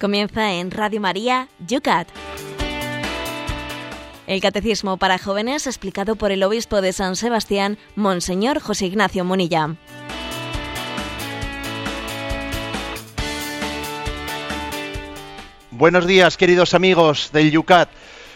Comienza 0.00 0.54
en 0.54 0.70
Radio 0.70 0.98
María 0.98 1.48
Yucat. 1.68 2.08
El 4.26 4.40
Catecismo 4.40 4.96
para 4.96 5.18
Jóvenes 5.18 5.66
explicado 5.66 6.16
por 6.16 6.32
el 6.32 6.42
Obispo 6.42 6.80
de 6.80 6.94
San 6.94 7.16
Sebastián, 7.16 7.76
Monseñor 7.96 8.60
José 8.60 8.86
Ignacio 8.86 9.26
Munilla. 9.26 9.76
Buenos 15.70 16.06
días, 16.06 16.38
queridos 16.38 16.72
amigos 16.72 17.28
del 17.34 17.50
Yucat. 17.50 17.90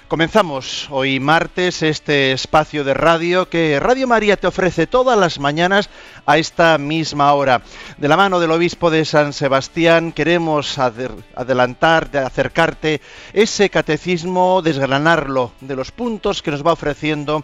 Comenzamos 0.09 0.87
hoy 0.91 1.19
martes 1.19 1.83
este 1.83 2.33
espacio 2.33 2.85
de 2.85 2.93
radio 2.93 3.49
que 3.49 3.81
Radio 3.81 4.07
María 4.07 4.37
te 4.37 4.47
ofrece 4.47 4.87
todas 4.87 5.19
las 5.19 5.41
mañanas 5.41 5.89
a 6.27 6.37
esta 6.37 6.77
misma 6.77 7.33
hora. 7.33 7.63
De 7.97 8.07
la 8.07 8.19
mano 8.19 8.39
del 8.39 8.51
obispo 8.51 8.91
de 8.91 9.07
San 9.07 9.33
Sebastián 9.33 10.13
queremos 10.13 10.79
adelantar, 10.79 12.15
acercarte 12.19 13.01
ese 13.33 13.71
catecismo, 13.71 14.61
desgranarlo 14.61 15.53
de 15.63 15.75
los 15.75 15.91
puntos 15.91 16.43
que 16.43 16.51
nos 16.51 16.65
va 16.65 16.73
ofreciendo 16.73 17.43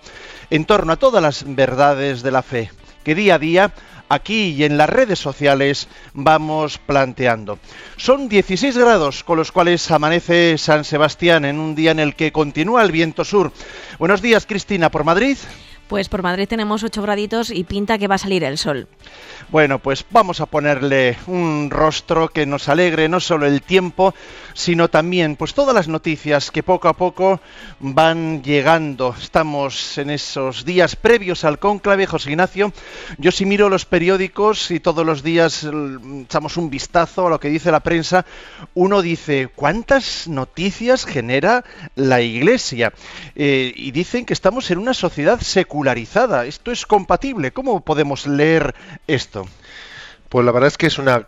en 0.51 0.67
torno 0.67 0.93
a 0.93 0.97
todas 0.97 1.23
las 1.23 1.45
verdades 1.47 2.23
de 2.23 2.31
la 2.31 2.43
fe, 2.43 2.71
que 3.05 3.15
día 3.15 3.37
a 3.37 3.39
día 3.39 3.73
aquí 4.09 4.55
y 4.57 4.65
en 4.65 4.77
las 4.77 4.91
redes 4.91 5.19
sociales 5.19 5.89
vamos 6.13 6.79
planteando. 6.79 7.59
Son 7.97 8.29
16 8.29 8.77
grados 8.77 9.25
con 9.25 9.39
los 9.39 9.53
cuales 9.53 9.91
amanece 9.91 10.59
San 10.59 10.85
Sebastián 10.85 11.45
en 11.45 11.59
un 11.59 11.75
día 11.75 11.93
en 11.93 12.01
el 12.01 12.15
que 12.15 12.33
continúa 12.33 12.83
el 12.83 12.93
viento 12.93 13.25
sur. 13.25 13.53
Buenos 13.99 14.21
días, 14.21 14.47
Cristina, 14.47 14.91
por 14.91 15.05
Madrid. 15.05 15.39
Pues 15.91 16.09
por 16.09 16.23
Madrid 16.23 16.47
tenemos 16.47 16.85
8 16.85 17.03
graditos 17.03 17.51
y 17.51 17.65
pinta 17.65 17.99
que 17.99 18.07
va 18.07 18.15
a 18.15 18.19
salir 18.19 18.45
el 18.45 18.59
sol. 18.59 18.87
Bueno, 19.49 19.81
pues 19.81 20.05
vamos 20.09 20.41
a 20.41 20.47
ponerle 20.47 21.19
un 21.27 21.69
rostro 21.69 22.29
que 22.29 22.47
nos 22.47 22.69
alegre 22.69 23.09
no 23.09 23.19
solo 23.19 23.45
el 23.47 23.61
tiempo, 23.61 24.15
sino 24.55 24.89
también 24.89 25.35
pues 25.35 25.53
todas 25.53 25.75
las 25.75 25.89
noticias 25.89 26.53
que 26.53 26.63
poco 26.63 26.87
a 26.87 26.93
poco 26.93 27.41
van 27.81 28.45
llegando. 28.45 29.17
Estamos 29.21 29.99
en 29.99 30.11
esos 30.11 30.65
días 30.65 30.95
previos 30.95 31.43
al 31.43 31.59
cónclave, 31.59 32.07
José 32.07 32.31
Ignacio. 32.31 32.73
Yo 33.19 33.33
si 33.33 33.45
miro 33.45 33.69
los 33.69 33.85
periódicos 33.85 34.71
y 34.71 34.79
todos 34.79 35.05
los 35.05 35.25
días 35.25 35.65
mm, 35.65 36.21
echamos 36.21 36.57
un 36.57 36.71
vistazo 36.71 37.27
a 37.27 37.31
lo 37.31 37.41
que 37.41 37.49
dice 37.49 37.73
la 37.73 37.81
prensa, 37.81 38.25
uno 38.75 39.03
dice, 39.03 39.49
¿cuántas 39.53 40.29
noticias 40.29 41.05
genera 41.05 41.65
la 41.97 42.21
Iglesia? 42.21 42.93
Eh, 43.35 43.73
y 43.75 43.91
dicen 43.91 44.25
que 44.25 44.35
estamos 44.35 44.71
en 44.71 44.79
una 44.79 44.95
sociedad 44.95 45.41
secular 45.41 45.80
¿Esto 46.47 46.71
es 46.71 46.87
compatible? 46.87 47.53
¿Cómo 47.53 47.85
podemos 47.85 48.27
leer 48.27 48.75
esto? 49.07 49.47
Pues 50.29 50.47
la 50.47 50.53
verdad 50.53 50.69
es 50.69 50.79
que 50.79 50.87
es 50.87 50.99
una, 50.99 51.27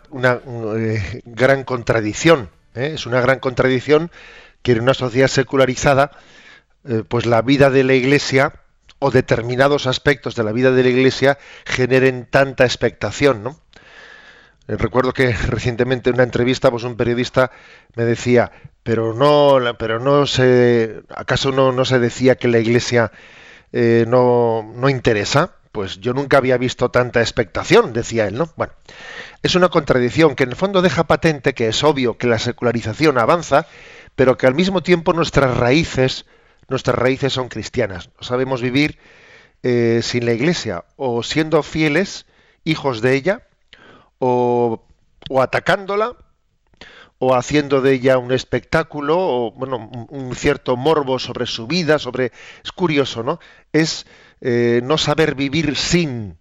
eh, 0.77 1.21
gran 1.25 1.63
contradicción. 1.63 2.49
¿eh? 2.75 2.91
Es 2.95 3.05
una 3.05 3.21
gran 3.21 3.39
contradicción 3.39 4.11
que 4.61 4.73
en 4.73 4.81
una 4.81 4.93
sociedad 4.93 5.27
secularizada, 5.27 6.11
eh, 6.87 7.03
pues 7.07 7.25
la 7.25 7.41
vida 7.41 7.69
de 7.69 7.83
la 7.83 7.93
Iglesia 7.93 8.53
o 8.99 9.11
determinados 9.11 9.87
aspectos 9.87 10.35
de 10.35 10.43
la 10.43 10.53
vida 10.53 10.71
de 10.71 10.83
la 10.83 10.89
Iglesia 10.89 11.37
generen 11.65 12.25
tanta 12.29 12.63
expectación, 12.63 13.43
¿no? 13.43 13.59
recuerdo 14.67 15.13
que 15.13 15.33
recientemente 15.47 16.09
en 16.09 16.15
una 16.15 16.23
entrevista, 16.23 16.71
pues 16.71 16.83
un 16.83 16.95
periodista 16.95 17.51
me 17.95 18.05
decía, 18.05 18.51
pero 18.83 19.13
no, 19.13 19.59
pero 19.77 19.99
no 19.99 20.25
se, 20.25 21.01
acaso 21.09 21.51
no, 21.51 21.71
no 21.71 21.85
se 21.85 21.99
decía 21.99 22.35
que 22.35 22.47
la 22.47 22.59
Iglesia 22.59 23.11
eh, 23.73 24.05
no, 24.07 24.71
no 24.75 24.87
interesa, 24.87 25.55
pues 25.71 25.99
yo 25.99 26.13
nunca 26.13 26.37
había 26.37 26.57
visto 26.57 26.91
tanta 26.91 27.21
expectación, 27.21 27.91
decía 27.91 28.27
él, 28.27 28.35
¿no? 28.37 28.49
Bueno, 28.55 28.73
es 29.41 29.55
una 29.55 29.69
contradicción 29.69 30.35
que 30.35 30.43
en 30.43 30.51
el 30.51 30.55
fondo 30.55 30.83
deja 30.83 31.05
patente 31.05 31.55
que 31.55 31.67
es 31.67 31.83
obvio 31.83 32.17
que 32.17 32.27
la 32.27 32.37
secularización 32.37 33.17
avanza, 33.17 33.65
pero 34.15 34.37
que 34.37 34.45
al 34.45 34.53
mismo 34.53 34.83
tiempo 34.83 35.13
nuestras 35.13 35.57
raíces, 35.57 36.27
nuestras 36.69 36.95
raíces 36.95 37.33
son 37.33 37.49
cristianas. 37.49 38.11
No 38.19 38.23
sabemos 38.23 38.61
vivir 38.61 38.99
eh, 39.63 40.01
sin 40.03 40.25
la 40.25 40.33
Iglesia, 40.33 40.85
o 40.95 41.23
siendo 41.23 41.63
fieles, 41.63 42.27
hijos 42.63 43.01
de 43.01 43.15
ella, 43.15 43.47
o, 44.19 44.85
o 45.29 45.41
atacándola, 45.41 46.15
o 47.19 47.35
haciendo 47.35 47.81
de 47.81 47.93
ella 47.93 48.17
un 48.17 48.31
espectáculo 48.31 49.17
o 49.17 49.51
bueno 49.51 49.89
un 50.09 50.35
cierto 50.35 50.75
morbo 50.75 51.19
sobre 51.19 51.45
su 51.45 51.67
vida 51.67 51.99
sobre 51.99 52.31
es 52.63 52.71
curioso 52.71 53.23
no 53.23 53.39
es 53.71 54.05
eh, 54.41 54.81
no 54.83 54.97
saber 54.97 55.35
vivir 55.35 55.77
sin. 55.77 56.37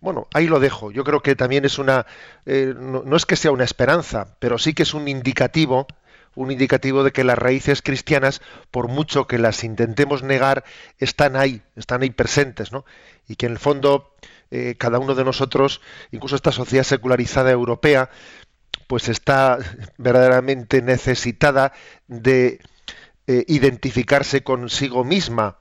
Bueno 0.00 0.26
ahí 0.34 0.48
lo 0.48 0.58
dejo. 0.58 0.90
Yo 0.90 1.04
creo 1.04 1.22
que 1.22 1.36
también 1.36 1.64
es 1.64 1.78
una 1.78 2.06
eh, 2.44 2.74
no, 2.76 3.16
es 3.16 3.26
que 3.26 3.36
sea 3.36 3.52
una 3.52 3.64
esperanza 3.64 4.36
pero 4.40 4.58
sí 4.58 4.74
que 4.74 4.82
es 4.82 4.94
un 4.94 5.08
indicativo 5.08 5.86
un 6.34 6.50
indicativo 6.50 7.02
de 7.02 7.12
que 7.12 7.24
las 7.24 7.38
raíces 7.38 7.80
cristianas, 7.82 8.42
por 8.70 8.88
mucho 8.88 9.26
que 9.26 9.38
las 9.38 9.64
intentemos 9.64 10.22
negar, 10.22 10.64
están 10.98 11.34
ahí, 11.34 11.62
están 11.76 12.02
ahí 12.02 12.10
presentes, 12.10 12.72
¿no? 12.72 12.84
Y 13.26 13.36
que 13.36 13.46
en 13.46 13.52
el 13.52 13.58
fondo 13.58 14.14
eh, 14.50 14.76
cada 14.78 14.98
uno 15.00 15.14
de 15.14 15.24
nosotros, 15.24 15.80
incluso 16.12 16.36
esta 16.36 16.52
sociedad 16.52 16.84
secularizada 16.84 17.50
europea, 17.50 18.10
pues 18.86 19.08
está 19.08 19.58
verdaderamente 19.98 20.82
necesitada 20.82 21.72
de 22.06 22.60
eh, 23.26 23.44
identificarse 23.48 24.42
consigo 24.42 25.04
misma, 25.04 25.58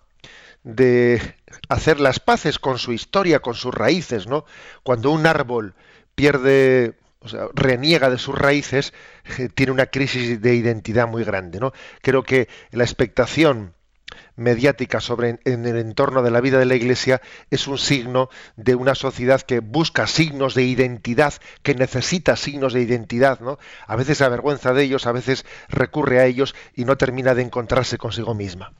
de 0.63 1.35
hacer 1.69 1.99
las 1.99 2.19
paces 2.19 2.59
con 2.59 2.77
su 2.77 2.91
historia, 2.93 3.39
con 3.39 3.53
sus 3.53 3.73
raíces, 3.73 4.27
¿no? 4.27 4.45
Cuando 4.83 5.11
un 5.11 5.25
árbol 5.25 5.75
pierde, 6.15 6.95
o 7.19 7.27
sea, 7.29 7.47
reniega 7.53 8.09
de 8.09 8.17
sus 8.17 8.35
raíces, 8.35 8.93
eh, 9.37 9.49
tiene 9.53 9.71
una 9.71 9.87
crisis 9.87 10.41
de 10.41 10.55
identidad 10.55 11.07
muy 11.07 11.23
grande, 11.23 11.59
¿no? 11.59 11.71
Creo 12.01 12.23
que 12.23 12.47
la 12.71 12.83
expectación 12.83 13.73
mediática 14.35 14.99
sobre 14.99 15.39
en 15.45 15.65
el 15.65 15.77
entorno 15.77 16.21
de 16.21 16.31
la 16.31 16.41
vida 16.41 16.59
de 16.59 16.65
la 16.65 16.75
Iglesia 16.75 17.21
es 17.49 17.67
un 17.67 17.77
signo 17.77 18.29
de 18.55 18.75
una 18.75 18.95
sociedad 18.95 19.41
que 19.41 19.59
busca 19.59 20.07
signos 20.07 20.55
de 20.55 20.63
identidad, 20.63 21.33
que 21.63 21.75
necesita 21.75 22.35
signos 22.35 22.73
de 22.73 22.81
identidad, 22.81 23.39
¿no? 23.39 23.57
A 23.87 23.95
veces 23.95 24.17
se 24.17 24.23
avergüenza 24.23 24.73
de 24.73 24.83
ellos, 24.83 25.07
a 25.07 25.11
veces 25.11 25.45
recurre 25.69 26.19
a 26.19 26.25
ellos 26.25 26.55
y 26.75 26.85
no 26.85 26.97
termina 26.97 27.33
de 27.33 27.43
encontrarse 27.43 27.97
consigo 27.97 28.33
misma. 28.33 28.73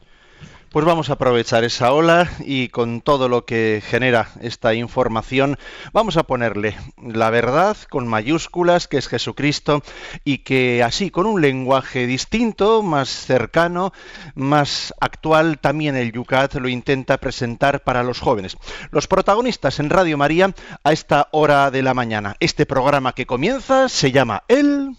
Pues 0.75 0.83
vamos 0.83 1.09
a 1.09 1.13
aprovechar 1.13 1.63
esa 1.63 1.93
ola 1.93 2.29
y 2.39 2.67
con 2.67 2.99
todo 2.99 3.29
lo 3.29 3.45
que 3.45 3.81
genera 3.81 4.31
esta 4.41 4.73
información 4.73 5.57
vamos 5.93 6.17
a 6.17 6.23
ponerle 6.23 6.75
la 7.01 7.29
verdad 7.29 7.77
con 7.89 8.09
mayúsculas 8.09 8.89
que 8.89 8.97
es 8.97 9.07
Jesucristo 9.07 9.83
y 10.25 10.39
que 10.39 10.83
así 10.83 11.11
con 11.11 11.27
un 11.27 11.39
lenguaje 11.39 12.07
distinto, 12.07 12.83
más 12.83 13.07
cercano, 13.07 13.93
más 14.33 14.93
actual, 14.99 15.59
también 15.59 15.95
el 15.95 16.11
Yucat 16.11 16.55
lo 16.55 16.67
intenta 16.67 17.19
presentar 17.19 17.85
para 17.85 18.03
los 18.03 18.19
jóvenes. 18.19 18.57
Los 18.91 19.07
protagonistas 19.07 19.79
en 19.79 19.89
Radio 19.89 20.17
María 20.17 20.53
a 20.83 20.91
esta 20.91 21.29
hora 21.31 21.71
de 21.71 21.83
la 21.83 21.93
mañana. 21.93 22.35
Este 22.41 22.65
programa 22.65 23.13
que 23.13 23.25
comienza 23.25 23.87
se 23.87 24.11
llama 24.11 24.43
El... 24.49 24.97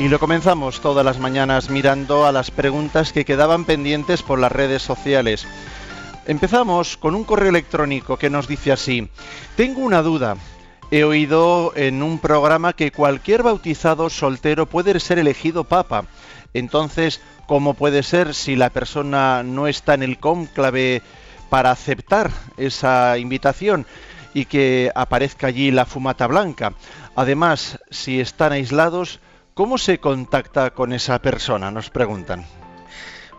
Y 0.00 0.08
lo 0.08 0.18
comenzamos 0.18 0.80
todas 0.80 1.04
las 1.04 1.18
mañanas 1.18 1.68
mirando 1.68 2.24
a 2.24 2.32
las 2.32 2.50
preguntas 2.50 3.12
que 3.12 3.26
quedaban 3.26 3.66
pendientes 3.66 4.22
por 4.22 4.38
las 4.38 4.50
redes 4.50 4.80
sociales. 4.80 5.46
Empezamos 6.26 6.96
con 6.96 7.14
un 7.14 7.24
correo 7.24 7.50
electrónico 7.50 8.16
que 8.16 8.30
nos 8.30 8.48
dice 8.48 8.72
así, 8.72 9.10
tengo 9.56 9.82
una 9.82 10.00
duda. 10.00 10.38
He 10.90 11.04
oído 11.04 11.74
en 11.76 12.02
un 12.02 12.18
programa 12.18 12.72
que 12.72 12.92
cualquier 12.92 13.42
bautizado 13.42 14.08
soltero 14.08 14.64
puede 14.64 14.98
ser 15.00 15.18
elegido 15.18 15.64
papa. 15.64 16.06
Entonces, 16.54 17.20
¿cómo 17.46 17.74
puede 17.74 18.02
ser 18.02 18.32
si 18.34 18.56
la 18.56 18.70
persona 18.70 19.42
no 19.42 19.66
está 19.66 19.92
en 19.92 20.02
el 20.02 20.16
cónclave 20.16 21.02
para 21.50 21.72
aceptar 21.72 22.30
esa 22.56 23.18
invitación 23.18 23.84
y 24.32 24.46
que 24.46 24.90
aparezca 24.94 25.48
allí 25.48 25.70
la 25.70 25.84
fumata 25.84 26.26
blanca? 26.26 26.72
Además, 27.16 27.80
si 27.90 28.18
están 28.18 28.52
aislados, 28.52 29.20
¿Cómo 29.54 29.78
se 29.78 29.98
contacta 29.98 30.70
con 30.70 30.92
esa 30.92 31.20
persona? 31.20 31.70
Nos 31.70 31.90
preguntan. 31.90 32.46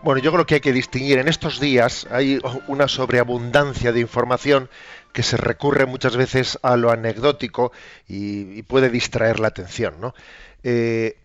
Bueno, 0.02 0.20
yo 0.20 0.32
creo 0.32 0.46
que 0.46 0.56
hay 0.56 0.60
que 0.60 0.72
distinguir. 0.72 1.18
En 1.18 1.28
estos 1.28 1.58
días 1.58 2.06
hay 2.10 2.38
una 2.66 2.88
sobreabundancia 2.88 3.92
de 3.92 4.00
información 4.00 4.68
que 5.12 5.22
se 5.22 5.36
recurre 5.36 5.86
muchas 5.86 6.16
veces 6.16 6.58
a 6.62 6.76
lo 6.76 6.90
anecdótico 6.90 7.72
y, 8.08 8.62
puede 8.62 8.90
distraer 8.90 9.40
la 9.40 9.48
atención. 9.48 9.94
¿no? 10.00 10.14
Eh, 10.62 11.16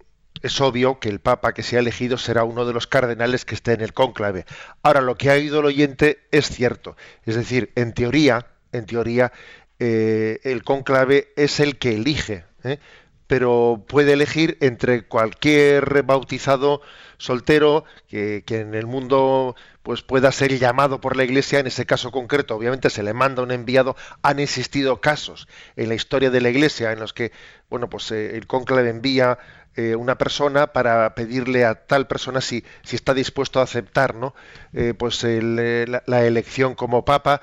es 0.41 0.61
obvio 0.61 0.99
que 0.99 1.09
el 1.09 1.19
Papa 1.19 1.53
que 1.53 1.63
se 1.63 1.75
ha 1.75 1.79
elegido 1.79 2.17
será 2.17 2.43
uno 2.43 2.65
de 2.65 2.73
los 2.73 2.87
cardenales 2.87 3.45
que 3.45 3.55
esté 3.55 3.73
en 3.73 3.81
el 3.81 3.93
cónclave. 3.93 4.45
Ahora, 4.83 5.01
lo 5.01 5.15
que 5.15 5.29
ha 5.29 5.33
oído 5.33 5.59
el 5.59 5.65
oyente 5.65 6.19
es 6.31 6.47
cierto. 6.47 6.95
Es 7.25 7.35
decir, 7.35 7.71
en 7.75 7.93
teoría, 7.93 8.47
en 8.71 8.85
teoría, 8.85 9.31
eh, 9.79 10.39
el 10.43 10.63
cónclave 10.63 11.33
es 11.35 11.59
el 11.59 11.77
que 11.77 11.95
elige, 11.95 12.45
¿eh? 12.63 12.79
Pero 13.27 13.83
puede 13.87 14.13
elegir 14.13 14.57
entre 14.61 15.05
cualquier 15.05 16.03
bautizado 16.03 16.81
soltero 17.17 17.83
que, 18.07 18.43
en 18.47 18.73
el 18.73 18.85
mundo 18.85 19.55
pues 19.83 20.01
pueda 20.01 20.31
ser 20.31 20.57
llamado 20.57 20.99
por 21.01 21.15
la 21.15 21.23
iglesia. 21.23 21.59
En 21.59 21.67
ese 21.67 21.85
caso 21.85 22.11
concreto 22.11 22.55
obviamente 22.55 22.89
se 22.89 23.03
le 23.03 23.13
manda 23.13 23.43
un 23.43 23.51
enviado. 23.51 23.95
Han 24.21 24.39
existido 24.39 25.01
casos 25.01 25.47
en 25.75 25.89
la 25.89 25.95
historia 25.95 26.29
de 26.29 26.41
la 26.41 26.49
iglesia 26.49 26.91
en 26.91 26.99
los 26.99 27.13
que 27.13 27.31
bueno 27.69 27.89
pues 27.89 28.11
eh, 28.11 28.37
el 28.37 28.47
cónclave 28.47 28.89
envía 28.89 29.37
eh, 29.75 29.95
una 29.95 30.17
persona 30.17 30.67
para 30.67 31.13
pedirle 31.13 31.65
a 31.65 31.85
tal 31.85 32.07
persona 32.07 32.41
si, 32.41 32.63
si 32.83 32.95
está 32.95 33.13
dispuesto 33.13 33.59
a 33.59 33.63
aceptar 33.63 34.15
¿no? 34.15 34.33
Eh, 34.73 34.93
pues 34.97 35.23
la, 35.23 36.03
la, 36.05 36.25
elección 36.25 36.75
como 36.75 37.05
papa. 37.05 37.41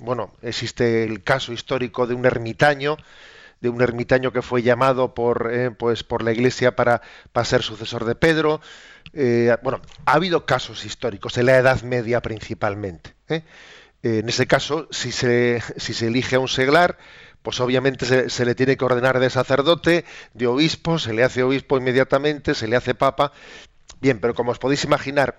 Bueno 0.00 0.32
existe 0.42 1.04
el 1.04 1.22
caso 1.22 1.52
histórico 1.52 2.06
de 2.06 2.14
un 2.14 2.26
ermitaño 2.26 2.96
de 3.60 3.68
un 3.68 3.80
ermitaño 3.82 4.32
que 4.32 4.42
fue 4.42 4.62
llamado 4.62 5.14
por, 5.14 5.50
eh, 5.52 5.70
pues, 5.70 6.02
por 6.02 6.22
la 6.22 6.32
Iglesia 6.32 6.74
para, 6.74 7.02
para, 7.32 7.44
ser 7.44 7.62
sucesor 7.62 8.04
de 8.04 8.14
Pedro. 8.14 8.60
Eh, 9.12 9.54
bueno, 9.62 9.80
ha 10.06 10.12
habido 10.12 10.46
casos 10.46 10.84
históricos, 10.84 11.36
en 11.38 11.46
la 11.46 11.58
Edad 11.58 11.82
Media 11.82 12.20
principalmente. 12.22 13.14
¿eh? 13.28 13.42
En 14.02 14.28
ese 14.28 14.46
caso, 14.46 14.88
si 14.90 15.12
se, 15.12 15.62
si 15.76 15.92
se 15.92 16.06
elige 16.06 16.36
a 16.36 16.40
un 16.40 16.48
seglar, 16.48 16.96
pues 17.42 17.60
obviamente 17.60 18.06
se, 18.06 18.30
se, 18.30 18.44
le 18.46 18.54
tiene 18.54 18.76
que 18.76 18.84
ordenar 18.84 19.18
de 19.20 19.28
sacerdote, 19.28 20.04
de 20.32 20.46
obispo, 20.46 20.98
se 20.98 21.12
le 21.12 21.22
hace 21.22 21.42
obispo 21.42 21.76
inmediatamente, 21.76 22.54
se 22.54 22.66
le 22.66 22.76
hace 22.76 22.94
papa. 22.94 23.32
Bien, 24.00 24.20
pero 24.20 24.34
como 24.34 24.52
os 24.52 24.58
podéis 24.58 24.84
imaginar, 24.84 25.38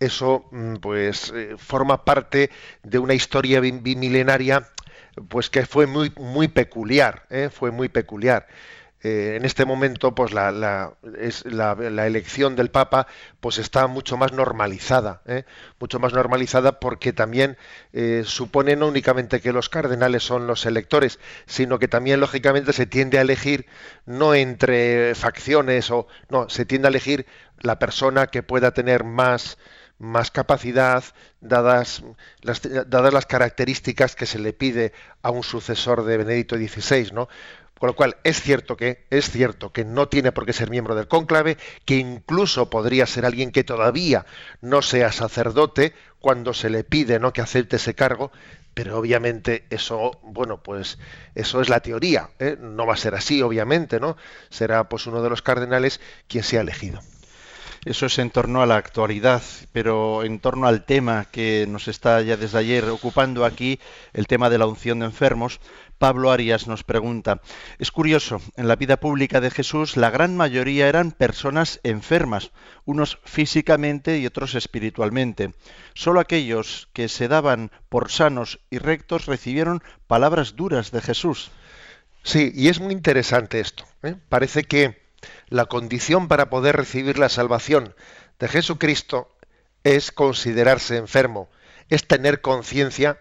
eso 0.00 0.44
mm, 0.50 0.76
pues 0.76 1.32
forma 1.56 2.04
parte 2.04 2.50
de 2.82 2.98
una 2.98 3.14
historia 3.14 3.60
bimilenaria 3.60 4.68
pues 5.28 5.50
que 5.50 5.66
fue 5.66 5.86
muy, 5.86 6.12
muy 6.16 6.48
peculiar, 6.48 7.26
¿eh? 7.30 7.50
fue 7.52 7.70
muy 7.70 7.88
peculiar. 7.88 8.46
Eh, 9.02 9.34
en 9.36 9.44
este 9.44 9.66
momento, 9.66 10.14
pues 10.14 10.32
la, 10.32 10.50
la, 10.50 10.94
es 11.18 11.44
la, 11.44 11.72
elección 12.06 12.56
del 12.56 12.70
Papa, 12.70 13.06
pues 13.40 13.58
está 13.58 13.86
mucho 13.86 14.16
más 14.16 14.32
normalizada, 14.32 15.20
¿eh? 15.26 15.44
mucho 15.78 15.98
más 16.00 16.14
normalizada 16.14 16.80
porque 16.80 17.12
también 17.12 17.58
supone 18.24 18.76
no 18.76 18.88
únicamente 18.88 19.42
que 19.42 19.52
los 19.52 19.68
cardenales 19.68 20.22
son 20.22 20.46
los 20.46 20.64
electores, 20.64 21.18
sino 21.44 21.78
que 21.78 21.86
también 21.86 22.18
lógicamente 22.18 22.72
se 22.72 22.86
tiende 22.86 23.18
a 23.18 23.22
elegir 23.22 23.66
no 24.06 24.34
entre 24.34 25.14
facciones 25.14 25.90
o 25.90 26.06
no, 26.30 26.48
se 26.48 26.64
tiende 26.64 26.88
a 26.88 26.90
elegir 26.90 27.26
la 27.60 27.78
persona 27.78 28.28
que 28.28 28.42
pueda 28.42 28.72
tener 28.72 29.04
más 29.04 29.58
más 29.98 30.30
capacidad, 30.30 31.04
dadas 31.40 32.02
las, 32.40 32.62
dadas 32.62 33.12
las 33.12 33.26
características 33.26 34.16
que 34.16 34.26
se 34.26 34.38
le 34.38 34.52
pide 34.52 34.92
a 35.22 35.30
un 35.30 35.42
sucesor 35.42 36.04
de 36.04 36.16
Benedicto 36.16 36.56
XVI, 36.56 37.12
¿no? 37.12 37.28
Con 37.78 37.88
lo 37.88 37.96
cual 37.96 38.16
es 38.22 38.40
cierto 38.40 38.76
que 38.76 39.04
es 39.10 39.30
cierto 39.30 39.72
que 39.72 39.84
no 39.84 40.08
tiene 40.08 40.32
por 40.32 40.46
qué 40.46 40.52
ser 40.52 40.70
miembro 40.70 40.94
del 40.94 41.08
cónclave, 41.08 41.58
que 41.84 41.96
incluso 41.96 42.70
podría 42.70 43.06
ser 43.06 43.26
alguien 43.26 43.50
que 43.50 43.64
todavía 43.64 44.26
no 44.60 44.80
sea 44.80 45.12
sacerdote 45.12 45.92
cuando 46.20 46.54
se 46.54 46.70
le 46.70 46.84
pide 46.84 47.18
no 47.18 47.32
que 47.32 47.42
acepte 47.42 47.76
ese 47.76 47.94
cargo, 47.94 48.30
pero 48.74 48.98
obviamente 48.98 49.64
eso, 49.70 50.12
bueno, 50.22 50.62
pues 50.62 50.98
eso 51.34 51.60
es 51.60 51.68
la 51.68 51.80
teoría, 51.80 52.30
¿eh? 52.38 52.56
no 52.60 52.86
va 52.86 52.94
a 52.94 52.96
ser 52.96 53.14
así, 53.14 53.42
obviamente, 53.42 54.00
¿no? 54.00 54.16
Será 54.50 54.88
pues 54.88 55.06
uno 55.06 55.22
de 55.22 55.30
los 55.30 55.42
cardenales 55.42 56.00
quien 56.28 56.44
sea 56.44 56.62
elegido. 56.62 57.00
Eso 57.84 58.06
es 58.06 58.18
en 58.18 58.30
torno 58.30 58.62
a 58.62 58.66
la 58.66 58.76
actualidad, 58.76 59.42
pero 59.72 60.24
en 60.24 60.38
torno 60.38 60.66
al 60.66 60.86
tema 60.86 61.26
que 61.26 61.66
nos 61.68 61.86
está 61.86 62.22
ya 62.22 62.38
desde 62.38 62.58
ayer 62.58 62.84
ocupando 62.86 63.44
aquí, 63.44 63.78
el 64.14 64.26
tema 64.26 64.48
de 64.48 64.56
la 64.56 64.66
unción 64.66 65.00
de 65.00 65.04
enfermos, 65.04 65.60
Pablo 65.98 66.30
Arias 66.30 66.66
nos 66.66 66.82
pregunta, 66.82 67.42
es 67.78 67.90
curioso, 67.90 68.40
en 68.56 68.68
la 68.68 68.76
vida 68.76 68.96
pública 68.96 69.42
de 69.42 69.50
Jesús 69.50 69.98
la 69.98 70.08
gran 70.08 70.34
mayoría 70.34 70.88
eran 70.88 71.12
personas 71.12 71.78
enfermas, 71.82 72.52
unos 72.86 73.18
físicamente 73.24 74.18
y 74.18 74.26
otros 74.26 74.54
espiritualmente. 74.54 75.52
Solo 75.92 76.20
aquellos 76.20 76.88
que 76.94 77.08
se 77.08 77.28
daban 77.28 77.70
por 77.90 78.10
sanos 78.10 78.60
y 78.70 78.78
rectos 78.78 79.26
recibieron 79.26 79.82
palabras 80.06 80.56
duras 80.56 80.90
de 80.90 81.02
Jesús. 81.02 81.50
Sí, 82.22 82.50
y 82.54 82.68
es 82.68 82.80
muy 82.80 82.94
interesante 82.94 83.60
esto. 83.60 83.84
¿eh? 84.02 84.16
Parece 84.30 84.64
que 84.64 85.03
la 85.48 85.66
condición 85.66 86.28
para 86.28 86.50
poder 86.50 86.76
recibir 86.76 87.18
la 87.18 87.28
salvación 87.28 87.94
de 88.38 88.48
Jesucristo 88.48 89.34
es 89.84 90.12
considerarse 90.12 90.96
enfermo, 90.96 91.50
es 91.90 92.06
tener 92.06 92.40
conciencia 92.40 93.18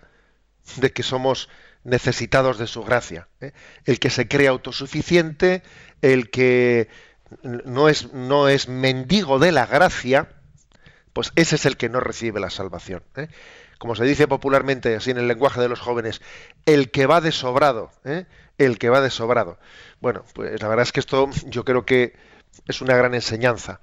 de 0.78 0.92
que 0.92 1.04
somos 1.04 1.50
necesitados 1.84 2.58
de 2.58 2.68
su 2.68 2.84
gracia. 2.84 3.28
¿eh? 3.42 3.52
El 3.86 4.00
que 4.00 4.10
se 4.10 4.28
cree 4.28 4.48
autosuficiente, 4.48 5.64
el 6.02 6.30
que 6.30 6.90
no 7.44 7.90
es, 7.90 8.14
no 8.14 8.48
es 8.48 8.68
mendigo 8.68 9.40
de 9.40 9.52
la 9.52 9.66
gracia, 9.66 10.30
pues 11.12 11.32
ese 11.36 11.56
es 11.56 11.66
el 11.66 11.78
que 11.78 11.90
no 11.90 12.00
recibe 12.00 12.40
la 12.40 12.50
salvación. 12.50 13.04
¿eh? 13.16 13.28
Como 13.78 13.96
se 13.96 14.06
dice 14.06 14.28
popularmente, 14.28 14.96
así 14.96 15.12
en 15.12 15.18
el 15.18 15.28
lenguaje 15.28 15.60
de 15.60 15.70
los 15.70 15.80
jóvenes, 15.80 16.22
el 16.66 16.90
que 16.92 17.06
va 17.06 17.22
de 17.22 17.32
sobrado, 17.32 17.92
¿eh? 18.06 18.26
El 18.58 18.78
que 18.78 18.90
va 18.90 19.02
de 19.02 19.10
sobrado. 19.10 19.58
Bueno, 20.00 20.24
pues 20.34 20.62
la 20.62 20.68
verdad 20.68 20.84
es 20.84 20.92
que 20.92 21.00
esto 21.00 21.30
yo 21.46 21.66
creo 21.66 21.86
que 21.86 22.14
es 22.68 22.82
una 22.82 22.96
gran 22.96 23.14
enseñanza. 23.14 23.80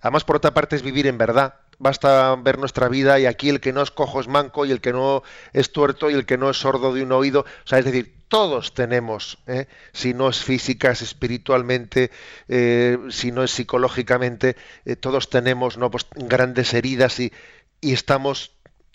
Además, 0.00 0.24
por 0.24 0.36
otra 0.36 0.54
parte, 0.54 0.76
es 0.76 0.82
vivir 0.82 1.06
en 1.06 1.18
verdad. 1.18 1.54
Basta 1.78 2.34
ver 2.36 2.58
nuestra 2.58 2.88
vida 2.88 3.18
y 3.18 3.26
aquí 3.26 3.48
el 3.48 3.60
que 3.60 3.72
no 3.72 3.82
es 3.82 3.90
cojo 3.90 4.20
es 4.20 4.28
manco 4.28 4.66
y 4.66 4.70
el 4.70 4.80
que 4.80 4.92
no 4.92 5.22
es 5.52 5.72
tuerto 5.72 6.10
y 6.10 6.14
el 6.14 6.26
que 6.26 6.36
no 6.36 6.50
es 6.50 6.58
sordo 6.58 6.92
de 6.92 7.02
un 7.02 7.12
oído. 7.12 7.40
O 7.40 7.66
sea, 7.66 7.78
es 7.78 7.84
decir, 7.84 8.20
todos 8.28 8.74
tenemos, 8.74 9.38
¿eh? 9.46 9.66
si 9.92 10.14
no 10.14 10.28
es 10.28 10.42
física, 10.42 10.90
es 10.90 11.02
espiritualmente, 11.02 12.10
eh, 12.48 12.98
si 13.08 13.32
no 13.32 13.42
es 13.42 13.50
psicológicamente, 13.50 14.56
eh, 14.84 14.94
todos 14.96 15.30
tenemos 15.30 15.78
¿no? 15.78 15.90
pues, 15.90 16.06
grandes 16.14 16.74
heridas 16.74 17.18
y, 17.18 17.32
y 17.80 17.92
estamos 17.92 18.52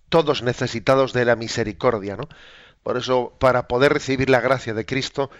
todos 0.09 0.44
necesitados 0.44 1.12
de 1.12 1.25
la 1.25 1.35
misericordia. 1.35 2.15
¿no? 2.15 2.29
Por 2.85 2.97
eso, 2.97 3.33
para 3.39 3.67
poder 3.67 3.93
recibir 3.93 4.29
la 4.29 4.41
gracia 4.41 4.75
de 4.75 4.85
Cristo, 4.85 5.31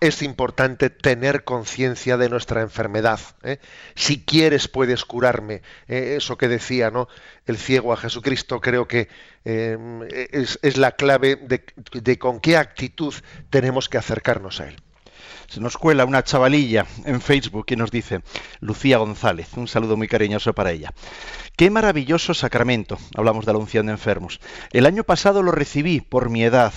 es 0.00 0.20
importante 0.20 0.90
tener 0.90 1.42
conciencia 1.42 2.18
de 2.18 2.28
nuestra 2.28 2.60
enfermedad. 2.60 3.20
¿eh? 3.42 3.56
Si 3.94 4.22
quieres, 4.22 4.68
puedes 4.68 5.06
curarme. 5.06 5.62
¿eh? 5.88 6.16
eso 6.18 6.36
que 6.36 6.46
decía 6.46 6.90
¿no? 6.90 7.08
el 7.46 7.56
ciego 7.56 7.94
a 7.94 7.96
Jesucristo, 7.96 8.60
creo 8.60 8.86
que 8.86 9.08
eh, 9.46 10.28
es, 10.30 10.76
la 10.76 10.92
clave 10.92 11.36
de 11.36 12.18
con 12.18 12.38
qué 12.38 12.58
actitud 12.58 13.14
tenemos 13.48 13.88
que 13.88 13.96
acercarnos 13.96 14.60
a 14.60 14.68
Él. 14.68 14.76
Se 15.48 15.60
nos 15.60 15.76
cuela 15.76 16.04
una 16.04 16.22
chavalilla 16.22 16.86
en 17.04 17.20
Facebook 17.20 17.66
y 17.68 17.76
nos 17.76 17.90
dice, 17.90 18.20
Lucía 18.60 18.98
González, 18.98 19.48
un 19.56 19.68
saludo 19.68 19.96
muy 19.96 20.08
cariñoso 20.08 20.52
para 20.54 20.72
ella. 20.72 20.92
Qué 21.56 21.70
maravilloso 21.70 22.34
sacramento, 22.34 22.98
hablamos 23.16 23.44
de 23.44 23.52
la 23.52 23.58
unción 23.58 23.86
de 23.86 23.92
enfermos. 23.92 24.40
El 24.72 24.86
año 24.86 25.04
pasado 25.04 25.42
lo 25.42 25.50
recibí 25.50 26.00
por 26.00 26.30
mi 26.30 26.44
edad, 26.44 26.72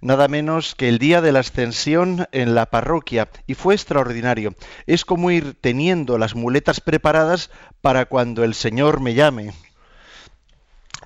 nada 0.00 0.28
menos 0.28 0.74
que 0.74 0.88
el 0.88 0.98
día 0.98 1.20
de 1.20 1.32
la 1.32 1.40
ascensión 1.40 2.26
en 2.32 2.54
la 2.54 2.66
parroquia, 2.66 3.28
y 3.46 3.54
fue 3.54 3.74
extraordinario. 3.74 4.54
Es 4.86 5.04
como 5.04 5.30
ir 5.30 5.54
teniendo 5.60 6.18
las 6.18 6.34
muletas 6.34 6.80
preparadas 6.80 7.50
para 7.80 8.06
cuando 8.06 8.44
el 8.44 8.54
Señor 8.54 9.00
me 9.00 9.14
llame. 9.14 9.52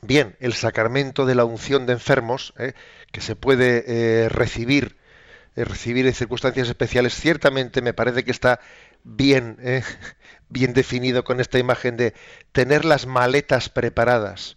Bien, 0.02 0.36
el 0.40 0.54
sacramento 0.54 1.26
de 1.26 1.34
la 1.34 1.44
unción 1.44 1.86
de 1.86 1.92
enfermos, 1.92 2.54
eh, 2.58 2.72
que 3.12 3.20
se 3.20 3.36
puede 3.36 3.84
eh, 3.86 4.28
recibir 4.28 4.96
recibir 5.56 6.06
en 6.06 6.14
circunstancias 6.14 6.68
especiales, 6.68 7.14
ciertamente 7.14 7.82
me 7.82 7.94
parece 7.94 8.24
que 8.24 8.30
está 8.30 8.60
bien, 9.04 9.56
eh, 9.60 9.82
bien 10.48 10.72
definido 10.72 11.24
con 11.24 11.40
esta 11.40 11.58
imagen 11.58 11.96
de 11.96 12.14
tener 12.52 12.84
las 12.84 13.06
maletas 13.06 13.68
preparadas 13.68 14.56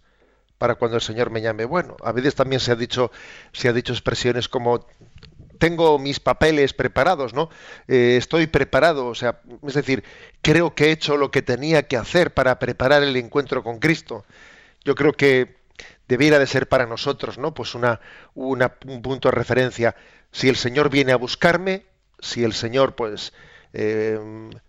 para 0.58 0.76
cuando 0.76 0.96
el 0.96 1.02
Señor 1.02 1.30
me 1.30 1.42
llame. 1.42 1.64
Bueno, 1.64 1.96
a 2.02 2.12
veces 2.12 2.34
también 2.34 2.60
se 2.60 2.72
ha 2.72 2.76
dicho, 2.76 3.10
se 3.52 3.68
ha 3.68 3.72
dicho 3.72 3.92
expresiones 3.92 4.48
como 4.48 4.86
tengo 5.58 5.98
mis 5.98 6.20
papeles 6.20 6.72
preparados, 6.72 7.34
¿no? 7.34 7.48
Eh, 7.88 8.16
estoy 8.18 8.46
preparado, 8.46 9.06
o 9.06 9.14
sea, 9.14 9.40
es 9.66 9.74
decir, 9.74 10.04
creo 10.42 10.74
que 10.74 10.86
he 10.86 10.90
hecho 10.90 11.16
lo 11.16 11.30
que 11.30 11.42
tenía 11.42 11.84
que 11.84 11.96
hacer 11.96 12.34
para 12.34 12.58
preparar 12.58 13.02
el 13.02 13.16
encuentro 13.16 13.62
con 13.62 13.78
Cristo. 13.78 14.24
Yo 14.84 14.94
creo 14.94 15.12
que 15.12 15.56
debiera 16.08 16.38
de 16.38 16.46
ser 16.46 16.68
para 16.68 16.86
nosotros, 16.86 17.38
¿no? 17.38 17.54
Pues 17.54 17.74
una, 17.74 18.00
una, 18.34 18.74
un 18.86 19.02
punto 19.02 19.28
de 19.28 19.32
referencia 19.32 19.96
si 20.30 20.48
el 20.48 20.56
Señor 20.56 20.90
viene 20.90 21.12
a 21.12 21.16
buscarme, 21.16 21.86
si 22.18 22.44
el 22.44 22.52
Señor 22.52 22.94
pues 22.94 23.32
eh, 23.72 24.18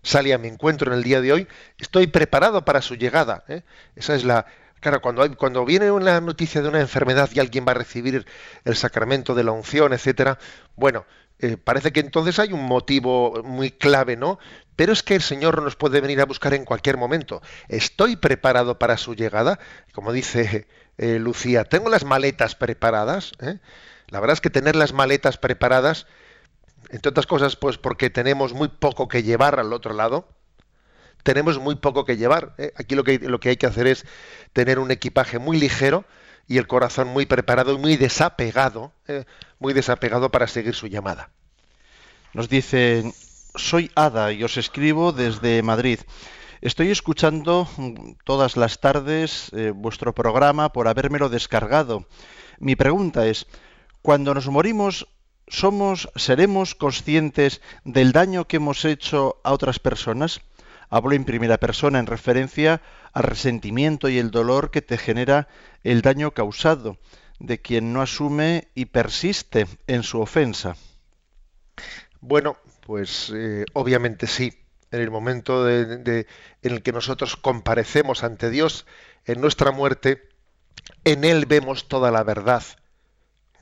sale 0.02 0.32
a 0.32 0.38
mi 0.38 0.48
encuentro 0.48 0.92
en 0.92 0.98
el 0.98 1.04
día 1.04 1.20
de 1.20 1.32
hoy, 1.32 1.48
estoy 1.78 2.06
preparado 2.06 2.64
para 2.64 2.82
su 2.82 2.94
llegada. 2.94 3.44
¿eh? 3.48 3.62
Esa 3.96 4.14
es 4.14 4.24
la, 4.24 4.46
Claro, 4.80 5.00
cuando, 5.00 5.22
hay, 5.22 5.30
cuando 5.30 5.64
viene 5.64 5.90
una 5.90 6.20
noticia 6.20 6.62
de 6.62 6.68
una 6.68 6.80
enfermedad 6.80 7.30
y 7.32 7.40
alguien 7.40 7.64
va 7.66 7.72
a 7.72 7.74
recibir 7.74 8.26
el 8.64 8.76
sacramento 8.76 9.34
de 9.34 9.42
la 9.42 9.52
unción, 9.52 9.92
etcétera, 9.92 10.38
bueno, 10.76 11.06
eh, 11.38 11.56
parece 11.56 11.92
que 11.92 12.00
entonces 12.00 12.38
hay 12.38 12.52
un 12.52 12.64
motivo 12.64 13.42
muy 13.42 13.70
clave, 13.70 14.16
¿no? 14.16 14.38
Pero 14.74 14.92
es 14.92 15.02
que 15.02 15.14
el 15.14 15.22
Señor 15.22 15.62
nos 15.62 15.76
puede 15.76 16.00
venir 16.00 16.20
a 16.20 16.26
buscar 16.26 16.54
en 16.54 16.64
cualquier 16.64 16.98
momento. 16.98 17.42
Estoy 17.68 18.16
preparado 18.16 18.78
para 18.78 18.96
su 18.96 19.14
llegada, 19.14 19.58
como 19.92 20.12
dice 20.12 20.66
Lucía, 20.98 21.64
tengo 21.64 21.90
las 21.90 22.04
maletas 22.04 22.54
preparadas. 22.54 23.32
¿eh? 23.40 23.58
La 24.08 24.20
verdad 24.20 24.34
es 24.34 24.40
que 24.40 24.50
tener 24.50 24.76
las 24.76 24.92
maletas 24.92 25.36
preparadas, 25.38 26.06
entre 26.90 27.10
otras 27.10 27.26
cosas, 27.26 27.56
pues 27.56 27.78
porque 27.78 28.10
tenemos 28.10 28.52
muy 28.54 28.68
poco 28.68 29.08
que 29.08 29.22
llevar 29.22 29.58
al 29.58 29.72
otro 29.72 29.94
lado, 29.94 30.28
tenemos 31.22 31.58
muy 31.58 31.74
poco 31.74 32.04
que 32.04 32.16
llevar. 32.16 32.54
¿eh? 32.56 32.72
Aquí 32.76 32.94
lo 32.94 33.04
que, 33.04 33.18
lo 33.18 33.40
que 33.40 33.50
hay 33.50 33.56
que 33.56 33.66
hacer 33.66 33.86
es 33.86 34.06
tener 34.52 34.78
un 34.78 34.90
equipaje 34.90 35.38
muy 35.38 35.58
ligero 35.58 36.04
y 36.46 36.58
el 36.58 36.68
corazón 36.68 37.08
muy 37.08 37.26
preparado 37.26 37.74
y 37.74 37.78
muy 37.78 37.96
desapegado, 37.96 38.92
¿eh? 39.08 39.24
muy 39.58 39.74
desapegado 39.74 40.30
para 40.30 40.46
seguir 40.46 40.74
su 40.74 40.86
llamada. 40.86 41.30
Nos 42.32 42.48
dice, 42.48 43.12
soy 43.56 43.90
Ada 43.94 44.32
y 44.32 44.44
os 44.44 44.56
escribo 44.56 45.12
desde 45.12 45.62
Madrid. 45.62 45.98
Estoy 46.62 46.90
escuchando 46.90 47.68
todas 48.24 48.56
las 48.56 48.80
tardes 48.80 49.52
eh, 49.52 49.72
vuestro 49.74 50.14
programa 50.14 50.72
por 50.72 50.88
habérmelo 50.88 51.28
descargado. 51.28 52.06
Mi 52.58 52.76
pregunta 52.76 53.26
es, 53.26 53.46
cuando 54.00 54.32
nos 54.32 54.48
morimos, 54.48 55.06
¿somos, 55.48 56.08
seremos 56.16 56.74
conscientes 56.74 57.60
del 57.84 58.12
daño 58.12 58.46
que 58.46 58.56
hemos 58.56 58.86
hecho 58.86 59.38
a 59.44 59.52
otras 59.52 59.78
personas? 59.78 60.40
Hablo 60.88 61.14
en 61.14 61.26
primera 61.26 61.58
persona 61.58 61.98
en 61.98 62.06
referencia 62.06 62.80
al 63.12 63.24
resentimiento 63.24 64.08
y 64.08 64.18
el 64.18 64.30
dolor 64.30 64.70
que 64.70 64.80
te 64.80 64.96
genera 64.96 65.48
el 65.84 66.00
daño 66.00 66.30
causado 66.30 66.96
de 67.38 67.60
quien 67.60 67.92
no 67.92 68.00
asume 68.00 68.68
y 68.74 68.86
persiste 68.86 69.66
en 69.86 70.02
su 70.02 70.22
ofensa. 70.22 70.76
Bueno, 72.20 72.56
pues 72.80 73.30
eh, 73.34 73.66
obviamente 73.74 74.26
sí. 74.26 74.54
En 74.96 75.02
el 75.02 75.10
momento 75.10 75.68
en 75.68 76.26
el 76.62 76.82
que 76.82 76.92
nosotros 76.92 77.36
comparecemos 77.36 78.24
ante 78.24 78.48
Dios 78.48 78.86
en 79.26 79.42
nuestra 79.42 79.70
muerte, 79.70 80.26
en 81.04 81.24
Él 81.24 81.44
vemos 81.46 81.86
toda 81.86 82.10
la 82.10 82.24
verdad. 82.24 82.62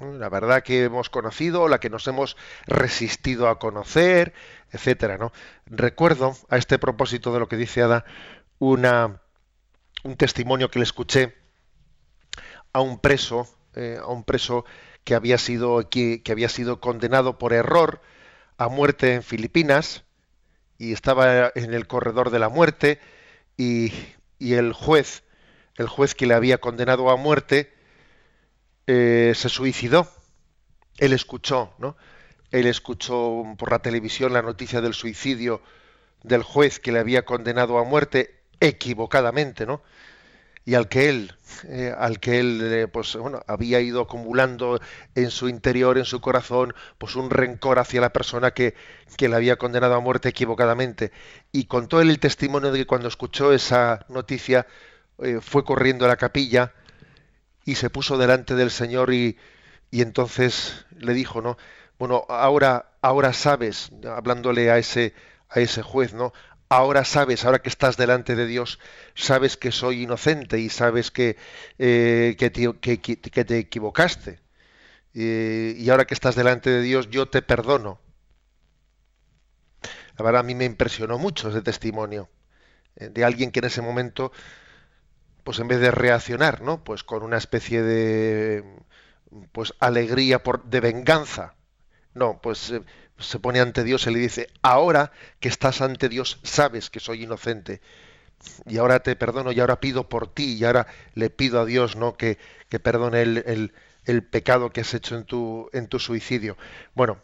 La 0.00 0.28
verdad 0.28 0.62
que 0.62 0.84
hemos 0.84 1.10
conocido, 1.10 1.66
la 1.68 1.80
que 1.80 1.90
nos 1.90 2.06
hemos 2.06 2.36
resistido 2.66 3.48
a 3.48 3.58
conocer, 3.58 4.32
etcétera, 4.70 5.18
¿no? 5.18 5.32
Recuerdo 5.66 6.36
a 6.50 6.56
este 6.56 6.78
propósito 6.78 7.32
de 7.32 7.40
lo 7.40 7.48
que 7.48 7.56
dice 7.56 7.82
Ada 7.82 8.04
una 8.58 9.20
un 10.04 10.16
testimonio 10.16 10.70
que 10.70 10.78
le 10.78 10.84
escuché 10.84 11.34
a 12.72 12.80
un 12.80 13.00
preso, 13.00 13.48
eh, 13.74 13.98
a 14.00 14.06
un 14.06 14.22
preso 14.22 14.64
que 15.02 15.14
había 15.14 15.38
sido 15.38 15.88
que, 15.88 16.22
había 16.30 16.48
sido 16.48 16.80
condenado 16.80 17.38
por 17.38 17.52
error 17.52 18.00
a 18.58 18.68
muerte 18.68 19.14
en 19.14 19.22
Filipinas 19.22 20.04
y 20.78 20.92
estaba 20.92 21.52
en 21.54 21.74
el 21.74 21.86
corredor 21.86 22.30
de 22.30 22.38
la 22.38 22.48
muerte 22.48 23.00
y, 23.56 23.92
y 24.38 24.54
el 24.54 24.72
juez, 24.72 25.22
el 25.76 25.88
juez 25.88 26.14
que 26.14 26.26
le 26.26 26.34
había 26.34 26.58
condenado 26.58 27.10
a 27.10 27.16
muerte, 27.16 27.72
eh, 28.86 29.32
se 29.34 29.48
suicidó. 29.48 30.08
Él 30.98 31.12
escuchó, 31.12 31.74
¿no? 31.78 31.96
él 32.54 32.68
escuchó 32.68 33.42
por 33.58 33.72
la 33.72 33.80
televisión 33.80 34.32
la 34.32 34.42
noticia 34.42 34.80
del 34.80 34.94
suicidio 34.94 35.60
del 36.22 36.44
juez 36.44 36.78
que 36.78 36.92
le 36.92 37.00
había 37.00 37.24
condenado 37.24 37.78
a 37.78 37.84
muerte 37.84 38.42
equivocadamente, 38.60 39.66
¿no? 39.66 39.82
Y 40.66 40.74
al 40.74 40.88
que 40.88 41.08
él, 41.10 41.34
eh, 41.68 41.94
al 41.96 42.20
que 42.20 42.40
él, 42.40 42.60
eh, 42.62 42.88
pues 42.88 43.14
bueno, 43.16 43.42
había 43.46 43.80
ido 43.80 44.00
acumulando 44.00 44.80
en 45.14 45.30
su 45.30 45.48
interior, 45.48 45.98
en 45.98 46.06
su 46.06 46.20
corazón, 46.20 46.74
pues 46.98 47.16
un 47.16 47.28
rencor 47.30 47.78
hacia 47.78 48.00
la 48.00 48.12
persona 48.12 48.52
que, 48.52 48.74
que 49.16 49.28
le 49.28 49.36
había 49.36 49.56
condenado 49.56 49.94
a 49.94 50.00
muerte 50.00 50.30
equivocadamente. 50.30 51.12
Y 51.52 51.64
contó 51.66 52.00
él 52.00 52.08
el 52.10 52.18
testimonio 52.18 52.72
de 52.72 52.78
que 52.80 52.86
cuando 52.86 53.08
escuchó 53.08 53.52
esa 53.52 54.06
noticia 54.08 54.66
eh, 55.18 55.40
fue 55.42 55.64
corriendo 55.64 56.06
a 56.06 56.08
la 56.08 56.16
capilla 56.16 56.72
y 57.64 57.76
se 57.76 57.90
puso 57.90 58.18
delante 58.18 58.54
del 58.54 58.70
Señor 58.70 59.12
y, 59.12 59.36
y 59.90 60.02
entonces 60.02 60.86
le 60.98 61.14
dijo, 61.14 61.40
¿no? 61.40 61.56
bueno, 61.98 62.24
ahora, 62.28 62.92
ahora 63.02 63.32
sabes, 63.32 63.90
hablándole 64.08 64.70
a 64.70 64.78
ese, 64.78 65.14
a 65.48 65.60
ese 65.60 65.82
juez, 65.82 66.12
¿no? 66.14 66.32
Ahora 66.68 67.04
sabes, 67.04 67.44
ahora 67.44 67.60
que 67.60 67.68
estás 67.68 67.96
delante 67.96 68.34
de 68.34 68.46
Dios, 68.46 68.78
sabes 69.14 69.56
que 69.56 69.70
soy 69.70 70.02
inocente 70.02 70.58
y 70.58 70.70
sabes 70.70 71.10
que, 71.10 71.36
eh, 71.78 72.36
que, 72.38 72.50
te, 72.50 73.58
equivocaste. 73.58 74.40
y 75.12 75.88
ahora 75.90 76.06
que 76.06 76.14
estás 76.14 76.34
delante 76.34 76.70
de 76.70 76.82
Dios, 76.82 77.10
yo 77.10 77.28
te 77.28 77.42
perdono. 77.42 78.00
La 80.18 80.24
verdad, 80.24 80.40
a 80.40 80.44
mí 80.44 80.54
me 80.54 80.64
impresionó 80.64 81.18
mucho 81.18 81.48
ese 81.50 81.62
testimonio 81.62 82.28
eh, 82.96 83.08
de 83.10 83.24
alguien 83.24 83.50
que 83.50 83.60
en 83.60 83.66
ese 83.66 83.82
momento, 83.82 84.32
pues 85.44 85.58
en 85.58 85.68
vez 85.68 85.80
de 85.80 85.90
reaccionar, 85.90 86.62
¿no? 86.62 86.84
Pues 86.84 87.04
con 87.04 87.22
una 87.22 87.38
especie 87.38 87.82
de 87.82 88.64
pues 89.52 89.74
alegría 89.80 90.42
por, 90.42 90.64
de 90.64 90.80
venganza 90.80 91.56
no, 92.14 92.40
pues 92.40 92.70
eh, 92.70 92.82
se 93.18 93.38
pone 93.38 93.60
ante 93.60 93.84
Dios 93.84 94.06
y 94.06 94.10
le 94.10 94.18
dice, 94.18 94.48
ahora 94.62 95.12
que 95.40 95.48
estás 95.48 95.80
ante 95.80 96.08
Dios, 96.08 96.40
sabes 96.42 96.90
que 96.90 97.00
soy 97.00 97.24
inocente. 97.24 97.80
Y 98.66 98.78
ahora 98.78 99.00
te 99.00 99.16
perdono 99.16 99.52
y 99.52 99.60
ahora 99.60 99.80
pido 99.80 100.08
por 100.08 100.32
ti 100.32 100.54
y 100.54 100.64
ahora 100.64 100.86
le 101.14 101.30
pido 101.30 101.60
a 101.60 101.64
Dios 101.64 101.96
¿no? 101.96 102.16
que, 102.16 102.38
que 102.68 102.78
perdone 102.78 103.22
el, 103.22 103.72
el, 104.04 104.22
pecado 104.22 104.70
que 104.70 104.82
has 104.82 104.92
hecho 104.92 105.16
en 105.16 105.24
tu, 105.24 105.70
en 105.72 105.86
tu 105.86 105.98
suicidio. 105.98 106.58
Bueno, 106.94 107.18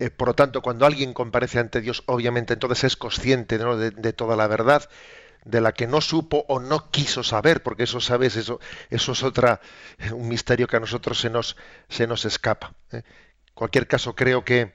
eh, 0.00 0.10
por 0.10 0.28
lo 0.28 0.34
tanto, 0.34 0.62
cuando 0.62 0.86
alguien 0.86 1.12
comparece 1.12 1.60
ante 1.60 1.80
Dios, 1.80 2.02
obviamente 2.06 2.54
entonces 2.54 2.84
es 2.84 2.96
consciente 2.96 3.58
de, 3.58 3.90
de, 3.92 4.12
toda 4.12 4.34
la 4.34 4.48
verdad, 4.48 4.88
de 5.44 5.60
la 5.60 5.72
que 5.72 5.86
no 5.86 6.00
supo 6.00 6.44
o 6.48 6.58
no 6.58 6.90
quiso 6.90 7.22
saber, 7.22 7.62
porque 7.62 7.84
eso 7.84 8.00
sabes, 8.00 8.34
eso, 8.34 8.58
eso 8.90 9.12
es 9.12 9.22
otra, 9.22 9.60
un 10.12 10.28
misterio 10.28 10.66
que 10.66 10.76
a 10.76 10.80
nosotros 10.80 11.20
se 11.20 11.30
nos, 11.30 11.56
se 11.88 12.08
nos 12.08 12.24
escapa. 12.24 12.74
¿eh? 12.90 13.02
cualquier 13.54 13.86
caso, 13.86 14.14
creo 14.14 14.44
que, 14.44 14.74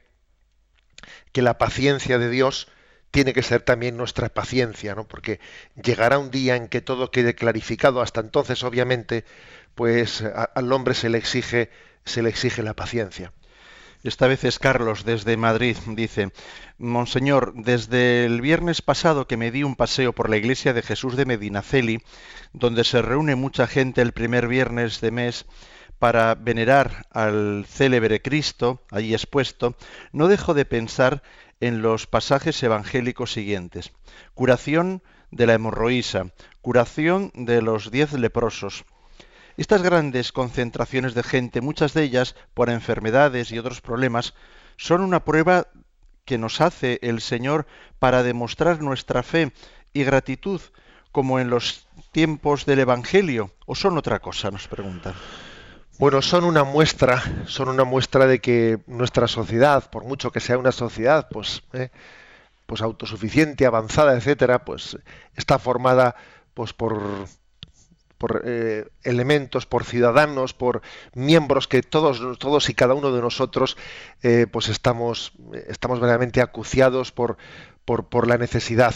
que 1.32 1.42
la 1.42 1.58
paciencia 1.58 2.18
de 2.18 2.30
Dios 2.30 2.68
tiene 3.12 3.34
que 3.34 3.44
ser 3.44 3.62
también 3.62 3.98
nuestra 3.98 4.30
paciencia, 4.30 4.96
¿no? 4.96 5.08
Porque 5.08 5.40
llegará 5.82 6.20
un 6.20 6.32
día 6.32 6.56
en 6.56 6.68
que 6.68 6.82
todo 6.82 7.12
quede 7.12 7.36
clarificado. 7.36 8.02
Hasta 8.02 8.22
entonces, 8.22 8.64
obviamente, 8.64 9.26
pues 9.76 10.24
al 10.56 10.72
hombre 10.72 10.94
se 10.94 11.10
le 11.10 11.18
exige, 11.18 11.70
se 12.06 12.22
le 12.22 12.30
exige 12.30 12.62
la 12.62 12.76
paciencia. 12.76 13.34
Esta 14.04 14.28
vez 14.28 14.46
es 14.46 14.60
Carlos 14.60 15.04
desde 15.04 15.36
Madrid. 15.36 15.76
Dice, 15.88 16.32
Monseñor, 16.78 17.54
desde 17.56 18.26
el 18.26 18.40
viernes 18.40 18.82
pasado 18.82 19.28
que 19.28 19.36
me 19.36 19.52
di 19.52 19.64
un 19.64 19.76
paseo 19.76 20.14
por 20.14 20.30
la 20.30 20.38
iglesia 20.38 20.74
de 20.74 20.84
Jesús 20.84 21.18
de 21.18 21.26
Medinaceli, 21.26 22.02
donde 22.54 22.86
se 22.86 23.02
reúne 23.02 23.36
mucha 23.36 23.68
gente 23.68 24.02
el 24.02 24.14
primer 24.14 24.48
viernes 24.48 25.02
de 25.02 25.12
mes, 25.12 25.46
para 26.00 26.34
venerar 26.36 27.06
al 27.12 27.66
célebre 27.68 28.22
Cristo 28.22 28.82
allí 28.90 29.14
expuesto, 29.14 29.76
no 30.12 30.28
dejo 30.28 30.54
de 30.54 30.66
pensar 30.66 31.22
en 31.60 31.82
los 31.82 32.08
pasajes 32.08 32.64
evangélicos 32.64 33.34
siguientes. 33.34 33.92
Curación 34.34 35.04
de 35.30 35.46
la 35.46 35.54
hemorroísa, 35.54 36.32
curación 36.62 37.32
de 37.36 37.62
los 37.62 37.92
diez 37.92 38.14
leprosos. 38.14 38.86
Estas 39.58 39.82
grandes 39.82 40.32
concentraciones 40.32 41.14
de 41.14 41.24
gente, 41.24 41.60
muchas 41.60 41.94
de 41.94 42.04
ellas 42.04 42.36
por 42.54 42.70
enfermedades 42.70 43.52
y 43.52 43.60
otros 43.60 43.82
problemas, 43.82 44.34
son 44.78 45.02
una 45.02 45.26
prueba 45.26 45.68
que 46.24 46.38
nos 46.38 46.62
hace 46.62 47.00
el 47.02 47.20
Señor 47.20 47.68
para 48.00 48.24
demostrar 48.24 48.82
nuestra 48.82 49.22
fe 49.22 49.52
y 49.92 50.06
gratitud, 50.06 50.62
como 51.12 51.40
en 51.40 51.50
los 51.50 51.88
tiempos 52.12 52.66
del 52.66 52.80
Evangelio, 52.80 53.52
o 53.66 53.76
son 53.76 53.98
otra 53.98 54.20
cosa, 54.20 54.52
nos 54.52 54.68
preguntan. 54.68 55.14
Bueno, 56.00 56.22
son 56.22 56.46
una 56.46 56.64
muestra, 56.64 57.22
son 57.46 57.68
una 57.68 57.84
muestra 57.84 58.26
de 58.26 58.40
que 58.40 58.80
nuestra 58.88 59.28
sociedad, 59.28 59.90
por 59.90 60.06
mucho 60.06 60.32
que 60.32 60.40
sea 60.40 60.58
una 60.58 60.72
sociedad, 60.72 61.28
pues, 61.30 61.62
eh, 61.74 61.90
pues 62.66 62.82
autosuficiente, 62.82 63.66
avanzada, 63.66 64.16
etcétera, 64.16 64.64
pues 64.64 64.98
está 65.36 65.60
formada, 65.60 66.16
pues 66.54 66.72
por 66.72 67.02
por 68.18 68.44
eh, 68.46 68.88
elementos, 69.04 69.66
por 69.66 69.84
ciudadanos, 69.84 70.54
por 70.54 70.82
miembros 71.16 71.68
que 71.68 71.82
todos, 71.82 72.40
todos 72.40 72.70
y 72.70 72.74
cada 72.76 72.94
uno 72.94 73.12
de 73.12 73.22
nosotros, 73.22 73.78
eh, 74.24 74.48
pues 74.50 74.70
estamos, 74.70 75.34
estamos 75.68 76.00
verdaderamente 76.00 76.42
acuciados 76.42 77.12
por, 77.12 77.38
por, 77.84 78.08
por 78.08 78.28
la 78.28 78.38
necesidad, 78.38 78.96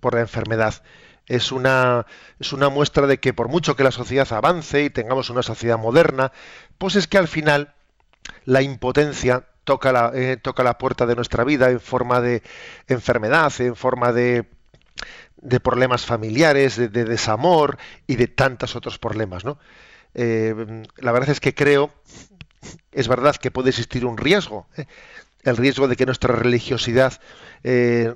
por 0.00 0.14
la 0.14 0.20
enfermedad 0.20 0.82
es 1.28 1.52
una, 1.52 2.06
es 2.40 2.52
una 2.52 2.70
muestra 2.70 3.06
de 3.06 3.18
que 3.18 3.34
por 3.34 3.48
mucho 3.48 3.76
que 3.76 3.84
la 3.84 3.90
sociedad 3.90 4.30
avance 4.32 4.82
y 4.82 4.90
tengamos 4.90 5.30
una 5.30 5.42
sociedad 5.42 5.78
moderna, 5.78 6.32
pues 6.78 6.96
es 6.96 7.06
que 7.06 7.18
al 7.18 7.28
final 7.28 7.74
la 8.44 8.62
impotencia 8.62 9.44
toca 9.64 9.92
la, 9.92 10.10
eh, 10.14 10.38
toca 10.40 10.62
la 10.62 10.78
puerta 10.78 11.04
de 11.06 11.14
nuestra 11.14 11.44
vida 11.44 11.70
en 11.70 11.80
forma 11.80 12.22
de 12.22 12.42
enfermedad, 12.86 13.52
en 13.58 13.76
forma 13.76 14.12
de, 14.12 14.46
de 15.36 15.60
problemas 15.60 16.06
familiares, 16.06 16.76
de, 16.76 16.88
desamor 16.88 17.76
y 18.06 18.16
de 18.16 18.28
tantos 18.28 18.74
otros 18.74 18.98
problemas. 18.98 19.44
¿no? 19.44 19.58
Eh, 20.14 20.82
la 20.96 21.12
verdad 21.12 21.28
es 21.30 21.40
que 21.40 21.54
creo, 21.54 21.92
es 22.92 23.08
verdad 23.08 23.36
que 23.36 23.50
puede 23.50 23.68
existir 23.68 24.06
un 24.06 24.16
riesgo, 24.16 24.66
¿eh? 24.76 24.86
el 25.42 25.58
riesgo 25.58 25.86
de 25.86 25.96
que 25.96 26.06
nuestra 26.06 26.34
religiosidad 26.34 27.20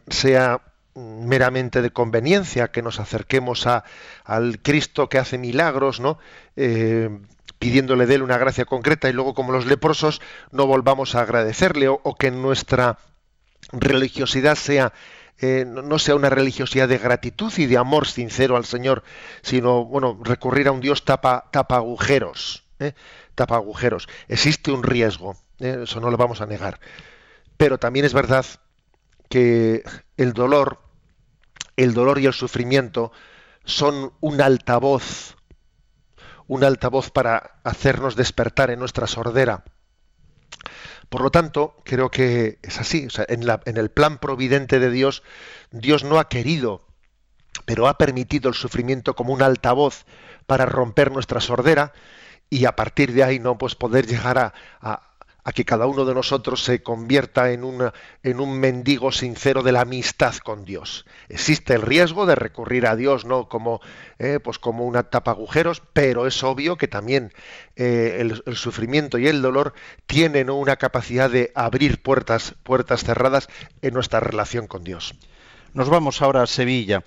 sea 0.08 0.60
meramente 0.94 1.82
de 1.82 1.90
conveniencia, 1.90 2.68
que 2.68 2.82
nos 2.82 3.00
acerquemos 3.00 3.66
a, 3.66 3.84
al 4.24 4.60
Cristo 4.60 5.08
que 5.08 5.18
hace 5.18 5.38
milagros, 5.38 6.00
¿no? 6.00 6.18
Eh, 6.56 7.08
pidiéndole 7.58 8.06
de 8.06 8.16
él 8.16 8.22
una 8.22 8.38
gracia 8.38 8.64
concreta 8.64 9.08
y 9.08 9.12
luego 9.12 9.34
como 9.34 9.52
los 9.52 9.66
leprosos 9.66 10.20
no 10.50 10.66
volvamos 10.66 11.14
a 11.14 11.20
agradecerle 11.20 11.88
o, 11.88 12.16
que 12.18 12.30
nuestra 12.32 12.98
religiosidad 13.70 14.56
sea 14.56 14.92
eh, 15.40 15.64
no 15.64 15.98
sea 15.98 16.14
una 16.14 16.28
religiosidad 16.28 16.88
de 16.88 16.98
gratitud 16.98 17.52
y 17.56 17.66
de 17.66 17.76
amor 17.78 18.06
sincero 18.06 18.56
al 18.56 18.64
Señor, 18.64 19.02
sino 19.42 19.84
bueno 19.84 20.18
recurrir 20.22 20.68
a 20.68 20.72
un 20.72 20.80
Dios 20.80 21.04
tapa, 21.04 21.48
tapa 21.50 21.76
agujeros, 21.76 22.64
¿eh? 22.80 22.92
tapa 23.34 23.56
agujeros. 23.56 24.08
Existe 24.28 24.70
un 24.72 24.82
riesgo, 24.82 25.36
eso 25.58 26.00
no 26.00 26.10
lo 26.10 26.16
vamos 26.16 26.40
a 26.40 26.46
negar, 26.46 26.80
pero 27.56 27.78
también 27.78 28.04
es 28.04 28.12
verdad 28.12 28.44
que 29.32 29.82
el 30.18 30.34
dolor, 30.34 30.82
el 31.78 31.94
dolor 31.94 32.18
y 32.18 32.26
el 32.26 32.34
sufrimiento 32.34 33.12
son 33.64 34.12
un 34.20 34.42
altavoz 34.42 35.36
un 36.48 36.64
altavoz 36.64 37.10
para 37.10 37.62
hacernos 37.64 38.14
despertar 38.14 38.70
en 38.70 38.78
nuestra 38.78 39.06
sordera. 39.06 39.64
Por 41.08 41.22
lo 41.22 41.30
tanto, 41.30 41.76
creo 41.82 42.10
que 42.10 42.58
es 42.60 42.78
así. 42.78 43.08
en, 43.26 43.48
en 43.64 43.76
el 43.78 43.90
plan 43.90 44.18
providente 44.18 44.78
de 44.78 44.90
Dios, 44.90 45.22
Dios 45.70 46.04
no 46.04 46.18
ha 46.18 46.28
querido, 46.28 46.86
pero 47.64 47.88
ha 47.88 47.96
permitido 47.96 48.50
el 48.50 48.54
sufrimiento 48.54 49.16
como 49.16 49.32
un 49.32 49.40
altavoz 49.40 50.04
para 50.46 50.66
romper 50.66 51.10
nuestra 51.10 51.40
sordera 51.40 51.94
y 52.50 52.66
a 52.66 52.76
partir 52.76 53.14
de 53.14 53.24
ahí 53.24 53.38
no 53.38 53.56
pues 53.56 53.76
poder 53.76 54.06
llegar 54.06 54.36
a 54.36 55.11
que 55.50 55.64
cada 55.64 55.86
uno 55.86 56.04
de 56.04 56.14
nosotros 56.14 56.62
se 56.62 56.82
convierta 56.82 57.50
en, 57.50 57.64
una, 57.64 57.92
en 58.22 58.38
un 58.38 58.60
mendigo 58.60 59.10
sincero 59.10 59.64
de 59.64 59.72
la 59.72 59.80
amistad 59.80 60.36
con 60.36 60.64
Dios. 60.64 61.04
Existe 61.28 61.74
el 61.74 61.82
riesgo 61.82 62.26
de 62.26 62.36
recurrir 62.36 62.86
a 62.86 62.94
Dios, 62.94 63.24
no 63.24 63.48
como, 63.48 63.80
eh, 64.20 64.38
pues 64.42 64.60
como 64.60 64.86
una 64.86 65.02
tapa 65.02 65.32
agujeros, 65.32 65.82
pero 65.92 66.28
es 66.28 66.44
obvio 66.44 66.76
que 66.76 66.86
también 66.86 67.32
eh, 67.74 68.18
el, 68.20 68.56
sufrimiento 68.56 69.18
y 69.18 69.26
el 69.26 69.42
dolor 69.42 69.74
tienen 70.06 70.48
una 70.48 70.76
capacidad 70.76 71.28
de 71.28 71.50
abrir 71.56 72.00
puertas, 72.02 72.54
puertas 72.62 73.02
cerradas 73.02 73.48
en 73.80 73.94
nuestra 73.94 74.20
relación 74.20 74.68
con 74.68 74.84
Dios. 74.84 75.14
Nos 75.74 75.88
vamos 75.88 76.22
ahora 76.22 76.42
a 76.42 76.46
Sevilla. 76.46 77.02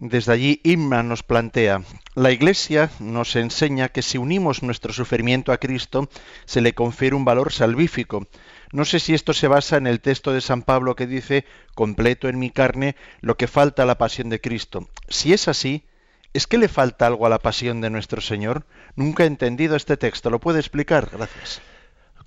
Desde 0.00 0.32
allí 0.32 0.60
Inma 0.62 1.02
nos 1.02 1.24
plantea, 1.24 1.82
la 2.14 2.30
Iglesia 2.30 2.88
nos 3.00 3.34
enseña 3.34 3.88
que 3.88 4.02
si 4.02 4.16
unimos 4.16 4.62
nuestro 4.62 4.92
sufrimiento 4.92 5.50
a 5.50 5.58
Cristo, 5.58 6.08
se 6.44 6.60
le 6.60 6.72
confiere 6.72 7.16
un 7.16 7.24
valor 7.24 7.52
salvífico. 7.52 8.28
No 8.70 8.84
sé 8.84 9.00
si 9.00 9.12
esto 9.12 9.32
se 9.32 9.48
basa 9.48 9.76
en 9.76 9.88
el 9.88 10.00
texto 10.00 10.32
de 10.32 10.40
San 10.40 10.62
Pablo 10.62 10.94
que 10.94 11.08
dice, 11.08 11.44
completo 11.74 12.28
en 12.28 12.38
mi 12.38 12.50
carne 12.50 12.94
lo 13.22 13.36
que 13.36 13.48
falta 13.48 13.82
a 13.82 13.86
la 13.86 13.98
pasión 13.98 14.28
de 14.28 14.40
Cristo. 14.40 14.88
Si 15.08 15.32
es 15.32 15.48
así, 15.48 15.82
¿es 16.32 16.46
que 16.46 16.58
le 16.58 16.68
falta 16.68 17.08
algo 17.08 17.26
a 17.26 17.30
la 17.30 17.40
pasión 17.40 17.80
de 17.80 17.90
nuestro 17.90 18.20
Señor? 18.20 18.66
Nunca 18.94 19.24
he 19.24 19.26
entendido 19.26 19.74
este 19.74 19.96
texto. 19.96 20.30
¿Lo 20.30 20.38
puede 20.38 20.60
explicar? 20.60 21.10
Gracias 21.12 21.60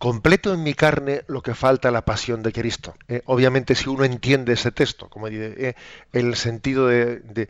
completo 0.01 0.51
en 0.51 0.63
mi 0.63 0.73
carne 0.73 1.21
lo 1.27 1.43
que 1.43 1.53
falta 1.53 1.91
la 1.91 2.05
pasión 2.05 2.41
de 2.41 2.51
Cristo. 2.51 2.95
Eh, 3.07 3.21
obviamente, 3.25 3.75
si 3.75 3.87
uno 3.87 4.03
entiende 4.03 4.53
ese 4.53 4.71
texto, 4.71 5.09
como 5.09 5.27
eh, 5.27 5.75
el 6.11 6.35
sentido 6.35 6.87
de, 6.87 7.47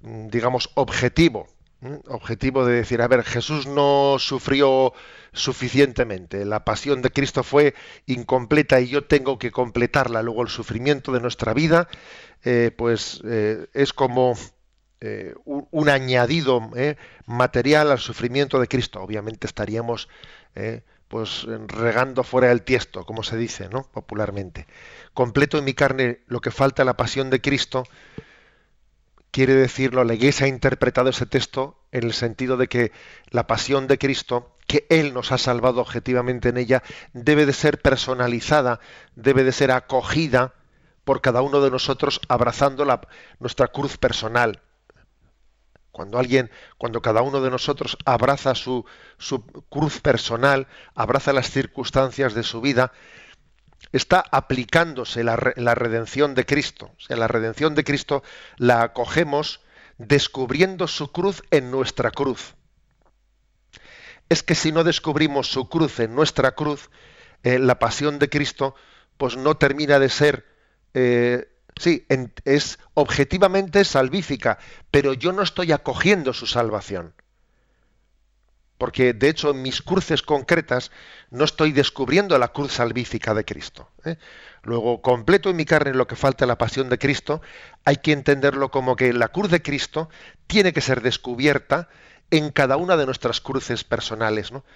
mm, 0.00 0.28
digamos, 0.28 0.70
objetivo, 0.76 1.46
objetivo 2.08 2.64
de 2.64 2.76
decir, 2.76 3.02
a 3.02 3.08
ver, 3.08 3.22
Jesús 3.22 3.66
no 3.66 4.16
sufrió 4.18 4.94
suficientemente, 5.34 6.46
la 6.46 6.64
pasión 6.64 7.02
de 7.02 7.10
Cristo 7.10 7.42
fue 7.42 7.74
incompleta 8.06 8.80
y 8.80 8.88
yo 8.88 9.04
tengo 9.04 9.38
que 9.38 9.50
completarla. 9.50 10.22
Luego 10.22 10.40
el 10.40 10.48
sufrimiento 10.48 11.12
de 11.12 11.20
nuestra 11.20 11.52
vida, 11.52 11.86
eh, 12.44 12.70
pues 12.74 13.20
es 13.74 13.92
como 13.92 14.38
un, 15.44 15.88
añadido 15.90 16.70
material 17.26 17.90
al 17.90 17.98
sufrimiento 17.98 18.58
de 18.58 18.68
Cristo. 18.68 19.02
Obviamente 19.02 19.46
estaríamos 19.46 20.08
pues 21.10 21.44
regando 21.66 22.22
fuera 22.22 22.52
el 22.52 22.62
tiesto, 22.62 23.04
como 23.04 23.24
se 23.24 23.36
dice, 23.36 23.68
¿no? 23.68 23.82
popularmente. 23.82 24.68
Completo 25.12 25.58
en 25.58 25.64
mi 25.64 25.74
carne 25.74 26.20
lo 26.28 26.40
que 26.40 26.52
falta 26.52 26.84
la 26.84 26.96
pasión 26.96 27.30
de 27.30 27.40
Cristo, 27.40 27.82
quiere 29.32 29.54
decirlo, 29.54 30.04
la 30.04 30.14
Iglesia 30.14 30.46
ha 30.46 30.48
interpretado 30.48 31.10
ese 31.10 31.26
texto 31.26 31.76
en 31.90 32.04
el 32.04 32.12
sentido 32.12 32.56
de 32.56 32.68
que 32.68 32.92
la 33.28 33.48
pasión 33.48 33.88
de 33.88 33.98
Cristo, 33.98 34.56
que 34.68 34.86
Él 34.88 35.12
nos 35.12 35.32
ha 35.32 35.38
salvado 35.38 35.80
objetivamente 35.80 36.50
en 36.50 36.58
ella, 36.58 36.84
debe 37.12 37.44
de 37.44 37.54
ser 37.54 37.82
personalizada, 37.82 38.78
debe 39.16 39.42
de 39.42 39.50
ser 39.50 39.72
acogida 39.72 40.54
por 41.02 41.22
cada 41.22 41.42
uno 41.42 41.60
de 41.60 41.72
nosotros 41.72 42.20
abrazando 42.28 42.84
la, 42.84 43.00
nuestra 43.40 43.66
cruz 43.66 43.98
personal, 43.98 44.60
cuando 45.92 46.18
alguien, 46.18 46.50
cuando 46.78 47.02
cada 47.02 47.22
uno 47.22 47.40
de 47.40 47.50
nosotros 47.50 47.96
abraza 48.04 48.54
su, 48.54 48.84
su 49.18 49.44
cruz 49.44 50.00
personal, 50.00 50.68
abraza 50.94 51.32
las 51.32 51.50
circunstancias 51.50 52.34
de 52.34 52.42
su 52.42 52.60
vida, 52.60 52.92
está 53.92 54.24
aplicándose 54.30 55.24
la, 55.24 55.52
la, 55.56 55.74
redención 55.74 56.34
de 56.34 56.46
Cristo. 56.46 56.92
O 57.10 57.14
la 57.16 57.28
redención 57.28 57.74
de 57.74 57.84
Cristo 57.84 58.22
la 58.56 58.82
acogemos 58.82 59.60
descubriendo 59.98 60.86
su 60.86 61.12
cruz 61.12 61.42
en 61.50 61.70
nuestra 61.70 62.10
cruz. 62.10 62.54
Es 64.28 64.42
que 64.42 64.54
si 64.54 64.70
no 64.72 64.84
descubrimos 64.84 65.50
su 65.50 65.68
cruz 65.68 65.98
en 66.00 66.14
nuestra 66.14 66.52
cruz, 66.52 66.88
eh, 67.42 67.58
la 67.58 67.78
pasión 67.78 68.18
de 68.18 68.28
Cristo, 68.28 68.74
pues 69.16 69.36
no 69.36 69.56
termina 69.56 69.98
de 69.98 70.08
ser 70.08 70.46
eh, 70.94 71.49
Sí, 71.80 72.06
es 72.44 72.78
objetivamente 72.92 73.86
salvífica, 73.86 74.58
pero 74.90 75.14
yo 75.14 75.32
no 75.32 75.40
estoy 75.40 75.72
acogiendo 75.72 76.34
su 76.34 76.46
salvación. 76.46 77.14
Porque 78.76 79.14
de 79.14 79.30
hecho 79.30 79.52
en 79.52 79.62
mis 79.62 79.80
cruces 79.80 80.20
concretas 80.20 80.90
no 81.30 81.42
estoy 81.42 81.72
descubriendo 81.72 82.36
la 82.36 82.48
cruz 82.48 82.74
salvífica 82.74 83.32
de 83.32 83.46
Cristo. 83.46 83.88
¿eh? 84.04 84.18
Luego, 84.62 85.00
completo 85.00 85.48
en 85.48 85.56
mi 85.56 85.64
carne 85.64 85.94
lo 85.94 86.06
que 86.06 86.16
falta 86.16 86.44
la 86.44 86.58
pasión 86.58 86.90
de 86.90 86.98
Cristo, 86.98 87.40
hay 87.86 87.96
que 87.96 88.12
entenderlo 88.12 88.70
como 88.70 88.94
que 88.94 89.14
la 89.14 89.28
cruz 89.28 89.50
de 89.50 89.62
Cristo 89.62 90.10
tiene 90.46 90.74
que 90.74 90.82
ser 90.82 91.00
descubierta 91.00 91.88
en 92.30 92.50
cada 92.50 92.76
una 92.76 92.98
de 92.98 93.06
nuestras 93.06 93.40
cruces 93.40 93.84
personales. 93.84 94.52
¿no? 94.52 94.66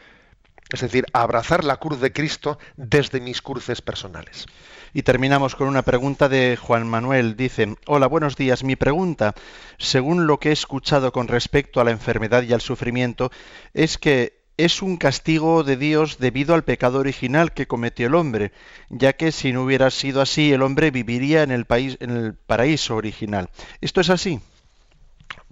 Es 0.75 0.81
decir, 0.81 1.07
abrazar 1.13 1.63
la 1.63 1.77
cruz 1.77 2.01
de 2.01 2.13
Cristo 2.13 2.59
desde 2.77 3.21
mis 3.21 3.41
cruces 3.41 3.81
personales. 3.81 4.47
Y 4.93 5.03
terminamos 5.03 5.55
con 5.55 5.69
una 5.69 5.83
pregunta 5.83 6.29
de 6.29 6.59
Juan 6.61 6.85
Manuel. 6.89 7.37
Dice, 7.37 7.77
hola, 7.87 8.09
buenos 8.09 8.35
días. 8.35 8.65
Mi 8.65 8.75
pregunta, 8.75 9.35
según 9.79 10.27
lo 10.27 10.41
que 10.41 10.49
he 10.49 10.53
escuchado 10.53 11.13
con 11.13 11.29
respecto 11.29 11.81
a 11.81 11.85
la 11.85 11.93
enfermedad 11.93 12.43
y 12.43 12.53
al 12.53 12.61
sufrimiento, 12.61 13.31
es 13.73 13.99
que 13.99 14.43
es 14.57 14.83
un 14.83 14.97
castigo 14.97 15.63
de 15.63 15.77
Dios 15.77 16.19
debido 16.19 16.55
al 16.55 16.65
pecado 16.65 16.99
original 16.99 17.53
que 17.53 17.69
cometió 17.69 18.09
el 18.09 18.17
hombre, 18.17 18.51
ya 18.89 19.13
que 19.13 19.31
si 19.31 19.53
no 19.53 19.63
hubiera 19.63 19.91
sido 19.91 20.21
así, 20.21 20.53
el 20.53 20.63
hombre 20.63 20.91
viviría 20.91 21.45
en 21.45 21.53
el, 21.53 21.67
país, 21.67 21.99
en 22.01 22.11
el 22.11 22.35
paraíso 22.35 22.97
original. 22.97 23.49
¿Esto 23.81 24.01
es 24.01 24.11
así? 24.11 24.41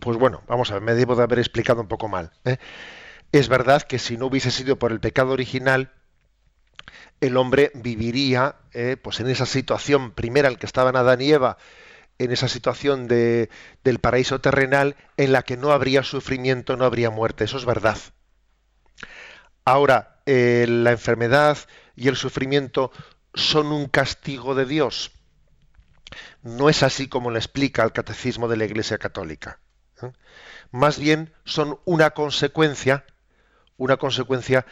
Pues 0.01 0.19
bueno, 0.19 0.43
vamos 0.49 0.69
a 0.73 0.75
ver, 0.75 0.83
me 0.83 0.95
debo 0.95 1.15
de 1.15 1.23
haber 1.23 1.39
explicado 1.39 1.81
un 1.81 1.87
poco 1.87 2.09
mal. 2.09 2.33
¿eh? 2.45 2.57
Es 3.33 3.49
verdad 3.49 3.83
que 3.83 3.99
si 3.99 4.16
no 4.16 4.27
hubiese 4.27 4.51
sido 4.51 4.79
por 4.79 4.92
el 4.92 5.01
pecado 5.01 5.33
original, 5.33 5.92
el 7.21 7.37
hombre 7.37 7.71
viviría 7.75 8.57
eh, 8.73 8.97
pues 9.03 9.21
en 9.21 9.29
esa 9.29 9.47
situación 9.47 10.12
primera 10.12 10.49
en 10.49 10.57
que 10.57 10.66
estaban 10.66 10.97
Adán 10.97 11.21
y 11.23 11.33
Eva, 11.33 11.57
en 12.18 12.31
esa 12.31 12.49
situación 12.49 13.09
de, 13.09 13.49
del 13.85 13.99
paraíso 13.99 14.40
terrenal 14.40 14.97
en 15.16 15.33
la 15.33 15.42
que 15.42 15.57
no 15.57 15.73
habría 15.73 16.03
sufrimiento, 16.03 16.77
no 16.77 16.85
habría 16.85 17.11
muerte. 17.11 17.45
Eso 17.45 17.57
es 17.57 17.64
verdad. 17.64 17.99
Ahora, 19.64 20.21
eh, 20.27 20.66
la 20.68 20.92
enfermedad 20.92 21.59
y 21.97 22.09
el 22.09 22.16
sufrimiento 22.16 22.92
son 23.35 23.68
un 23.68 23.87
castigo 23.88 24.55
de 24.55 24.66
Dios. 24.66 25.12
No 26.42 26.68
es 26.68 26.83
así 26.83 27.09
como 27.09 27.31
le 27.31 27.38
explica 27.38 27.83
el 27.83 27.92
catecismo 27.92 28.49
de 28.49 28.57
la 28.57 28.64
Iglesia 28.64 28.99
Católica. 28.99 29.61
¿eh? 30.03 30.12
Más 30.71 30.99
bien 30.99 31.33
son 31.45 31.79
una 31.85 32.11
consecuencia, 32.11 33.05
una 33.77 33.97
consecuencia 33.97 34.67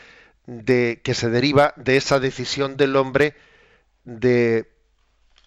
de, 0.47 1.01
que 1.03 1.15
se 1.15 1.31
deriva 1.31 1.75
de 1.77 1.97
esa 1.97 2.21
decisión 2.21 2.77
del 2.77 2.97
hombre 2.97 3.35
de 4.05 4.71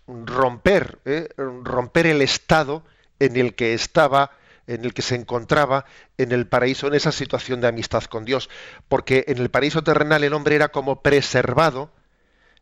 romper, 0.08 1.00
¿eh? 1.06 1.30
romper 1.38 2.08
el 2.08 2.22
estado 2.22 2.84
en 3.20 3.38
el 3.38 3.56
que 3.56 3.74
estaba, 3.74 4.32
en 4.68 4.86
el 4.86 4.94
que 4.94 5.02
se 5.02 5.16
encontraba 5.16 5.86
en 6.18 6.32
el 6.32 6.48
paraíso, 6.48 6.88
en 6.88 6.94
esa 6.94 7.12
situación 7.12 7.62
de 7.62 7.68
amistad 7.68 8.04
con 8.04 8.26
Dios. 8.26 8.50
Porque 8.88 9.26
en 9.28 9.38
el 9.38 9.50
paraíso 9.50 9.84
terrenal 9.84 10.24
el 10.24 10.34
hombre 10.34 10.56
era 10.56 10.70
como 10.70 11.02
preservado, 11.02 11.92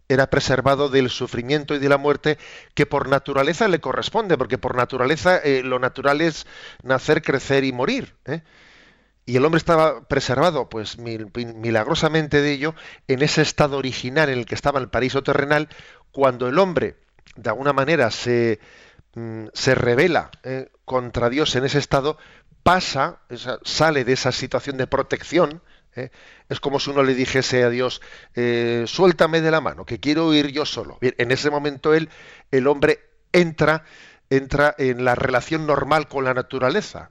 era 0.08 0.30
preservado 0.30 0.90
del 0.90 1.10
sufrimiento 1.10 1.74
y 1.74 1.80
de 1.80 1.90
la 1.90 1.98
muerte 1.98 2.38
que 2.74 2.86
por 2.86 3.08
naturaleza 3.08 3.68
le 3.68 3.80
corresponde, 3.80 4.38
porque 4.38 4.58
por 4.58 4.76
naturaleza 4.76 5.38
eh, 5.38 5.62
lo 5.64 5.80
natural 5.80 6.22
es 6.22 6.46
nacer, 6.84 7.22
crecer 7.22 7.64
y 7.64 7.72
morir. 7.72 8.14
¿eh? 8.26 8.42
Y 9.26 9.38
el 9.38 9.46
hombre 9.46 9.60
estaba 9.60 10.08
preservado, 10.08 10.70
pues 10.70 10.98
milagrosamente 10.98 12.42
de 12.42 12.52
ello, 12.52 12.76
en 13.08 13.22
ese 13.22 13.42
estado 13.42 13.78
original 13.78 14.30
en 14.30 14.40
el 14.40 14.46
que 14.46 14.56
estaba 14.56 14.80
el 14.80 14.90
paraíso 14.90 15.24
terrenal, 15.24 15.70
cuando 16.12 16.48
el 16.48 16.58
hombre, 16.60 16.98
de 17.36 17.50
alguna 17.50 17.74
manera, 17.74 18.12
se, 18.12 18.60
mm, 19.16 19.46
se 19.54 19.76
revela 19.76 20.32
eh, 20.44 20.70
contra 20.86 21.30
Dios 21.30 21.56
en 21.56 21.66
ese 21.66 21.80
estado, 21.80 22.18
pasa, 22.64 23.20
sale 23.64 24.04
de 24.04 24.14
esa 24.14 24.32
situación 24.32 24.78
de 24.78 24.88
protección, 24.88 25.62
¿eh? 25.96 26.10
Es 26.50 26.60
como 26.60 26.80
si 26.80 26.90
uno 26.90 27.04
le 27.04 27.14
dijese 27.14 27.64
a 27.64 27.70
Dios, 27.70 28.02
eh, 28.36 28.84
suéltame 28.88 29.42
de 29.42 29.52
la 29.52 29.62
mano, 29.62 29.86
que 29.86 30.00
quiero 30.00 30.34
ir 30.34 30.48
yo 30.48 30.66
solo. 30.66 30.98
En 31.02 31.32
ese 31.32 31.50
momento 31.50 31.94
él, 31.94 32.10
el 32.52 32.68
hombre 32.68 33.00
entra, 33.32 33.84
entra 34.30 34.76
en 34.78 35.06
la 35.06 35.16
relación 35.16 35.66
normal 35.66 36.08
con 36.08 36.24
la 36.24 36.34
naturaleza, 36.34 37.10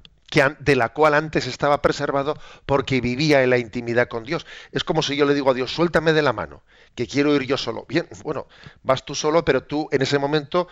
de 0.60 0.76
la 0.76 0.90
cual 0.90 1.14
antes 1.14 1.46
estaba 1.46 1.82
preservado 1.82 2.36
porque 2.66 3.00
vivía 3.00 3.42
en 3.42 3.50
la 3.50 3.58
intimidad 3.58 4.08
con 4.08 4.24
Dios. 4.24 4.46
Es 4.72 4.84
como 4.84 5.02
si 5.02 5.16
yo 5.16 5.26
le 5.26 5.34
digo 5.34 5.50
a 5.50 5.54
Dios, 5.54 5.72
suéltame 5.72 6.12
de 6.12 6.22
la 6.22 6.32
mano, 6.32 6.62
que 6.94 7.06
quiero 7.06 7.34
ir 7.34 7.42
yo 7.42 7.56
solo. 7.56 7.84
Bien, 7.88 8.06
bueno, 8.22 8.46
vas 8.82 9.04
tú 9.04 9.14
solo, 9.14 9.44
pero 9.44 9.64
tú 9.64 9.88
en 9.90 10.02
ese 10.02 10.18
momento 10.18 10.68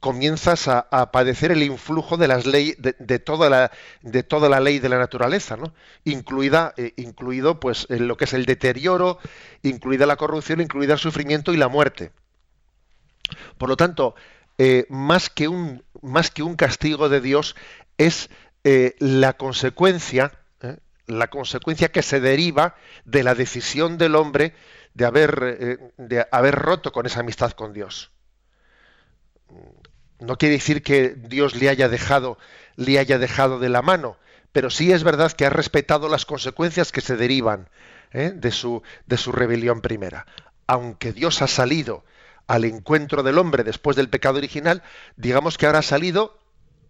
comienzas 0.00 0.66
a, 0.66 1.12
padecer 1.12 1.52
el 1.52 1.62
influjo 1.62 2.16
de 2.16 2.26
las 2.26 2.46
leyes 2.46 2.76
de, 2.78 3.18
toda 3.18 3.50
la 3.50 3.70
de 4.00 4.22
toda 4.22 4.48
la 4.48 4.58
ley 4.58 4.78
de 4.78 4.88
la 4.88 4.98
naturaleza 4.98 5.58
no 5.58 5.74
incluida 6.04 6.72
eh, 6.78 6.94
incluido 6.96 7.60
pues 7.60 7.86
lo 7.90 8.16
que 8.16 8.24
es 8.24 8.32
el 8.32 8.46
deterioro 8.46 9.18
incluida 9.62 10.06
la 10.06 10.16
corrupción 10.16 10.62
incluida 10.62 10.94
el 10.94 10.98
sufrimiento 10.98 11.52
y 11.52 11.58
la 11.58 11.68
muerte 11.68 12.12
por 13.58 13.68
lo 13.68 13.76
tanto 13.76 14.14
eh, 14.56 14.86
más 14.88 15.28
que 15.28 15.48
un 15.48 15.84
más 16.00 16.30
que 16.30 16.42
un 16.42 16.56
castigo 16.56 17.10
de 17.10 17.20
Dios 17.20 17.54
es 17.98 18.30
eh, 18.64 18.96
la 18.98 19.34
consecuencia 19.34 20.32
la 21.06 21.28
consecuencia 21.28 21.90
que 21.90 22.02
se 22.02 22.20
deriva 22.20 22.76
de 23.04 23.24
la 23.24 23.34
decisión 23.34 23.98
del 23.98 24.14
hombre 24.14 24.54
de 24.94 25.04
haber 25.06 25.92
de 25.96 26.26
haber 26.30 26.54
roto 26.54 26.92
con 26.92 27.04
esa 27.04 27.20
amistad 27.20 27.50
con 27.52 27.72
Dios 27.72 28.12
no 30.20 30.36
quiere 30.36 30.56
decir 30.56 30.82
que 30.82 31.14
Dios 31.16 31.54
le 31.54 31.68
haya 31.68 31.88
dejado, 31.88 32.38
le 32.76 32.98
haya 32.98 33.18
dejado 33.18 33.58
de 33.58 33.68
la 33.68 33.82
mano, 33.82 34.16
pero 34.52 34.70
sí 34.70 34.92
es 34.92 35.02
verdad 35.02 35.32
que 35.32 35.46
ha 35.46 35.50
respetado 35.50 36.08
las 36.08 36.26
consecuencias 36.26 36.92
que 36.92 37.00
se 37.00 37.16
derivan 37.16 37.68
¿eh? 38.12 38.32
de, 38.34 38.50
su, 38.50 38.82
de 39.06 39.16
su 39.16 39.32
rebelión 39.32 39.80
primera. 39.80 40.26
Aunque 40.66 41.12
Dios 41.12 41.42
ha 41.42 41.46
salido 41.46 42.04
al 42.46 42.64
encuentro 42.64 43.22
del 43.22 43.38
hombre 43.38 43.64
después 43.64 43.96
del 43.96 44.10
pecado 44.10 44.38
original, 44.38 44.82
digamos 45.16 45.56
que 45.56 45.66
ahora 45.66 45.78
ha 45.78 45.82
salido 45.82 46.38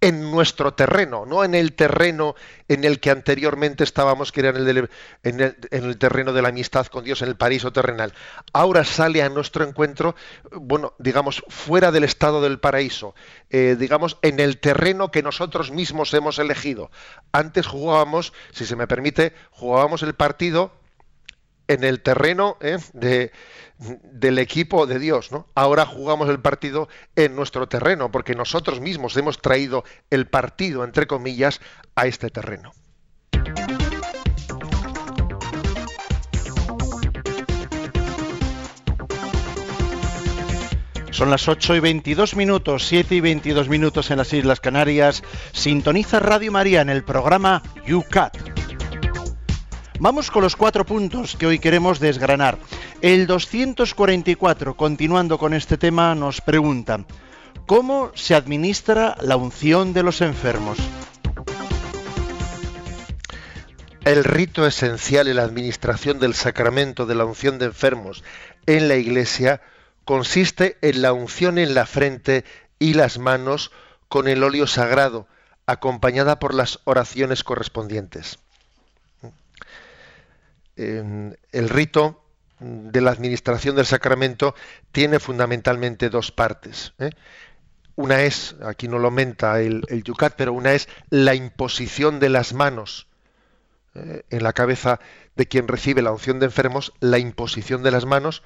en 0.00 0.30
nuestro 0.30 0.72
terreno, 0.72 1.26
no 1.26 1.44
en 1.44 1.54
el 1.54 1.74
terreno 1.74 2.34
en 2.68 2.84
el 2.84 3.00
que 3.00 3.10
anteriormente 3.10 3.84
estábamos, 3.84 4.32
que 4.32 4.40
era 4.40 4.50
en 4.50 4.68
el, 4.68 4.90
en, 5.22 5.40
el, 5.70 5.98
terreno 5.98 6.32
de 6.32 6.40
la 6.40 6.48
amistad 6.48 6.86
con 6.86 7.04
Dios, 7.04 7.20
en 7.20 7.28
el 7.28 7.36
paraíso 7.36 7.72
terrenal. 7.72 8.14
Ahora 8.52 8.84
sale 8.84 9.22
a 9.22 9.28
nuestro 9.28 9.64
encuentro, 9.64 10.14
bueno, 10.52 10.94
digamos, 10.98 11.44
fuera 11.48 11.92
del 11.92 12.04
estado 12.04 12.40
del 12.40 12.58
paraíso, 12.58 13.14
eh, 13.50 13.76
digamos, 13.78 14.18
en 14.22 14.40
el 14.40 14.58
terreno 14.58 15.10
que 15.10 15.22
nosotros 15.22 15.70
mismos 15.70 16.14
hemos 16.14 16.38
elegido. 16.38 16.90
Antes 17.32 17.66
jugábamos, 17.66 18.32
si 18.52 18.64
se 18.64 18.76
me 18.76 18.86
permite, 18.86 19.34
jugábamos 19.50 20.02
el 20.02 20.14
partido 20.14 20.72
en 21.68 21.84
el 21.84 22.00
terreno 22.00 22.56
¿eh? 22.60 22.78
de, 22.94 23.32
del 23.80 24.38
equipo 24.38 24.86
de 24.86 24.98
Dios, 24.98 25.32
¿no? 25.32 25.46
Ahora 25.54 25.86
jugamos 25.86 26.28
el 26.28 26.40
partido 26.40 26.88
en 27.16 27.34
nuestro 27.34 27.68
terreno, 27.68 28.10
porque 28.10 28.34
nosotros 28.34 28.80
mismos 28.80 29.16
hemos 29.16 29.40
traído 29.40 29.84
el 30.10 30.26
partido, 30.26 30.84
entre 30.84 31.06
comillas, 31.06 31.60
a 31.94 32.06
este 32.06 32.28
terreno. 32.30 32.72
Son 41.10 41.28
las 41.30 41.48
8 41.48 41.76
y 41.76 41.80
22 41.80 42.36
minutos, 42.36 42.86
7 42.86 43.14
y 43.14 43.20
22 43.20 43.68
minutos 43.68 44.10
en 44.10 44.18
las 44.18 44.32
Islas 44.32 44.60
Canarias. 44.60 45.22
Sintoniza 45.52 46.18
Radio 46.18 46.52
María 46.52 46.80
en 46.80 46.88
el 46.88 47.04
programa 47.04 47.62
YouCat 47.86 48.59
Vamos 50.02 50.30
con 50.30 50.42
los 50.42 50.56
cuatro 50.56 50.86
puntos 50.86 51.36
que 51.36 51.44
hoy 51.44 51.58
queremos 51.58 52.00
desgranar. 52.00 52.56
El 53.02 53.26
244, 53.26 54.74
continuando 54.74 55.36
con 55.36 55.52
este 55.52 55.76
tema, 55.76 56.14
nos 56.14 56.40
pregunta, 56.40 57.04
¿cómo 57.66 58.10
se 58.14 58.34
administra 58.34 59.14
la 59.20 59.36
unción 59.36 59.92
de 59.92 60.02
los 60.02 60.22
enfermos? 60.22 60.78
El 64.06 64.24
rito 64.24 64.66
esencial 64.66 65.28
en 65.28 65.36
la 65.36 65.42
administración 65.42 66.18
del 66.18 66.32
sacramento 66.32 67.04
de 67.04 67.16
la 67.16 67.26
unción 67.26 67.58
de 67.58 67.66
enfermos 67.66 68.24
en 68.64 68.88
la 68.88 68.96
Iglesia 68.96 69.60
consiste 70.06 70.78
en 70.80 71.02
la 71.02 71.12
unción 71.12 71.58
en 71.58 71.74
la 71.74 71.84
frente 71.84 72.46
y 72.78 72.94
las 72.94 73.18
manos 73.18 73.70
con 74.08 74.28
el 74.28 74.44
óleo 74.44 74.66
sagrado, 74.66 75.28
acompañada 75.66 76.38
por 76.38 76.54
las 76.54 76.80
oraciones 76.84 77.44
correspondientes 77.44 78.38
el 80.76 81.68
rito 81.68 82.20
de 82.60 83.00
la 83.00 83.10
administración 83.10 83.74
del 83.76 83.86
sacramento 83.86 84.54
tiene 84.92 85.18
fundamentalmente 85.18 86.10
dos 86.10 86.30
partes. 86.30 86.92
¿eh? 86.98 87.10
Una 87.96 88.22
es, 88.22 88.56
aquí 88.62 88.86
no 88.86 88.98
lo 88.98 89.10
menta 89.10 89.60
el, 89.60 89.84
yucat, 90.04 90.34
pero 90.36 90.52
una 90.52 90.72
es 90.72 90.88
la 91.08 91.34
imposición 91.34 92.20
de 92.20 92.28
las 92.28 92.52
manos 92.52 93.08
¿eh? 93.94 94.24
en 94.30 94.42
la 94.42 94.52
cabeza 94.52 95.00
de 95.36 95.46
quien 95.46 95.68
recibe 95.68 96.02
la 96.02 96.12
unción 96.12 96.38
de 96.38 96.46
enfermos, 96.46 96.92
la 97.00 97.18
imposición 97.18 97.82
de 97.82 97.90
las 97.90 98.04
manos, 98.04 98.42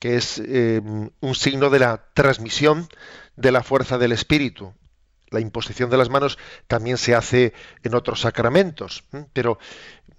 que 0.00 0.16
es 0.16 0.42
eh, 0.44 0.80
un 1.20 1.34
signo 1.34 1.70
de 1.70 1.78
la 1.78 2.04
transmisión 2.12 2.88
de 3.36 3.52
la 3.52 3.62
fuerza 3.62 3.98
del 3.98 4.12
Espíritu. 4.12 4.74
La 5.30 5.40
imposición 5.40 5.90
de 5.90 5.96
las 5.96 6.10
manos 6.10 6.38
también 6.66 6.96
se 6.96 7.14
hace 7.14 7.52
en 7.82 7.94
otros 7.94 8.20
sacramentos, 8.20 9.04
pero 9.32 9.58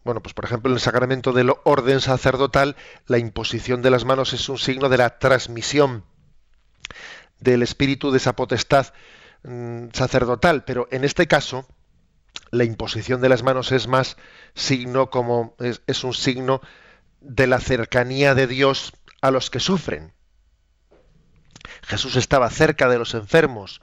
bueno, 0.06 0.22
pues 0.22 0.36
por 0.36 0.46
ejemplo 0.46 0.70
en 0.72 0.76
el 0.76 0.82
sacramento 0.82 1.34
del 1.34 1.52
orden 1.64 2.00
sacerdotal, 2.00 2.76
la 3.08 3.18
imposición 3.18 3.82
de 3.82 3.90
las 3.90 4.06
manos 4.06 4.34
es 4.34 4.48
un 4.50 4.60
signo 4.60 4.88
de 4.88 4.98
la 4.98 5.18
transmisión 5.18 6.06
del 7.40 7.64
espíritu 7.64 8.12
de 8.12 8.18
esa 8.18 8.36
potestad 8.36 8.94
mm, 9.44 9.88
sacerdotal, 9.94 10.64
pero 10.64 10.88
en 10.92 11.04
este 11.04 11.28
caso 11.28 11.68
la 12.52 12.66
imposición 12.66 13.20
de 13.20 13.30
las 13.30 13.42
manos 13.42 13.72
es 13.72 13.88
más 13.88 14.16
signo 14.54 15.10
como 15.10 15.56
es, 15.60 16.04
un 16.04 16.14
signo 16.14 16.62
de 17.20 17.48
la 17.48 17.60
cercanía 17.60 18.36
de 18.36 18.46
Dios 18.46 18.94
a 19.22 19.32
los 19.32 19.50
que 19.50 19.60
sufren. 19.60 20.14
Jesús 21.82 22.16
estaba 22.16 22.52
cerca 22.52 22.90
de 22.90 23.00
los 23.00 23.16
enfermos, 23.16 23.82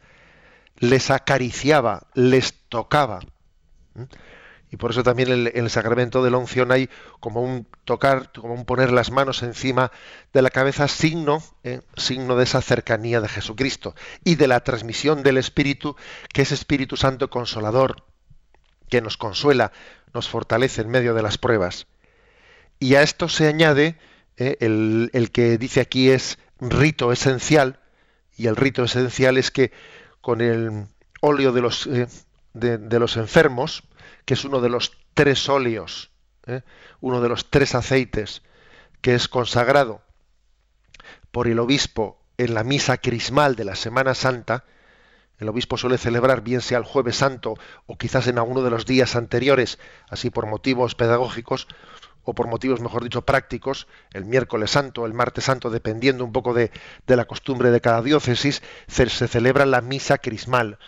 les 0.78 1.10
acariciaba, 1.10 2.06
les 2.14 2.54
tocaba. 2.68 3.20
Y 4.72 4.78
por 4.78 4.90
eso 4.90 5.02
también 5.02 5.30
en 5.30 5.50
el, 5.54 5.70
sacramento 5.70 6.24
de 6.24 6.30
la 6.30 6.38
unción 6.38 6.72
hay 6.72 6.88
como 7.20 7.42
un 7.42 7.66
tocar, 7.84 8.32
como 8.32 8.54
un 8.54 8.64
poner 8.64 8.90
las 8.90 9.10
manos 9.10 9.42
encima 9.42 9.92
de 10.32 10.40
la 10.40 10.48
cabeza, 10.48 10.88
signo, 10.88 11.42
eh, 11.62 11.82
signo 11.94 12.36
de 12.36 12.44
esa 12.44 12.62
cercanía 12.62 13.20
de 13.20 13.28
Jesucristo 13.28 13.94
y 14.24 14.36
de 14.36 14.48
la 14.48 14.60
transmisión 14.60 15.22
del 15.22 15.36
Espíritu, 15.36 15.94
que 16.32 16.40
es 16.40 16.52
Espíritu 16.52 16.96
Santo 16.96 17.28
consolador, 17.28 18.04
que 18.88 19.02
nos 19.02 19.18
consuela, 19.18 19.72
nos 20.14 20.30
fortalece 20.30 20.80
en 20.80 20.88
medio 20.88 21.12
de 21.12 21.22
las 21.22 21.36
pruebas. 21.36 21.86
Y 22.78 22.94
a 22.94 23.02
esto 23.02 23.28
se 23.28 23.48
añade 23.48 23.98
eh, 24.38 24.56
el, 24.60 25.30
que 25.32 25.58
dice 25.58 25.82
aquí 25.82 26.08
es 26.08 26.38
rito 26.60 27.12
esencial, 27.12 27.78
y 28.38 28.46
el 28.46 28.56
rito 28.56 28.84
esencial 28.84 29.36
es 29.36 29.50
que 29.50 29.70
con 30.22 30.40
el 30.40 30.86
óleo 31.20 31.52
de 31.52 31.60
los, 31.60 31.86
eh, 31.88 32.08
de 32.54 32.98
los 32.98 33.18
enfermos, 33.18 33.84
que 34.24 34.34
es 34.34 34.44
uno 34.44 34.60
de 34.60 34.68
los 34.68 34.92
tres 35.14 35.48
óleos, 35.48 36.10
¿eh? 36.46 36.62
uno 37.00 37.20
de 37.20 37.28
los 37.28 37.50
tres 37.50 37.74
aceites 37.74 38.42
que 39.00 39.14
es 39.14 39.28
consagrado 39.28 40.02
por 41.30 41.48
el 41.48 41.58
obispo 41.58 42.22
en 42.38 42.54
la 42.54 42.64
misa 42.64 42.98
crismal 42.98 43.56
de 43.56 43.64
la 43.64 43.74
Semana 43.74 44.14
Santa, 44.14 44.64
el 45.38 45.48
obispo 45.48 45.76
suele 45.76 45.98
celebrar 45.98 46.42
bien 46.42 46.60
sea 46.60 46.78
el 46.78 46.84
jueves 46.84 47.16
santo 47.16 47.54
o 47.86 47.98
quizás 47.98 48.28
en 48.28 48.38
alguno 48.38 48.62
de 48.62 48.70
los 48.70 48.86
días 48.86 49.16
anteriores, 49.16 49.78
así 50.08 50.30
por 50.30 50.46
motivos 50.46 50.94
pedagógicos 50.94 51.66
o 52.24 52.34
por 52.34 52.46
motivos, 52.46 52.80
mejor 52.80 53.02
dicho, 53.02 53.22
prácticos, 53.22 53.88
el 54.12 54.24
miércoles 54.24 54.70
santo, 54.70 55.06
el 55.06 55.14
martes 55.14 55.44
santo, 55.44 55.70
dependiendo 55.70 56.24
un 56.24 56.32
poco 56.32 56.54
de, 56.54 56.70
la 57.06 57.24
costumbre 57.24 57.70
de 57.70 57.80
cada 57.80 58.02
diócesis, 58.02 58.62
se 58.86 59.08
celebra 59.08 59.66
la 59.66 59.80
misa 59.80 60.18
crismal, 60.18 60.78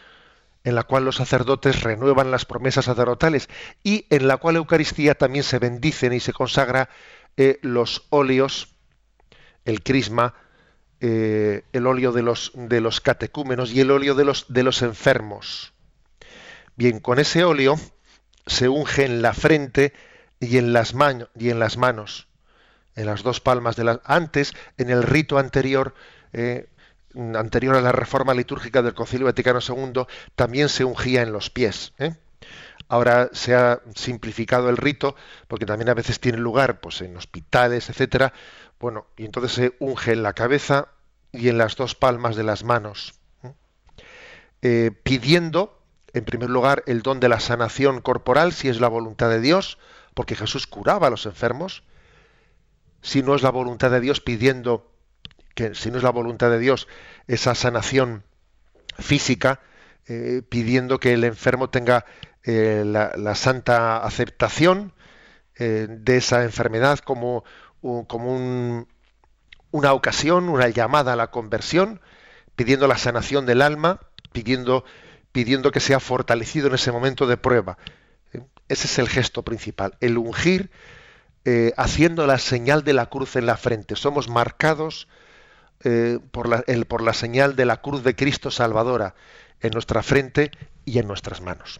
en 0.65 0.75
la 0.75 0.83
cual 0.83 1.05
los 1.05 1.17
sacerdotes 1.17 1.83
renuevan 1.83 2.31
las 2.31 2.47
promesas 2.47 2.87
sacerdotales 2.87 3.49
y 3.83 4.07
en 4.11 4.27
la 4.27 4.39
cual 4.39 4.57
Eucaristía 4.57 5.15
también 5.15 5.45
se 5.45 5.59
bendicen 5.59 6.15
y 6.15 6.21
se 6.21 6.33
consagra 6.33 6.89
eh, 7.37 7.59
los 7.63 8.07
óleos, 8.09 8.75
el 9.67 9.83
crisma, 9.83 10.35
eh, 11.01 11.65
el 11.73 11.87
óleo 11.87 12.13
de 12.13 12.23
los, 12.23 12.53
de 12.55 12.81
los 12.81 13.03
catecúmenos 13.03 13.73
y 13.73 13.81
el 13.81 13.91
óleo 13.91 14.15
de 14.15 14.25
los, 14.25 14.47
de 14.49 14.63
los 14.63 14.81
enfermos. 14.81 15.75
Bien, 16.77 16.99
con 16.99 17.19
ese 17.19 17.45
óleo 17.45 17.77
se 18.47 18.69
unge 18.69 19.05
en 19.05 19.21
la 19.21 19.35
frente 19.35 19.93
y 20.41 20.57
en 20.57 20.73
las, 20.73 20.95
y 21.39 21.51
en 21.51 21.59
las 21.59 21.77
manos, 21.77 22.29
en 22.97 23.07
las 23.07 23.23
dos 23.23 23.41
palmas 23.41 23.77
de 23.77 23.85
las... 23.85 24.01
Antes, 24.05 24.55
en 24.79 24.89
el 24.89 25.03
rito 25.03 25.39
anterior, 25.39 25.95
eh, 26.33 26.69
anterior 27.15 27.77
a 27.77 27.81
la 27.81 27.93
reforma 27.93 28.35
litúrgica 28.35 28.83
del 28.83 28.95
Concilio 28.95 29.27
Vaticano 29.27 29.61
II, 29.67 30.05
también 30.35 30.69
se 30.69 30.85
ungía 30.85 31.23
en 31.23 31.33
los 31.33 31.51
pies. 31.51 31.93
¿eh? 31.99 32.15
Ahora 32.89 33.31
se 33.33 33.55
ha 33.55 33.81
simplificado 33.95 34.69
el 34.69 34.77
rito, 34.77 35.17
porque 35.49 35.67
también 35.67 35.89
a 35.89 35.95
veces 35.95 36.21
tiene 36.21 36.39
lugar 36.39 36.81
pues, 36.81 37.01
en 37.01 37.17
hospitales, 37.17 37.89
etcétera. 37.89 38.33
Bueno, 38.79 39.07
y 39.17 39.25
entonces 39.25 39.53
se 39.53 39.77
unge 39.79 40.13
en 40.13 40.23
la 40.23 40.35
cabeza 40.35 40.89
y 41.33 41.49
en 41.49 41.59
las 41.59 41.77
dos 41.77 41.95
palmas 41.95 42.37
de 42.37 42.45
las 42.45 42.65
manos, 42.65 43.15
eh, 44.63 44.93
pidiendo, 45.03 45.81
en 46.13 46.25
primer 46.25 46.49
lugar, 46.49 46.85
el 46.87 47.03
don 47.03 47.21
de 47.21 47.29
la 47.29 47.41
sanación 47.41 48.01
corporal, 48.01 48.53
si 48.53 48.69
es 48.69 48.81
la 48.81 48.89
voluntad 48.89 49.29
de 49.29 49.41
Dios, 49.41 49.79
porque 50.15 50.37
Jesús 50.37 50.67
curaba 50.67 51.09
a 51.09 51.11
los 51.11 51.27
enfermos. 51.27 51.83
Si 53.03 53.23
no 53.23 53.35
es 53.35 53.43
la 53.43 53.51
voluntad 53.51 53.91
de 53.91 54.01
Dios, 54.01 54.21
pidiendo 54.21 54.94
que 55.55 55.75
si 55.75 55.91
no 55.91 55.99
es 55.99 56.03
la 56.03 56.11
voluntad 56.11 56.51
de 56.51 56.59
Dios, 56.59 56.89
esa 57.27 57.55
sanación 57.55 58.25
física, 58.99 59.61
eh, 60.07 60.43
pidiendo 60.49 61.01
que 61.01 61.15
el 61.15 61.25
enfermo 61.25 61.71
tenga 61.71 62.05
eh, 62.43 62.83
la, 62.85 63.35
santa 63.35 63.99
aceptación 64.05 64.93
eh, 65.57 65.87
de 65.89 66.17
esa 66.19 66.45
enfermedad 66.45 66.99
como, 66.99 67.45
como 67.81 68.87
una 69.71 69.93
ocasión, 69.93 70.49
una 70.49 70.69
llamada 70.69 71.15
a 71.15 71.17
la 71.17 71.31
conversión, 71.31 72.01
pidiendo 72.57 72.87
la 72.87 72.99
sanación 72.99 73.47
del 73.47 73.63
alma, 73.63 74.01
pidiendo, 74.33 74.85
pidiendo 75.33 75.71
que 75.71 75.81
sea 75.81 76.01
fortalecido 76.01 76.69
en 76.69 76.75
ese 76.75 76.93
momento 76.93 77.27
de 77.27 77.37
prueba. 77.37 77.79
Ese 78.69 78.87
es 78.87 78.99
el 78.99 79.09
gesto 79.09 79.43
principal, 79.43 79.97
el 80.01 80.19
ungir 80.19 80.71
haciendo 81.77 82.27
la 82.27 82.39
señal 82.39 82.85
de 82.85 82.95
la 82.95 83.07
cruz 83.07 83.37
en 83.37 83.45
la 83.45 83.59
frente. 83.59 83.97
Somos 83.97 84.29
marcados 84.29 85.09
por, 86.31 86.49
la, 86.49 86.65
el, 86.67 86.87
por 86.87 87.03
la 87.03 87.13
señal 87.13 87.57
de 87.57 87.67
la 87.67 87.83
cruz 87.83 88.03
de 88.03 88.17
Cristo 88.17 88.51
Salvadora 88.51 89.15
en 89.61 89.71
nuestra 89.71 90.03
frente 90.03 90.51
y 90.85 90.99
en 90.99 91.07
nuestras 91.07 91.41
manos. 91.41 91.79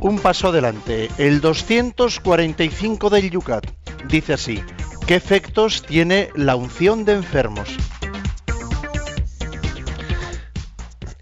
Un 0.00 0.20
paso 0.20 0.48
adelante, 0.48 1.10
el 1.18 1.40
245 1.40 3.10
del 3.10 3.30
Yucat. 3.30 3.66
Dice 4.08 4.34
así, 4.34 4.62
¿qué 5.06 5.16
efectos 5.16 5.82
tiene 5.82 6.30
la 6.36 6.54
unción 6.54 7.04
de 7.04 7.14
enfermos? 7.14 7.68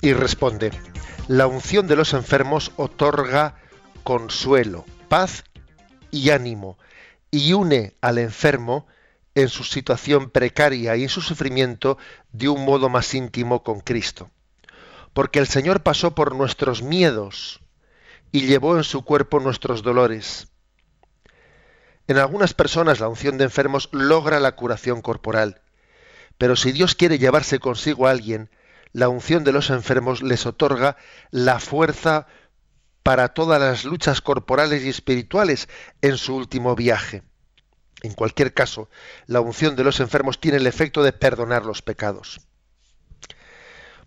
Y 0.03 0.13
responde, 0.13 0.73
la 1.27 1.47
unción 1.47 1.87
de 1.87 1.97
los 1.97 2.13
enfermos 2.13 2.71
otorga 2.77 3.57
consuelo, 4.05 4.85
paz 5.09 5.45
y 6.17 6.31
ánimo, 6.31 6.79
y 7.31 7.53
une 7.53 7.95
al 8.01 8.19
enfermo 8.19 8.87
en 9.35 9.49
su 9.49 9.65
situación 9.65 10.31
precaria 10.31 10.97
y 10.97 11.03
en 11.03 11.09
su 11.09 11.21
sufrimiento 11.21 11.99
de 12.33 12.49
un 12.49 12.65
modo 12.65 12.89
más 12.89 13.13
íntimo 13.15 13.63
con 13.63 13.81
Cristo. 13.81 14.31
Porque 15.13 15.39
el 15.39 15.47
Señor 15.47 15.83
pasó 15.83 16.15
por 16.15 16.35
nuestros 16.35 16.83
miedos 16.83 17.61
y 18.33 18.47
llevó 18.47 18.77
en 18.77 18.85
su 18.85 19.05
cuerpo 19.05 19.41
nuestros 19.41 19.83
dolores. 19.83 20.49
En 22.09 22.19
algunas 22.19 22.55
personas 22.55 23.01
la 23.01 23.09
unción 23.09 23.37
de 23.37 23.45
enfermos 23.45 23.89
logra 23.93 24.41
la 24.41 24.57
curación 24.57 25.03
corporal, 25.03 25.61
pero 26.39 26.57
si 26.57 26.73
Dios 26.73 26.95
quiere 26.95 27.19
llevarse 27.19 27.59
consigo 27.59 28.07
a 28.07 28.11
alguien, 28.11 28.51
la 28.93 29.09
unción 29.11 29.45
de 29.45 29.53
los 29.53 29.69
enfermos 29.69 30.23
les 30.23 30.47
otorga 30.47 30.97
la 31.31 31.61
fuerza 31.61 32.27
para 33.07 33.29
todas 33.29 33.61
las 33.61 33.85
luchas 33.85 34.21
corporales 34.21 34.83
y 34.83 34.89
espirituales 34.89 35.69
en 36.03 36.19
su 36.19 36.35
último 36.35 36.75
viaje. 36.75 37.23
En 38.03 38.15
cualquier 38.15 38.53
caso, 38.53 38.91
la 39.29 39.41
unción 39.41 39.77
de 39.77 39.85
los 39.85 40.01
enfermos 40.01 40.41
tiene 40.41 40.57
el 40.57 40.67
efecto 40.67 41.05
de 41.05 41.13
perdonar 41.13 41.65
los 41.65 41.83
pecados. 41.83 42.41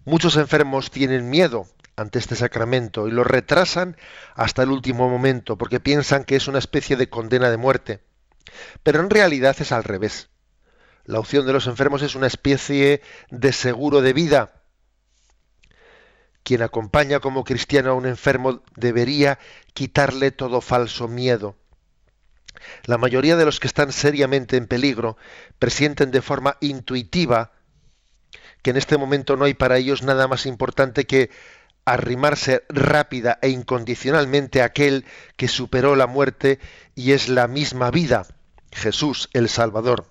Muchos 0.03 0.35
enfermos 0.35 0.91
tienen 0.91 1.29
miedo 1.29 1.65
ante 1.95 2.19
este 2.19 2.35
sacramento 2.35 3.07
y 3.07 3.11
lo 3.11 3.23
retrasan 3.23 3.95
hasta 4.35 4.63
el 4.63 4.69
último 4.69 5.07
momento 5.09 5.57
porque 5.57 5.79
piensan 5.79 6.25
que 6.25 6.35
es 6.35 6.49
una 6.49 6.59
especie 6.59 6.97
de 6.97 7.09
condena 7.09 7.49
de 7.49 7.55
muerte. 7.55 8.03
Pero 8.83 8.99
en 8.99 9.09
realidad 9.09 9.55
es 9.61 9.71
al 9.71 9.85
revés. 9.85 10.27
La 11.05 11.19
unción 11.19 11.45
de 11.45 11.53
los 11.53 11.67
enfermos 11.67 12.01
es 12.01 12.15
una 12.15 12.27
especie 12.27 13.01
de 13.29 13.53
seguro 13.53 14.01
de 14.01 14.11
vida. 14.11 14.58
Quien 16.49 16.63
acompaña 16.63 17.19
como 17.19 17.43
cristiano 17.43 17.91
a 17.91 17.93
un 17.93 18.07
enfermo 18.07 18.63
debería 18.75 19.37
quitarle 19.75 20.31
todo 20.31 20.61
falso 20.61 21.07
miedo 21.07 21.55
la 22.85 22.97
mayoría 22.97 23.35
de 23.35 23.45
los 23.45 23.59
que 23.59 23.67
están 23.67 23.91
seriamente 23.91 24.57
en 24.57 24.65
peligro 24.65 25.15
presienten 25.59 26.09
de 26.09 26.23
forma 26.23 26.57
intuitiva 26.59 27.51
que 28.63 28.71
en 28.71 28.77
este 28.77 28.97
momento 28.97 29.37
no 29.37 29.45
hay 29.45 29.53
para 29.53 29.77
ellos 29.77 30.01
nada 30.01 30.27
más 30.27 30.47
importante 30.47 31.05
que 31.05 31.29
arrimarse 31.85 32.63
rápida 32.67 33.37
e 33.43 33.49
incondicionalmente 33.49 34.63
a 34.63 34.65
aquel 34.65 35.05
que 35.37 35.47
superó 35.47 35.95
la 35.95 36.07
muerte 36.07 36.57
y 36.95 37.11
es 37.11 37.29
la 37.29 37.47
misma 37.47 37.91
vida, 37.91 38.25
Jesús 38.71 39.29
el 39.33 39.49
Salvador. 39.49 40.07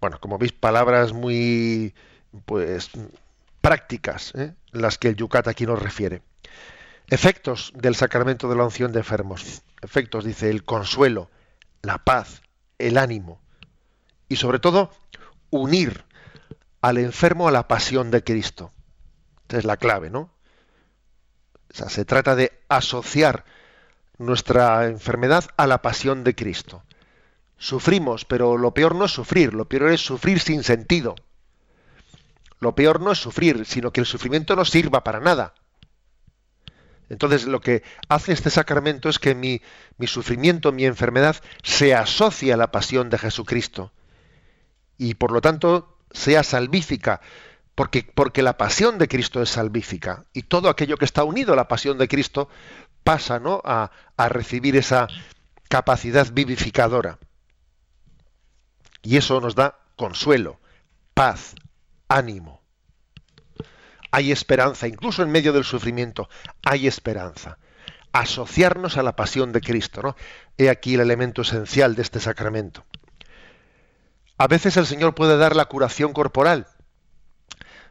Bueno, 0.00 0.18
como 0.18 0.38
veis, 0.38 0.52
palabras 0.52 1.12
muy 1.12 1.94
pues 2.46 2.88
prácticas, 3.60 4.32
¿eh? 4.34 4.54
Las 4.72 4.98
que 4.98 5.08
el 5.08 5.16
Yucat 5.16 5.48
aquí 5.48 5.66
nos 5.66 5.80
refiere. 5.80 6.22
Efectos 7.08 7.72
del 7.74 7.96
sacramento 7.96 8.48
de 8.48 8.56
la 8.56 8.64
unción 8.64 8.92
de 8.92 9.00
enfermos. 9.00 9.62
Efectos, 9.82 10.24
dice, 10.24 10.50
el 10.50 10.64
consuelo, 10.64 11.30
la 11.82 11.98
paz, 11.98 12.42
el 12.78 12.98
ánimo. 12.98 13.40
Y 14.28 14.36
sobre 14.36 14.58
todo, 14.58 14.90
unir 15.50 16.04
al 16.80 16.98
enfermo 16.98 17.48
a 17.48 17.52
la 17.52 17.68
pasión 17.68 18.10
de 18.10 18.22
Cristo. 18.22 18.72
Esta 19.42 19.58
es 19.58 19.64
la 19.64 19.76
clave, 19.76 20.10
¿no? 20.10 20.30
O 21.72 21.74
sea, 21.74 21.88
se 21.88 22.04
trata 22.04 22.36
de 22.36 22.52
asociar 22.68 23.44
nuestra 24.18 24.86
enfermedad 24.86 25.44
a 25.56 25.66
la 25.66 25.82
pasión 25.82 26.24
de 26.24 26.34
Cristo. 26.34 26.82
Sufrimos, 27.58 28.24
pero 28.24 28.56
lo 28.56 28.72
peor 28.72 28.94
no 28.94 29.04
es 29.04 29.12
sufrir, 29.12 29.54
lo 29.54 29.68
peor 29.68 29.90
es 29.90 30.00
sufrir 30.00 30.40
sin 30.40 30.62
sentido. 30.62 31.14
Lo 32.60 32.74
peor 32.74 33.00
no 33.00 33.12
es 33.12 33.18
sufrir, 33.18 33.64
sino 33.64 33.90
que 33.90 34.00
el 34.00 34.06
sufrimiento 34.06 34.54
no 34.54 34.64
sirva 34.64 35.02
para 35.02 35.20
nada. 35.20 35.54
Entonces 37.10 37.46
lo 37.46 37.60
que 37.60 37.82
hace 38.08 38.32
este 38.32 38.50
sacramento 38.50 39.08
es 39.08 39.18
que 39.18 39.34
mi, 39.34 39.60
sufrimiento, 40.06 40.70
mi 40.70 40.84
enfermedad, 40.84 41.36
se 41.62 41.94
asocie 41.94 42.52
a 42.52 42.56
la 42.56 42.70
pasión 42.70 43.10
de 43.10 43.18
Jesucristo. 43.18 43.92
Y 44.96 45.14
por 45.14 45.32
lo 45.32 45.40
tanto 45.40 45.98
sea 46.12 46.44
salvífica, 46.44 47.20
porque, 47.74 48.08
porque 48.14 48.42
la 48.42 48.56
pasión 48.56 48.98
de 48.98 49.08
Cristo 49.08 49.42
es 49.42 49.50
salvífica. 49.50 50.24
Y 50.32 50.42
todo 50.42 50.68
aquello 50.68 50.98
que 50.98 51.04
está 51.04 51.24
unido 51.24 51.54
a 51.54 51.56
la 51.56 51.66
pasión 51.66 51.98
de 51.98 52.08
Cristo 52.08 52.48
pasa 53.02 53.40
¿no? 53.40 53.60
a, 53.64 53.90
a 54.16 54.28
recibir 54.28 54.76
esa 54.76 55.08
capacidad 55.68 56.28
vivificadora. 56.32 57.18
Y 59.02 59.16
eso 59.16 59.40
nos 59.40 59.56
da 59.56 59.78
consuelo, 59.96 60.60
paz, 61.14 61.54
ánimo 62.10 62.60
hay 64.10 64.32
esperanza, 64.32 64.88
incluso 64.88 65.22
en 65.22 65.30
medio 65.30 65.52
del 65.52 65.64
sufrimiento, 65.64 66.28
hay 66.64 66.86
esperanza. 66.86 67.58
Asociarnos 68.12 68.96
a 68.96 69.02
la 69.02 69.14
pasión 69.14 69.52
de 69.52 69.60
Cristo, 69.60 70.02
¿no? 70.02 70.16
He 70.58 70.68
aquí 70.68 70.94
el 70.94 71.00
elemento 71.00 71.42
esencial 71.42 71.94
de 71.94 72.02
este 72.02 72.18
sacramento. 72.18 72.84
A 74.36 74.48
veces 74.48 74.76
el 74.76 74.86
Señor 74.86 75.14
puede 75.14 75.36
dar 75.36 75.54
la 75.54 75.66
curación 75.66 76.12
corporal. 76.12 76.66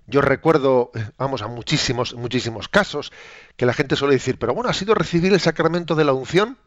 Yo 0.08 0.22
recuerdo, 0.22 0.92
vamos, 1.18 1.42
a 1.42 1.48
muchísimos, 1.48 2.16
muchísimos 2.16 2.68
casos 2.68 3.14
que 3.56 3.68
la 3.68 3.74
gente 3.74 3.96
suele 3.96 4.16
decir, 4.16 4.38
pero 4.40 4.54
bueno, 4.54 4.70
ha 4.70 4.74
sido 4.74 4.96
recibir 4.96 5.32
el 5.32 5.40
sacramento 5.40 5.96
de 5.96 6.04
la 6.04 6.14
unción 6.14 6.58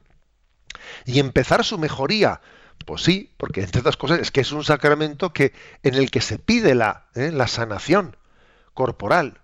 y 1.05 1.19
empezar 1.19 1.65
su 1.65 1.77
mejoría. 1.77 2.41
Pues 2.85 3.03
sí, 3.03 3.33
porque 3.37 3.63
entre 3.63 3.81
otras 3.81 3.97
cosas 3.97 4.19
es 4.21 4.31
que 4.31 4.41
es 4.41 4.53
un 4.53 4.65
sacramento 4.65 5.33
que, 5.33 5.53
en 5.83 5.95
el 5.95 6.11
que 6.11 6.21
se 6.21 6.39
pide 6.39 6.75
la, 6.75 7.07
¿eh? 7.15 7.31
la 7.33 7.47
sanación 7.47 8.17
corporal. 8.75 9.41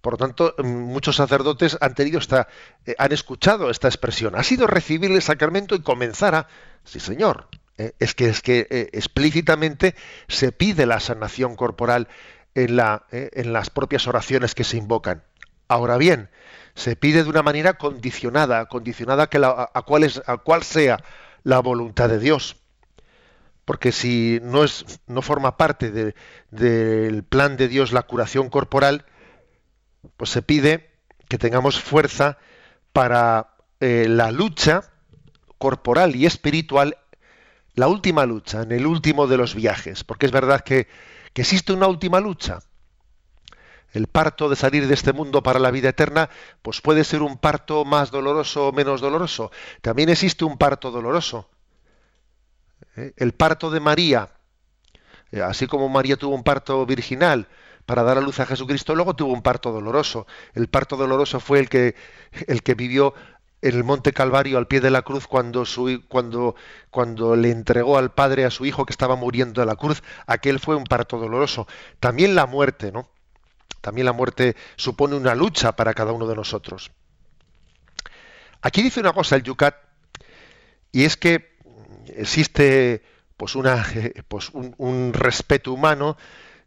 Por 0.00 0.14
lo 0.14 0.16
tanto, 0.18 0.54
muchos 0.62 1.16
sacerdotes 1.16 1.78
han 1.80 1.94
tenido 1.94 2.18
esta, 2.18 2.48
eh, 2.84 2.94
han 2.98 3.12
escuchado 3.12 3.70
esta 3.70 3.88
expresión. 3.88 4.34
Ha 4.36 4.42
sido 4.42 4.66
recibir 4.66 5.10
el 5.10 5.22
sacramento 5.22 5.74
y 5.74 5.80
comenzar 5.80 6.34
a, 6.34 6.48
sí 6.84 7.00
señor, 7.00 7.48
eh, 7.78 7.92
es 7.98 8.14
que 8.14 8.26
es 8.26 8.42
que 8.42 8.66
explícitamente 8.92 9.94
se 10.28 10.52
pide 10.52 10.86
la 10.86 11.00
sanación 11.00 11.56
corporal 11.56 12.08
en, 12.54 12.76
la, 12.76 13.06
en 13.10 13.52
las 13.52 13.70
propias 13.70 14.06
oraciones 14.06 14.54
que 14.54 14.64
se 14.64 14.76
invocan. 14.76 15.22
Ahora 15.68 15.96
bien, 15.96 16.28
se 16.74 16.96
pide 16.96 17.22
de 17.22 17.30
una 17.30 17.42
manera 17.42 17.74
condicionada, 17.74 18.66
condicionada 18.66 19.28
que 19.28 19.38
a, 19.42 19.82
cuál 19.86 20.04
es, 20.04 20.22
a 20.26 20.36
cuál 20.36 20.62
sea 20.62 21.02
la 21.44 21.60
voluntad 21.60 22.08
de 22.08 22.18
Dios. 22.18 22.56
Porque 23.64 23.92
si 23.92 24.40
no 24.42 24.64
es, 24.64 24.84
no 25.06 25.22
forma 25.22 25.56
parte 25.56 26.14
del 26.50 27.24
plan 27.24 27.56
de 27.56 27.68
Dios 27.68 27.92
la 27.92 28.02
curación 28.02 28.50
corporal, 28.50 29.06
pues 30.16 30.30
se 30.30 30.42
pide 30.42 30.90
que 31.28 31.38
tengamos 31.38 31.80
fuerza 31.80 32.38
para 32.92 33.54
eh, 33.80 34.06
la 34.08 34.30
lucha 34.30 34.82
corporal 35.58 36.14
y 36.14 36.26
espiritual, 36.26 36.98
la 37.74 37.88
última 37.88 38.26
lucha, 38.26 38.62
en 38.62 38.72
el 38.72 38.86
último 38.86 39.26
de 39.26 39.36
los 39.36 39.54
viajes, 39.54 40.04
porque 40.04 40.26
es 40.26 40.32
verdad 40.32 40.60
que, 40.60 40.88
existe 41.34 41.72
una 41.72 41.88
última 41.88 42.20
lucha, 42.20 42.60
el 43.94 44.08
parto 44.08 44.48
de 44.48 44.56
salir 44.56 44.86
de 44.88 44.94
este 44.94 45.12
mundo 45.12 45.42
para 45.42 45.60
la 45.60 45.70
vida 45.70 45.88
eterna, 45.88 46.28
pues 46.62 46.80
puede 46.80 47.04
ser 47.04 47.22
un 47.22 47.38
parto 47.38 47.84
más 47.84 48.10
doloroso 48.10 48.68
o 48.68 48.72
menos 48.72 49.00
doloroso. 49.00 49.50
También 49.80 50.08
existe 50.08 50.44
un 50.44 50.58
parto 50.58 50.90
doloroso. 50.90 51.48
¿Eh? 52.96 53.12
El 53.16 53.32
parto 53.32 53.70
de 53.70 53.80
María, 53.80 54.30
eh, 55.30 55.40
así 55.42 55.68
como 55.68 55.88
María 55.88 56.16
tuvo 56.16 56.34
un 56.34 56.42
parto 56.42 56.84
virginal 56.84 57.46
para 57.86 58.02
dar 58.02 58.18
a 58.18 58.20
luz 58.20 58.40
a 58.40 58.46
Jesucristo, 58.46 58.96
luego 58.96 59.14
tuvo 59.14 59.32
un 59.32 59.42
parto 59.42 59.70
doloroso. 59.70 60.26
El 60.54 60.66
parto 60.68 60.96
doloroso 60.96 61.38
fue 61.38 61.60
el 61.60 61.68
que, 61.68 61.94
el 62.48 62.64
que 62.64 62.74
vivió 62.74 63.14
en 63.62 63.76
el 63.76 63.84
Monte 63.84 64.12
Calvario 64.12 64.58
al 64.58 64.66
pie 64.66 64.80
de 64.80 64.90
la 64.90 65.02
cruz 65.02 65.28
cuando, 65.28 65.64
su, 65.64 66.02
cuando, 66.08 66.56
cuando 66.90 67.36
le 67.36 67.52
entregó 67.52 67.96
al 67.96 68.12
Padre 68.12 68.44
a 68.44 68.50
su 68.50 68.66
hijo 68.66 68.84
que 68.86 68.92
estaba 68.92 69.14
muriendo 69.14 69.60
de 69.60 69.66
la 69.68 69.76
cruz. 69.76 70.02
Aquel 70.26 70.58
fue 70.58 70.74
un 70.74 70.84
parto 70.84 71.16
doloroso. 71.16 71.68
También 72.00 72.34
la 72.34 72.46
muerte, 72.46 72.90
¿no? 72.90 73.08
También 73.84 74.06
la 74.06 74.14
muerte 74.14 74.56
supone 74.76 75.14
una 75.14 75.34
lucha 75.34 75.76
para 75.76 75.92
cada 75.92 76.12
uno 76.12 76.26
de 76.26 76.34
nosotros. 76.34 76.90
Aquí 78.62 78.82
dice 78.82 79.00
una 79.00 79.12
cosa 79.12 79.36
el 79.36 79.42
Yucat, 79.42 79.74
y 80.90 81.04
es 81.04 81.18
que 81.18 81.54
existe 82.06 83.02
pues, 83.36 83.52
pues 84.28 84.48
un, 84.54 85.12
respeto 85.12 85.70
humano 85.70 86.16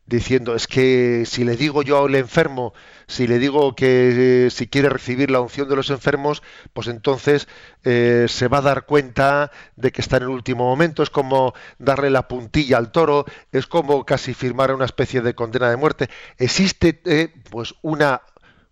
diciendo 0.07 0.55
es 0.55 0.67
que 0.67 1.23
si 1.25 1.43
le 1.43 1.57
digo 1.57 1.83
yo 1.83 2.05
al 2.05 2.15
enfermo, 2.15 2.73
si 3.07 3.27
le 3.27 3.39
digo 3.39 3.75
que 3.75 4.45
eh, 4.47 4.49
si 4.49 4.67
quiere 4.67 4.89
recibir 4.89 5.29
la 5.29 5.41
unción 5.41 5.67
de 5.67 5.75
los 5.75 5.89
enfermos, 5.89 6.41
pues 6.73 6.87
entonces 6.87 7.47
eh, 7.83 8.25
se 8.29 8.47
va 8.47 8.59
a 8.59 8.61
dar 8.61 8.85
cuenta 8.85 9.51
de 9.75 9.91
que 9.91 10.01
está 10.01 10.17
en 10.17 10.23
el 10.23 10.29
último 10.29 10.63
momento, 10.63 11.03
es 11.03 11.09
como 11.09 11.53
darle 11.77 12.09
la 12.09 12.27
puntilla 12.27 12.77
al 12.77 12.91
toro, 12.91 13.25
es 13.51 13.67
como 13.67 14.05
casi 14.05 14.33
firmar 14.33 14.73
una 14.73 14.85
especie 14.85 15.21
de 15.21 15.35
condena 15.35 15.69
de 15.69 15.77
muerte. 15.77 16.09
Existe 16.37 17.01
eh, 17.05 17.33
pues 17.51 17.75
una, 17.81 18.21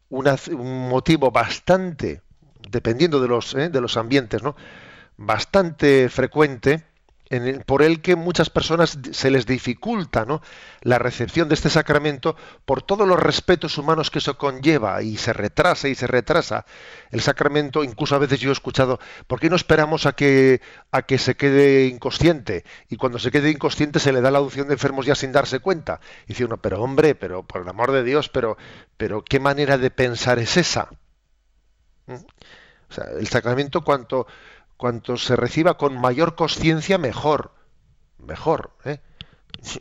un 0.10 0.89
motivo 0.89 1.32
bastante, 1.32 2.21
dependiendo 2.69 3.19
de 3.19 3.28
los, 3.28 3.54
de 3.54 3.82
los 3.82 3.98
ambientes, 3.98 4.41
¿no? 4.41 4.56
bastante 5.17 6.10
frecuente, 6.10 6.84
por 7.65 7.81
el 7.81 8.01
que 8.01 8.15
muchas 8.15 8.51
personas 8.51 8.99
se 9.11 9.31
les 9.31 9.47
dificulta 9.47 10.25
la 10.81 10.99
recepción 10.99 11.49
de 11.49 11.55
este 11.55 11.71
sacramento 11.71 12.35
por 12.65 12.83
todos 12.83 13.07
los 13.07 13.19
respetos 13.19 13.79
humanos 13.79 14.11
que 14.11 14.19
eso 14.19 14.38
conlleva 14.38 15.01
y 15.01 15.17
se 15.17 15.33
retrasa 15.33 15.88
y 15.88 15.95
se 15.95 16.05
retrasa 16.05 16.65
el 17.09 17.21
sacramento. 17.21 17.83
Incluso 17.83 18.15
a 18.15 18.19
veces 18.19 18.39
yo 18.39 18.49
he 18.49 18.53
escuchado, 18.53 18.99
¿por 19.25 19.39
qué 19.39 19.49
no 19.49 19.55
esperamos 19.55 20.05
a 20.05 20.13
que, 20.13 20.61
a 20.91 21.01
que 21.01 21.17
se 21.17 21.35
quede 21.35 21.88
inconsciente? 21.88 22.63
Y 22.89 22.97
cuando 22.97 23.17
se 23.17 23.31
quede 23.31 23.49
inconsciente 23.49 23.99
se 23.99 24.13
le 24.13 24.21
da 24.21 24.29
la 24.29 24.38
adopción 24.38 24.67
de 24.67 24.73
enfermos 24.73 25.07
ya 25.07 25.15
sin 25.15 25.31
darse 25.31 25.59
cuenta. 25.59 25.99
Y 26.25 26.29
dice 26.29 26.45
uno, 26.45 26.57
pero 26.57 26.81
hombre, 26.81 27.15
pero 27.15 27.41
por 27.41 27.61
el 27.63 27.67
amor 27.67 27.91
de 27.91 28.03
Dios, 28.03 28.29
pero, 28.29 28.55
pero 28.97 29.23
¿qué 29.23 29.39
manera 29.39 29.79
de 29.79 29.89
pensar 29.89 30.38
es 30.38 30.57
esa? 30.57 30.89
¿Mm? 32.05 32.13
O 32.88 32.93
sea, 32.93 33.05
el 33.17 33.27
sacramento 33.27 33.83
cuanto 33.83 34.27
cuanto 34.77 35.17
se 35.17 35.35
reciba 35.35 35.77
con 35.77 35.99
mayor 35.99 36.35
conciencia, 36.35 36.97
mejor. 36.97 37.51
Mejor. 38.17 38.71
¿eh? 38.85 38.99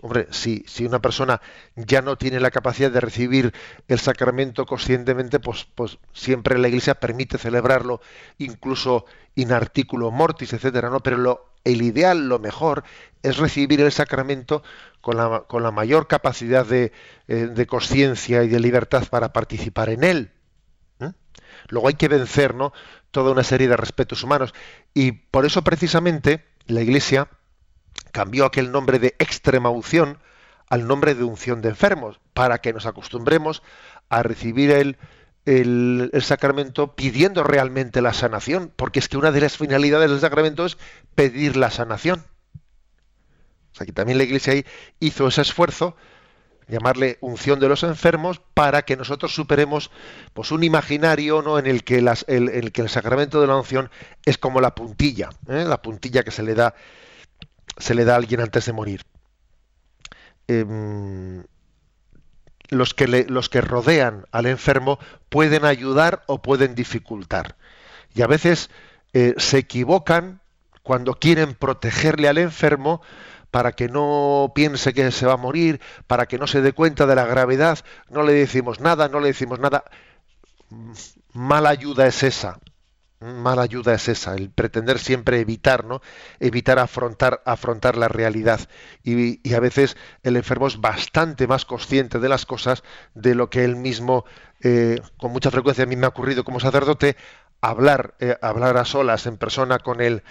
Hombre, 0.02 0.28
si, 0.30 0.64
si, 0.66 0.84
una 0.84 1.00
persona 1.00 1.40
ya 1.74 2.00
no 2.00 2.16
tiene 2.16 2.40
la 2.40 2.50
capacidad 2.50 2.90
de 2.90 3.00
recibir 3.00 3.52
el 3.88 3.98
sacramento 3.98 4.66
conscientemente, 4.66 5.40
pues, 5.40 5.66
pues 5.74 5.98
siempre 6.12 6.58
la 6.58 6.68
Iglesia 6.68 6.94
permite 6.94 7.38
celebrarlo, 7.38 8.00
incluso 8.38 9.04
in 9.34 9.52
articulo 9.52 10.10
mortis, 10.10 10.52
etcétera, 10.52 10.90
¿no? 10.90 11.00
Pero 11.00 11.16
lo, 11.16 11.54
el 11.64 11.82
ideal, 11.82 12.28
lo 12.28 12.38
mejor, 12.38 12.84
es 13.22 13.38
recibir 13.38 13.80
el 13.80 13.92
sacramento 13.92 14.62
con 15.00 15.16
la, 15.16 15.44
con 15.46 15.62
la 15.62 15.70
mayor 15.70 16.06
capacidad 16.06 16.64
de, 16.64 16.92
eh, 17.28 17.34
de 17.46 17.66
conciencia 17.66 18.42
y 18.44 18.48
de 18.48 18.60
libertad 18.60 19.04
para 19.08 19.32
participar 19.32 19.88
en 19.88 20.04
él. 20.04 20.33
Luego 21.68 21.88
hay 21.88 21.94
que 21.94 22.08
vencer, 22.08 22.54
¿no? 22.54 22.72
toda 23.14 23.30
una 23.30 23.44
serie 23.44 23.68
de 23.68 23.76
respetos 23.76 24.24
humanos. 24.24 24.52
Y 24.92 25.12
por 25.12 25.46
eso 25.46 25.62
precisamente 25.62 26.44
la 26.66 26.82
Iglesia 26.82 27.28
cambió 28.10 28.44
aquel 28.44 28.72
nombre 28.72 28.98
de 28.98 29.14
extrema 29.18 29.70
unción 29.70 30.18
al 30.68 30.86
nombre 30.88 31.14
de 31.14 31.22
unción 31.22 31.62
de 31.62 31.68
enfermos, 31.68 32.20
para 32.32 32.58
que 32.58 32.72
nos 32.72 32.86
acostumbremos 32.86 33.62
a 34.08 34.22
recibir 34.22 34.72
el, 34.72 34.96
el, 35.44 36.10
sacramento 36.22 36.96
pidiendo 36.96 37.44
realmente 37.44 38.00
la 38.00 38.14
sanación, 38.14 38.72
porque 38.74 38.98
es 38.98 39.08
que 39.08 39.18
una 39.18 39.30
de 39.30 39.42
las 39.42 39.58
finalidades 39.58 40.10
del 40.10 40.20
sacramento 40.20 40.66
es 40.66 40.76
pedir 41.14 41.56
la 41.56 41.70
sanación. 41.70 42.24
O 43.80 43.84
que 43.84 43.92
también 43.92 44.18
la 44.18 44.24
Iglesia 44.24 44.64
hizo 44.98 45.28
ese 45.28 45.42
esfuerzo 45.42 45.96
llamarle 46.68 47.18
unción 47.20 47.60
de 47.60 47.68
los 47.68 47.82
enfermos 47.82 48.40
para 48.54 48.82
que 48.82 48.96
nosotros 48.96 49.34
superemos 49.34 49.90
pues 50.32 50.50
un 50.50 50.64
imaginario 50.64 51.42
¿no? 51.42 51.58
en 51.58 51.66
el 51.66 51.84
que 51.84 52.00
las, 52.00 52.24
el, 52.28 52.72
que 52.72 52.82
el 52.82 52.88
sacramento 52.88 53.40
de 53.40 53.46
la 53.46 53.56
unción 53.56 53.90
es 54.24 54.38
como 54.38 54.60
la 54.60 54.74
puntilla 54.74 55.30
¿eh? 55.48 55.64
la 55.66 55.82
puntilla 55.82 56.22
que 56.22 56.30
se 56.30 56.42
le 56.42 56.54
da 56.54 56.74
se 57.76 57.94
le 57.94 58.04
da 58.04 58.14
a 58.14 58.16
alguien 58.16 58.40
antes 58.40 58.64
de 58.66 58.72
morir 58.72 59.02
em, 60.48 61.44
los 62.70 62.94
que 62.94 63.06
los 63.28 63.48
que 63.48 63.60
rodean 63.60 64.26
al 64.32 64.46
enfermo 64.46 64.98
pueden 65.28 65.64
ayudar 65.64 66.22
o 66.26 66.40
pueden 66.40 66.74
dificultar 66.74 67.56
y 68.14 68.22
a 68.22 68.26
veces 68.26 68.70
eh, 69.12 69.34
se 69.36 69.58
equivocan 69.58 70.40
cuando 70.82 71.14
quieren 71.14 71.54
protegerle 71.54 72.28
al 72.28 72.38
enfermo 72.38 73.02
para 73.54 73.70
que 73.70 73.88
no 73.88 74.50
piense 74.52 74.92
que 74.92 75.12
se 75.12 75.26
va 75.26 75.34
a 75.34 75.36
morir, 75.36 75.80
para 76.08 76.26
que 76.26 76.38
no 76.38 76.48
se 76.48 76.60
dé 76.60 76.72
cuenta 76.72 77.06
de 77.06 77.14
la 77.14 77.24
gravedad, 77.24 77.78
no 78.10 78.24
le 78.24 78.32
decimos 78.32 78.80
nada, 78.80 79.08
no 79.08 79.20
le 79.20 79.28
decimos 79.28 79.60
nada. 79.60 79.84
Mala 81.32 81.70
ayuda 81.70 82.08
es 82.08 82.24
esa. 82.24 82.58
Mala 83.20 83.62
ayuda 83.62 83.94
es 83.94 84.08
esa, 84.08 84.34
el 84.34 84.50
pretender 84.50 84.98
siempre 84.98 85.38
evitar, 85.38 85.84
¿no? 85.84 86.02
Evitar 86.40 86.80
afrontar, 86.80 87.42
afrontar 87.44 87.96
la 87.96 88.08
realidad. 88.08 88.58
Y, 89.04 89.54
a 89.54 89.60
veces 89.60 89.96
el 90.24 90.36
enfermo 90.36 90.66
es 90.66 90.80
bastante 90.80 91.46
más 91.46 91.64
consciente 91.64 92.18
de 92.18 92.28
las 92.28 92.46
cosas 92.46 92.82
de 93.14 93.36
lo 93.36 93.50
que 93.50 93.62
él 93.62 93.76
mismo, 93.76 94.24
eh, 94.64 95.00
con 95.16 95.30
mucha 95.30 95.52
frecuencia 95.52 95.84
a 95.84 95.86
mí 95.86 95.94
me 95.94 96.06
ha 96.06 96.08
ocurrido 96.08 96.42
como 96.42 96.58
sacerdote, 96.58 97.16
hablar, 97.60 98.16
eh, 98.18 98.36
hablar 98.42 98.78
a 98.78 98.84
solas 98.84 99.26
en 99.26 99.36
persona 99.36 99.78
con 99.78 100.00
él 100.00 100.24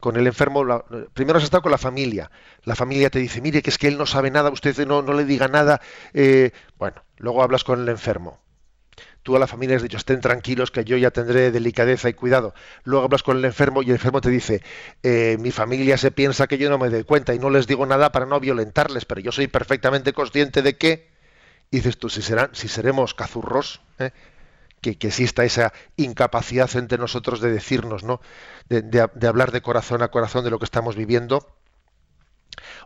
con 0.00 0.16
el 0.16 0.26
enfermo, 0.26 0.64
primero 1.12 1.38
has 1.38 1.44
estado 1.44 1.62
con 1.62 1.72
la 1.72 1.78
familia. 1.78 2.30
La 2.64 2.74
familia 2.74 3.10
te 3.10 3.18
dice, 3.18 3.40
mire, 3.40 3.62
que 3.62 3.70
es 3.70 3.78
que 3.78 3.88
él 3.88 3.98
no 3.98 4.06
sabe 4.06 4.30
nada, 4.30 4.50
usted 4.50 4.86
no, 4.86 5.02
no 5.02 5.12
le 5.12 5.24
diga 5.24 5.48
nada. 5.48 5.80
Eh, 6.14 6.52
bueno, 6.78 7.02
luego 7.16 7.42
hablas 7.42 7.64
con 7.64 7.80
el 7.80 7.88
enfermo. 7.88 8.40
Tú 9.22 9.36
a 9.36 9.38
la 9.38 9.46
familia 9.46 9.76
has 9.76 9.82
dicho, 9.82 9.96
estén 9.96 10.20
tranquilos, 10.20 10.70
que 10.70 10.84
yo 10.84 10.96
ya 10.96 11.10
tendré 11.10 11.50
delicadeza 11.50 12.08
y 12.08 12.14
cuidado. 12.14 12.54
Luego 12.84 13.04
hablas 13.04 13.22
con 13.22 13.36
el 13.36 13.44
enfermo 13.44 13.82
y 13.82 13.86
el 13.86 13.92
enfermo 13.92 14.20
te 14.20 14.30
dice, 14.30 14.62
eh, 15.02 15.36
mi 15.40 15.50
familia 15.50 15.98
se 15.98 16.10
piensa 16.10 16.46
que 16.46 16.58
yo 16.58 16.70
no 16.70 16.78
me 16.78 16.88
doy 16.88 17.04
cuenta 17.04 17.34
y 17.34 17.38
no 17.38 17.50
les 17.50 17.66
digo 17.66 17.84
nada 17.84 18.10
para 18.12 18.26
no 18.26 18.40
violentarles, 18.40 19.04
pero 19.04 19.20
yo 19.20 19.32
soy 19.32 19.48
perfectamente 19.48 20.12
consciente 20.12 20.62
de 20.62 20.76
que, 20.78 21.10
dices 21.70 21.98
tú, 21.98 22.08
si, 22.08 22.22
serán, 22.22 22.50
si 22.52 22.68
seremos 22.68 23.14
cazurros, 23.14 23.82
¿eh? 23.98 24.12
Que, 24.80 24.90
exista 24.90 25.44
esa 25.44 25.72
incapacidad 25.96 26.74
entre 26.76 26.98
nosotros 26.98 27.40
de 27.40 27.50
decirnos, 27.50 28.04
¿no? 28.04 28.20
De, 28.68 29.00
hablar 29.26 29.52
de 29.52 29.62
corazón 29.62 30.02
a 30.02 30.08
corazón 30.08 30.44
de 30.44 30.50
lo 30.50 30.58
que 30.58 30.64
estamos 30.64 30.96
viviendo. 30.96 31.46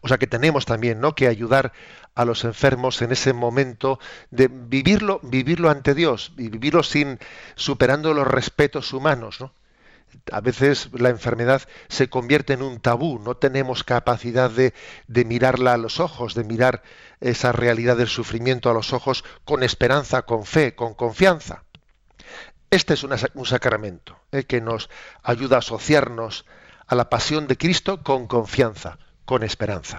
O 0.02 0.08
sea 0.08 0.18
que 0.18 0.26
tenemos 0.26 0.66
también 0.66 1.00
¿no? 1.00 1.14
que 1.14 1.28
ayudar 1.28 1.72
a 2.14 2.24
los 2.24 2.44
enfermos 2.44 3.00
en 3.02 3.12
ese 3.12 3.32
momento 3.32 3.98
de 4.30 4.48
vivirlo, 4.48 5.20
vivirlo 5.22 5.70
ante 5.70 5.94
Dios 5.94 6.32
vivirlo 6.36 6.82
sin 6.82 7.18
superando 7.54 8.12
los 8.12 8.26
respetos 8.26 8.92
humanos. 8.92 9.40
¿no? 9.40 9.54
A 10.30 10.40
veces 10.40 10.90
la 10.92 11.08
enfermedad 11.08 11.62
se 11.88 12.10
convierte 12.10 12.52
en 12.52 12.62
un 12.62 12.80
tabú, 12.80 13.18
no 13.18 13.36
tenemos 13.36 13.82
capacidad 13.82 14.50
de, 14.50 14.74
de 15.06 15.24
mirarla 15.24 15.74
a 15.74 15.78
los 15.78 16.00
ojos, 16.00 16.34
de 16.34 16.44
mirar 16.44 16.82
esa 17.20 17.52
realidad 17.52 17.96
del 17.96 18.08
sufrimiento 18.08 18.68
a 18.68 18.74
los 18.74 18.92
ojos 18.92 19.24
con 19.44 19.62
esperanza, 19.62 20.22
con 20.22 20.44
fe, 20.44 20.74
con 20.74 20.94
confianza. 20.94 21.64
Este 22.72 22.94
es 22.94 23.04
un 23.04 23.44
sacramento 23.44 24.18
eh, 24.32 24.44
que 24.44 24.62
nos 24.62 24.88
ayuda 25.22 25.56
a 25.56 25.58
asociarnos 25.58 26.46
a 26.86 26.94
la 26.94 27.10
pasión 27.10 27.46
de 27.46 27.58
Cristo 27.58 28.02
con 28.02 28.26
confianza, 28.26 28.96
con 29.26 29.42
esperanza. 29.42 29.98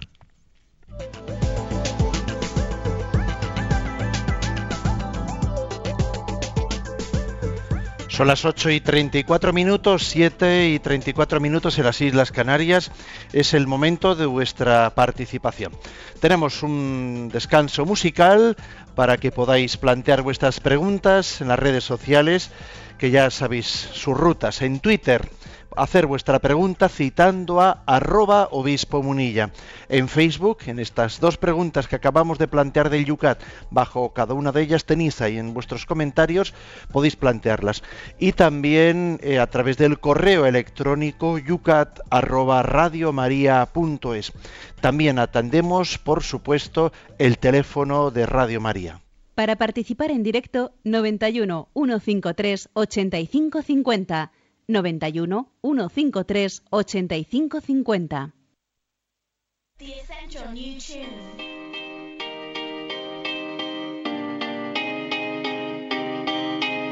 Son 8.13 8.27
las 8.27 8.45
8 8.45 8.69
y 8.69 8.79
34 8.79 9.53
minutos, 9.53 10.03
7 10.03 10.69
y 10.69 10.77
34 10.77 11.39
minutos 11.39 11.79
en 11.79 11.85
las 11.85 11.99
Islas 11.99 12.31
Canarias. 12.31 12.91
Es 13.33 13.55
el 13.55 13.65
momento 13.65 14.13
de 14.13 14.27
vuestra 14.27 14.91
participación. 14.91 15.73
Tenemos 16.19 16.61
un 16.61 17.31
descanso 17.33 17.87
musical 17.87 18.55
para 18.93 19.17
que 19.17 19.31
podáis 19.31 19.77
plantear 19.77 20.21
vuestras 20.21 20.59
preguntas 20.59 21.41
en 21.41 21.47
las 21.47 21.57
redes 21.57 21.85
sociales, 21.85 22.51
que 22.99 23.09
ya 23.09 23.31
sabéis 23.31 23.65
sus 23.65 24.15
rutas. 24.15 24.61
En 24.61 24.79
Twitter 24.79 25.27
hacer 25.77 26.05
vuestra 26.05 26.39
pregunta 26.39 26.89
citando 26.89 27.61
a 27.61 27.83
arroba 27.85 28.47
obispo 28.51 29.01
munilla. 29.03 29.51
En 29.89 30.07
Facebook, 30.07 30.59
en 30.67 30.79
estas 30.79 31.19
dos 31.19 31.37
preguntas 31.37 31.87
que 31.87 31.95
acabamos 31.95 32.37
de 32.37 32.47
plantear 32.47 32.89
del 32.89 33.05
Yucat, 33.05 33.41
bajo 33.69 34.13
cada 34.13 34.33
una 34.33 34.51
de 34.51 34.61
ellas 34.61 34.85
tenéis 34.85 35.21
ahí 35.21 35.37
en 35.37 35.53
vuestros 35.53 35.85
comentarios, 35.85 36.53
podéis 36.91 37.15
plantearlas. 37.15 37.83
Y 38.19 38.33
también 38.33 39.19
eh, 39.21 39.39
a 39.39 39.47
través 39.47 39.77
del 39.77 39.99
correo 39.99 40.45
electrónico 40.45 41.37
yucat 41.37 41.99
arroba. 42.09 42.63
También 44.81 45.19
atendemos, 45.19 45.97
por 45.97 46.23
supuesto, 46.23 46.91
el 47.17 47.37
teléfono 47.37 48.11
de 48.11 48.25
Radio 48.25 48.59
María. 48.61 49.01
Para 49.35 49.55
participar 49.55 50.11
en 50.11 50.23
directo, 50.23 50.73
91 50.83 51.69
153 51.73 52.69
8550. 52.73 54.31
91 54.67 55.45
153 55.61 56.47
8550. 56.71 58.31
The 59.77 59.85
Essential 59.85 60.51
New 60.53 60.79
Tune. 60.79 61.09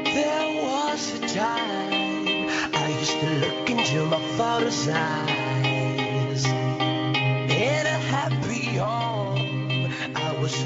There 0.04 0.62
was 0.62 1.14
a 1.14 1.28
time 1.34 2.48
I 2.74 2.88
used 3.00 3.18
to 3.20 3.28
look 3.40 3.70
into 3.70 4.04
my 4.04 4.20
father's 4.36 4.88
eyes. 4.88 6.44
Happy 8.12 8.78
I 10.14 10.36
was 10.42 10.62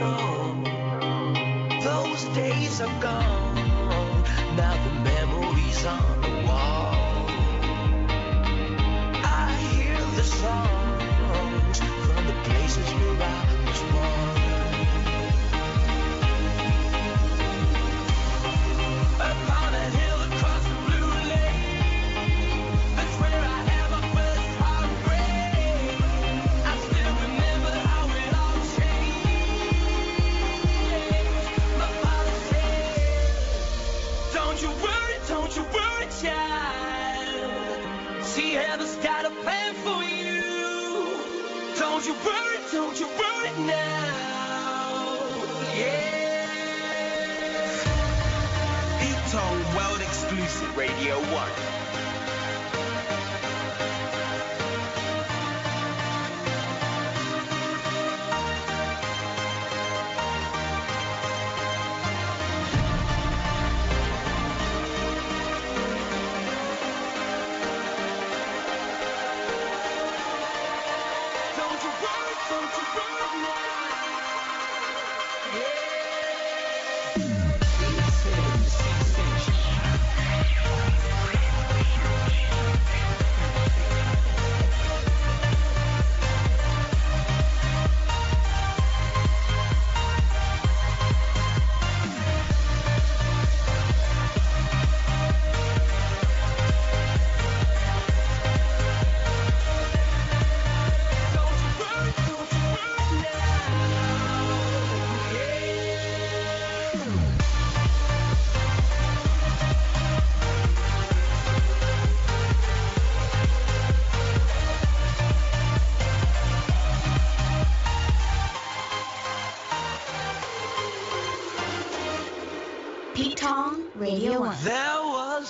a. 0.00 0.64
Those 1.84 2.24
days 2.34 2.80
gone. 3.02 3.37
Don't 41.98 42.06
you 42.06 42.14
worry, 42.24 42.58
don't 42.70 43.00
you 43.00 43.08
worry 43.08 43.66
now. 43.66 45.18
Yeah. 45.74 46.16
Tone 49.32 49.74
World 49.74 50.00
Exclusive 50.00 50.76
Radio 50.76 51.18
1. 51.18 51.77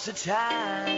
Was 0.08 0.24
a 0.24 0.28
time 0.30 0.97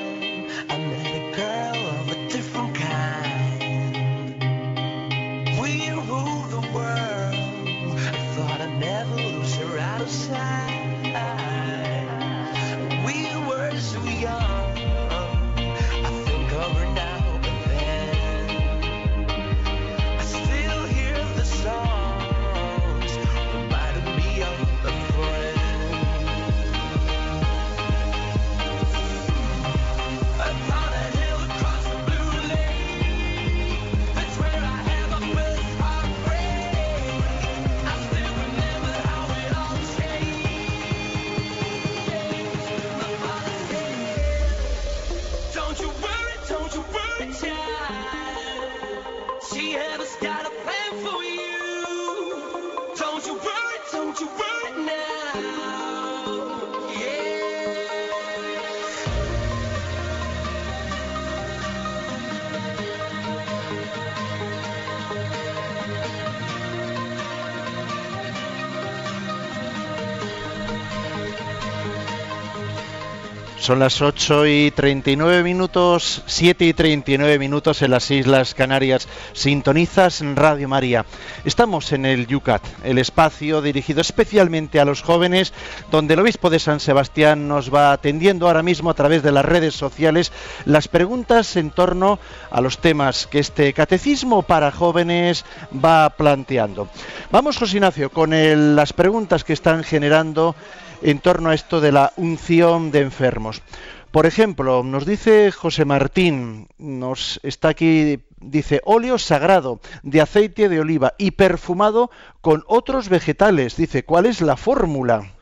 Son 73.60 73.78
las 73.78 74.00
8 74.00 74.46
y 74.46 74.70
39 74.70 75.42
minutos, 75.42 76.22
7 76.24 76.64
y 76.64 76.72
39 76.72 77.38
minutos 77.38 77.82
en 77.82 77.90
las 77.90 78.10
Islas 78.10 78.54
Canarias. 78.54 79.06
Sintonizas 79.34 80.22
Radio 80.34 80.66
María. 80.66 81.04
Estamos 81.44 81.92
en 81.92 82.06
el 82.06 82.26
Yucat, 82.26 82.62
el 82.84 82.96
espacio 82.96 83.60
dirigido 83.60 84.00
especialmente 84.00 84.80
a 84.80 84.86
los 84.86 85.02
jóvenes, 85.02 85.52
donde 85.90 86.14
el 86.14 86.20
obispo 86.20 86.48
de 86.48 86.58
San 86.58 86.80
Sebastián 86.80 87.48
nos 87.48 87.72
va 87.72 87.92
atendiendo 87.92 88.46
ahora 88.46 88.62
mismo 88.62 88.88
a 88.88 88.94
través 88.94 89.22
de 89.22 89.30
las 89.30 89.44
redes 89.44 89.74
sociales 89.74 90.32
las 90.64 90.88
preguntas 90.88 91.54
en 91.56 91.70
torno 91.70 92.18
a 92.50 92.62
los 92.62 92.78
temas 92.78 93.26
que 93.26 93.40
este 93.40 93.74
catecismo 93.74 94.40
para 94.40 94.72
jóvenes 94.72 95.44
va 95.72 96.08
planteando. 96.08 96.88
Vamos, 97.30 97.58
José 97.58 97.76
Ignacio, 97.76 98.08
con 98.08 98.30
las 98.74 98.94
preguntas 98.94 99.44
que 99.44 99.52
están 99.52 99.84
generando 99.84 100.56
en 101.02 101.18
torno 101.18 101.50
a 101.50 101.54
esto 101.54 101.80
de 101.80 101.92
la 101.92 102.12
unción 102.16 102.90
de 102.90 103.00
enfermos. 103.00 103.62
Por 104.10 104.26
ejemplo, 104.26 104.82
nos 104.82 105.06
dice 105.06 105.52
José 105.52 105.84
Martín, 105.84 106.68
nos 106.78 107.38
está 107.44 107.68
aquí, 107.68 108.20
dice 108.40 108.80
óleo 108.84 109.18
sagrado 109.18 109.80
de 110.02 110.20
aceite 110.20 110.68
de 110.68 110.80
oliva 110.80 111.14
y 111.16 111.30
perfumado 111.30 112.10
con 112.40 112.64
otros 112.66 113.08
vegetales. 113.08 113.76
Dice, 113.76 114.04
¿cuál 114.04 114.26
es 114.26 114.40
la 114.40 114.56
fórmula? 114.56 115.32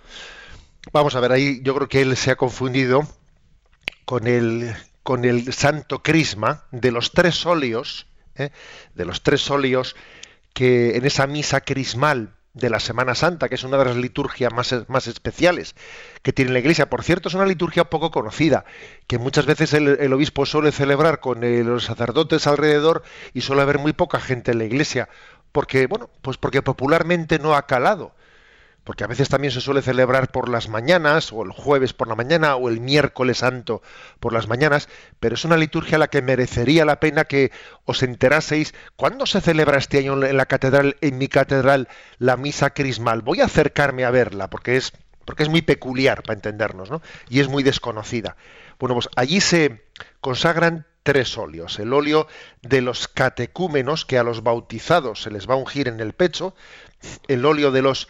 Vamos 0.93 1.15
a 1.15 1.21
ver, 1.21 1.33
ahí 1.33 1.61
yo 1.63 1.75
creo 1.75 1.89
que 1.89 2.03
él 2.03 2.17
se 2.17 2.31
ha 2.31 2.37
confundido 2.37 3.09
con 4.05 4.27
el, 4.27 4.75
con 5.03 5.25
el 5.25 5.53
santo 5.55 6.03
crisma 6.03 6.65
de 6.71 6.93
los 6.93 7.13
tres 7.13 7.47
óleos, 7.47 8.07
¿eh? 8.37 8.51
de 8.95 9.05
los 9.07 9.23
tres 9.23 9.51
óleos 9.51 9.97
que 10.53 10.97
en 10.97 11.07
esa 11.07 11.27
misa 11.27 11.63
crismal 11.63 12.35
de 12.55 12.71
la 12.71 12.81
Semana 12.81 13.15
Santa, 13.15 13.49
que 13.49 13.55
es 13.55 13.65
una 13.65 13.79
de 13.79 13.85
las 13.85 13.97
liturgias 13.97 14.53
más, 14.53 14.75
más 14.89 15.07
especiales 15.07 15.75
que 16.23 16.33
tiene 16.33 16.53
la 16.53 16.59
Iglesia. 16.59 16.91
Por 16.91 17.05
cierto, 17.05 17.29
es 17.29 17.35
una 17.35 17.47
liturgia 17.47 17.85
poco 17.85 18.11
conocida, 18.11 18.65
que 19.07 19.19
muchas 19.19 19.47
veces 19.47 19.75
el, 19.75 20.13
obispo 20.13 20.47
suele 20.47 20.73
celebrar 20.73 21.21
con 21.21 21.41
los 21.65 21.85
sacerdotes 21.85 22.47
alrededor 22.47 23.03
y 23.35 23.43
suele 23.43 23.63
haber 23.63 23.79
muy 23.79 23.93
poca 23.93 24.21
gente 24.21 24.53
en 24.53 24.59
la 24.59 24.65
Iglesia, 24.65 25.09
porque, 25.53 25.87
bueno, 25.87 26.11
pues 26.23 26.37
porque 26.37 26.63
popularmente 26.63 27.39
no 27.39 27.55
ha 27.55 27.67
calado 27.67 28.13
porque 28.89 29.05
a 29.05 29.07
veces 29.07 29.29
también 29.29 29.53
se 29.53 29.61
suele 29.61 29.83
celebrar 29.83 30.31
por 30.31 30.49
las 30.49 30.71
mañanas, 30.71 31.31
o 31.31 31.43
el 31.43 31.51
jueves 31.51 31.93
por 31.93 32.09
la 32.09 32.15
mañana, 32.15 32.57
o 32.57 32.71
el 32.71 32.81
miércoles 32.81 33.37
santo 33.37 33.83
por 34.19 34.33
las 34.33 34.49
mañanas, 34.49 34.89
pero 35.21 35.35
es 35.35 35.45
una 35.45 35.59
liturgia 35.59 35.97
a 35.97 35.99
la 35.99 36.09
que 36.09 36.23
merecería 36.23 36.87
la 36.87 36.99
pena 36.99 37.27
que 37.27 37.53
os 37.85 38.03
enteraseis 38.03 38.73
cuándo 38.97 39.27
se 39.27 39.43
celebra 39.43 39.77
este 39.77 39.99
año 39.99 40.25
en 40.25 40.35
la 40.35 40.47
catedral, 40.47 40.97
en 41.03 41.19
mi 41.19 41.29
catedral, 41.29 41.87
la 42.17 42.39
misa 42.39 42.71
crismal. 42.71 43.21
Voy 43.21 43.43
a 43.43 43.45
acercarme 43.45 44.07
a 44.07 44.11
verla, 44.11 44.49
porque 44.49 44.79
es, 44.79 44.95
porque 45.27 45.43
es 45.43 45.51
muy 45.51 45.61
peculiar 45.61 46.23
para 46.23 46.37
entendernos, 46.37 46.91
¿no? 46.91 47.03
Y 47.29 47.41
es 47.41 47.49
muy 47.49 47.63
desconocida. 47.63 48.37
Bueno, 48.79 48.95
pues 48.95 49.11
allí 49.17 49.43
se 49.43 49.83
consagran 50.23 50.87
tres 51.03 51.37
óleos. 51.37 51.79
El 51.79 51.93
óleo 51.93 52.27
de 52.63 52.81
los 52.81 53.07
catecúmenos, 53.07 54.07
que 54.07 54.17
a 54.17 54.23
los 54.23 54.43
bautizados 54.43 55.21
se 55.21 55.31
les 55.31 55.47
va 55.47 55.53
a 55.53 55.59
ungir 55.59 55.89
en 55.89 56.01
el 56.01 56.15
pecho, 56.15 56.55
el 57.29 57.45
óleo 57.45 57.71
de 57.71 57.83
los 57.83 58.09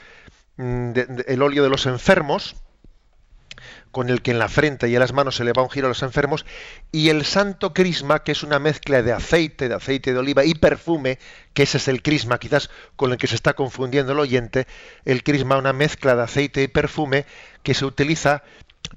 de, 0.58 1.24
el 1.26 1.42
óleo 1.42 1.62
de 1.62 1.70
los 1.70 1.86
enfermos, 1.86 2.56
con 3.90 4.10
el 4.10 4.22
que 4.22 4.30
en 4.30 4.38
la 4.38 4.48
frente 4.48 4.88
y 4.88 4.94
en 4.94 5.00
las 5.00 5.12
manos 5.12 5.36
se 5.36 5.44
le 5.44 5.52
va 5.52 5.62
un 5.62 5.70
giro 5.70 5.86
a 5.86 5.88
los 5.88 6.02
enfermos, 6.02 6.44
y 6.92 7.08
el 7.08 7.24
santo 7.24 7.72
crisma, 7.72 8.22
que 8.22 8.32
es 8.32 8.42
una 8.42 8.58
mezcla 8.58 9.02
de 9.02 9.12
aceite, 9.12 9.68
de 9.68 9.74
aceite 9.74 10.12
de 10.12 10.18
oliva 10.18 10.44
y 10.44 10.54
perfume, 10.54 11.18
que 11.54 11.62
ese 11.62 11.78
es 11.78 11.88
el 11.88 12.02
crisma, 12.02 12.38
quizás 12.38 12.70
con 12.96 13.12
el 13.12 13.18
que 13.18 13.26
se 13.26 13.34
está 13.34 13.54
confundiendo 13.54 14.12
el 14.12 14.20
oyente, 14.20 14.66
el 15.04 15.22
crisma, 15.22 15.56
una 15.56 15.72
mezcla 15.72 16.14
de 16.14 16.22
aceite 16.22 16.62
y 16.62 16.68
perfume 16.68 17.24
que 17.62 17.74
se 17.74 17.84
utiliza 17.84 18.42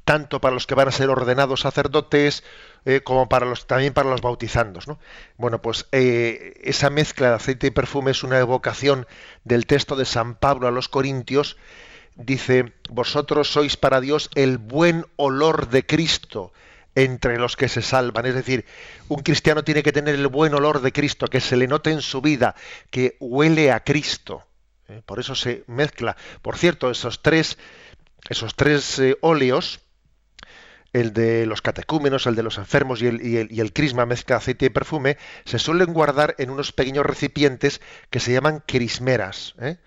tanto 0.06 0.40
para 0.42 0.54
los 0.54 0.68
que 0.68 0.76
van 0.76 0.88
a 0.88 0.92
ser 0.92 1.10
ordenados 1.10 1.62
sacerdotes 1.62 2.44
eh, 2.86 3.02
como 3.04 3.30
para 3.30 3.46
los 3.46 3.68
también 3.68 3.94
para 3.94 4.10
los 4.10 4.22
bautizandos 4.22 4.88
¿no? 4.88 5.00
bueno 5.38 5.62
pues 5.62 5.88
eh, 5.92 6.54
esa 6.64 6.90
mezcla 6.90 7.30
de 7.30 7.36
aceite 7.36 7.68
y 7.68 7.72
perfume 7.72 8.12
es 8.12 8.24
una 8.24 8.40
evocación 8.40 9.06
del 9.44 9.66
texto 9.66 9.96
de 9.96 10.06
San 10.06 10.36
Pablo 10.36 10.68
a 10.68 10.72
los 10.72 10.88
Corintios 10.88 11.58
dice 12.16 12.74
vosotros 12.90 13.52
sois 13.52 13.78
para 13.78 14.02
Dios 14.02 14.30
el 14.36 14.58
buen 14.58 15.06
olor 15.18 15.70
de 15.70 15.86
Cristo 15.86 16.54
entre 16.96 17.38
los 17.38 17.56
que 17.56 17.70
se 17.70 17.82
salvan. 17.82 18.26
Es 18.26 18.36
decir, 18.36 18.66
un 19.08 19.22
cristiano 19.22 19.64
tiene 19.64 19.84
que 19.84 19.92
tener 19.92 20.16
el 20.16 20.28
buen 20.28 20.54
olor 20.54 20.82
de 20.82 20.92
Cristo, 20.92 21.28
que 21.28 21.40
se 21.40 21.56
le 21.56 21.68
note 21.68 21.92
en 21.92 22.02
su 22.02 22.22
vida, 22.22 22.56
que 22.90 23.18
huele 23.20 23.72
a 23.72 23.82
Cristo. 23.82 24.44
¿eh? 24.88 25.02
Por 25.06 25.20
eso 25.20 25.36
se 25.36 25.64
mezcla. 25.68 26.18
Por 26.42 26.58
cierto, 26.58 26.92
esos 26.92 27.22
tres, 27.22 27.58
esos 28.30 28.56
tres 28.56 29.00
eh, 29.00 29.18
óleos, 29.22 29.82
el 30.94 31.14
de 31.14 31.46
los 31.46 31.62
catecúmenos, 31.62 32.28
el 32.28 32.36
de 32.36 32.44
los 32.44 32.58
enfermos 32.58 33.02
y 33.02 33.08
el, 33.08 33.26
y, 33.26 33.38
el, 33.38 33.52
y 33.52 33.62
el, 33.62 33.72
crisma 33.74 34.06
mezcla 34.06 34.38
aceite 34.38 34.66
y 34.66 34.70
perfume, 34.70 35.18
se 35.46 35.60
suelen 35.60 35.94
guardar 35.94 36.36
en 36.38 36.50
unos 36.50 36.72
pequeños 36.72 37.06
recipientes 37.06 37.82
que 38.10 38.20
se 38.20 38.34
llaman 38.34 38.62
crismeras. 38.66 39.56
¿eh? 39.62 39.78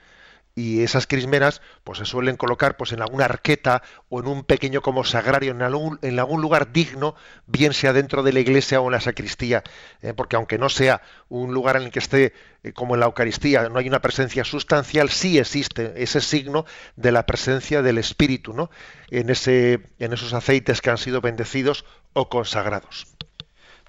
Y 0.57 0.83
esas 0.83 1.09
crismeras 1.09 1.63
pues, 1.83 1.99
se 1.99 2.05
suelen 2.05 2.37
colocar 2.37 2.77
pues, 2.77 2.93
en 2.93 3.03
alguna 3.03 3.25
arqueta 3.25 3.83
o 4.09 4.21
en 4.21 4.29
un 4.29 4.45
pequeño 4.45 4.83
como 4.83 5.03
sagrario, 5.03 5.51
en 5.51 5.63
algún, 5.63 5.99
en 6.03 6.19
algún 6.19 6.41
lugar 6.41 6.73
digno, 6.73 7.17
bien 7.47 7.73
sea 7.73 7.93
dentro 7.93 8.23
de 8.23 8.33
la 8.33 8.41
iglesia 8.41 8.81
o 8.81 8.87
en 8.87 8.93
la 8.93 9.01
sacristía. 9.01 9.65
¿eh? 10.01 10.15
porque 10.15 10.37
aunque 10.37 10.59
no 10.59 10.69
sea 10.69 11.03
un 11.29 11.53
lugar 11.53 11.77
en 11.77 11.85
el 11.85 11.91
que 11.91 11.99
esté 11.99 12.33
eh, 12.63 12.73
como 12.73 12.95
en 12.95 13.01
la 13.01 13.07
Eucaristía, 13.07 13.69
no 13.69 13.79
hay 13.79 13.89
una 13.89 14.01
presencia 14.01 14.45
sustancial, 14.45 15.11
sí 15.11 15.39
existe 15.39 15.93
ese 15.97 16.21
signo 16.21 16.67
de 16.97 17.13
la 17.13 17.27
presencia 17.27 17.83
del 17.83 17.99
Espíritu 17.99 18.53
¿no? 18.53 18.71
en, 19.11 19.31
ese, 19.31 19.81
en 19.99 20.13
esos 20.13 20.33
aceites 20.35 20.81
que 20.81 20.91
han 20.91 20.99
sido 20.99 21.21
bendecidos 21.21 21.85
o 22.13 22.29
consagrados. 22.29 23.07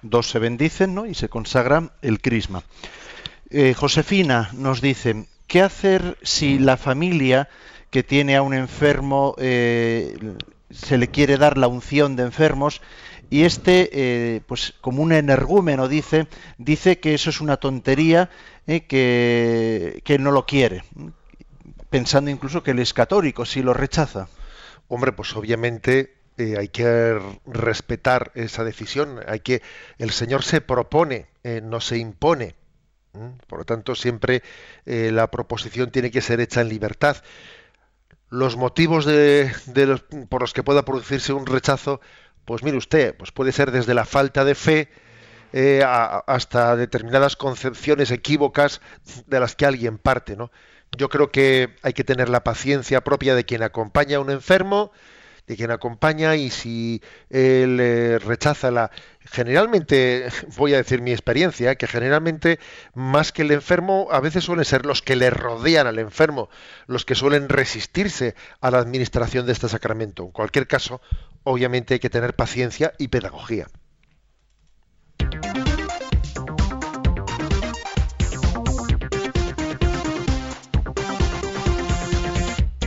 Dos 0.02 0.28
se 0.28 0.38
bendicen 0.38 0.94
¿no? 0.94 1.06
y 1.06 1.14
se 1.14 1.28
consagra 1.28 1.92
el 2.02 2.20
crisma. 2.20 2.64
Eh, 3.50 3.74
Josefina 3.74 4.50
nos 4.52 4.80
dice, 4.80 5.26
¿qué 5.46 5.62
hacer 5.62 6.18
si 6.22 6.58
la 6.58 6.76
familia 6.76 7.48
que 7.90 8.02
tiene 8.02 8.36
a 8.36 8.42
un 8.42 8.54
enfermo 8.54 9.34
eh, 9.38 10.16
se 10.70 10.98
le 10.98 11.08
quiere 11.08 11.36
dar 11.38 11.56
la 11.56 11.68
unción 11.68 12.16
de 12.16 12.24
enfermos 12.24 12.80
y 13.28 13.42
este, 13.42 13.90
eh, 13.92 14.40
pues 14.46 14.74
como 14.80 15.02
un 15.02 15.12
energúmeno 15.12 15.88
dice, 15.88 16.28
dice 16.58 17.00
que 17.00 17.14
eso 17.14 17.30
es 17.30 17.40
una 17.40 17.56
tontería, 17.56 18.30
eh, 18.66 18.82
que, 18.82 20.00
que, 20.04 20.18
no 20.18 20.30
lo 20.30 20.46
quiere, 20.46 20.84
pensando 21.90 22.30
incluso 22.30 22.62
que 22.62 22.70
él 22.70 22.78
es 22.78 22.94
católico, 22.94 23.44
si 23.44 23.62
lo 23.62 23.74
rechaza. 23.74 24.28
Hombre, 24.88 25.12
pues 25.12 25.34
obviamente 25.34 26.14
eh, 26.38 26.54
hay 26.56 26.68
que 26.68 27.18
respetar 27.46 28.30
esa 28.34 28.62
decisión, 28.62 29.20
hay 29.26 29.40
que 29.40 29.62
el 29.98 30.10
Señor 30.10 30.44
se 30.44 30.60
propone, 30.60 31.26
no 31.62 31.80
se 31.80 31.98
impone. 31.98 32.54
Por 33.46 33.60
lo 33.60 33.64
tanto, 33.64 33.94
siempre 33.94 34.42
eh, 34.84 35.10
la 35.12 35.30
proposición 35.30 35.90
tiene 35.90 36.10
que 36.10 36.20
ser 36.20 36.40
hecha 36.40 36.60
en 36.60 36.68
libertad. 36.68 37.16
Los 38.28 38.56
motivos 38.56 39.04
de, 39.04 39.52
por 40.28 40.40
los 40.40 40.52
que 40.52 40.62
pueda 40.62 40.84
producirse 40.84 41.32
un 41.32 41.46
rechazo, 41.46 42.00
pues 42.44 42.62
mire 42.62 42.76
usted, 42.76 43.16
pues 43.16 43.32
puede 43.32 43.52
ser 43.52 43.70
desde 43.70 43.94
la 43.94 44.04
falta 44.04 44.44
de 44.44 44.54
fe 44.54 44.88
eh, 45.52 45.82
hasta 45.84 46.76
determinadas 46.76 47.36
concepciones 47.36 48.10
equívocas 48.10 48.80
de 49.26 49.40
las 49.40 49.54
que 49.54 49.66
alguien 49.66 49.98
parte, 49.98 50.36
¿no? 50.36 50.50
Yo 50.96 51.08
creo 51.08 51.30
que 51.30 51.74
hay 51.82 51.92
que 51.92 52.04
tener 52.04 52.28
la 52.28 52.44
paciencia 52.44 53.02
propia 53.02 53.34
de 53.34 53.44
quien 53.44 53.62
acompaña 53.62 54.16
a 54.16 54.20
un 54.20 54.30
enfermo, 54.30 54.92
de 55.46 55.56
quien 55.56 55.70
acompaña 55.70 56.36
y 56.36 56.50
si 56.50 57.02
él 57.30 57.78
eh, 57.80 58.18
rechaza 58.18 58.70
la 58.70 58.90
generalmente 59.24 60.28
voy 60.56 60.74
a 60.74 60.78
decir 60.78 61.02
mi 61.02 61.12
experiencia 61.12 61.74
que 61.76 61.86
generalmente 61.86 62.58
más 62.94 63.32
que 63.32 63.42
el 63.42 63.52
enfermo 63.52 64.08
a 64.10 64.20
veces 64.20 64.44
suelen 64.44 64.64
ser 64.64 64.86
los 64.86 65.02
que 65.02 65.16
le 65.16 65.30
rodean 65.30 65.86
al 65.86 65.98
enfermo 65.98 66.48
los 66.86 67.04
que 67.04 67.14
suelen 67.14 67.48
resistirse 67.48 68.34
a 68.60 68.70
la 68.70 68.78
administración 68.78 69.46
de 69.46 69.52
este 69.52 69.68
sacramento. 69.68 70.24
En 70.24 70.32
cualquier 70.32 70.66
caso 70.66 71.00
obviamente 71.44 71.94
hay 71.94 72.00
que 72.00 72.10
tener 72.10 72.34
paciencia 72.34 72.92
y 72.98 73.08
pedagogía 73.08 73.68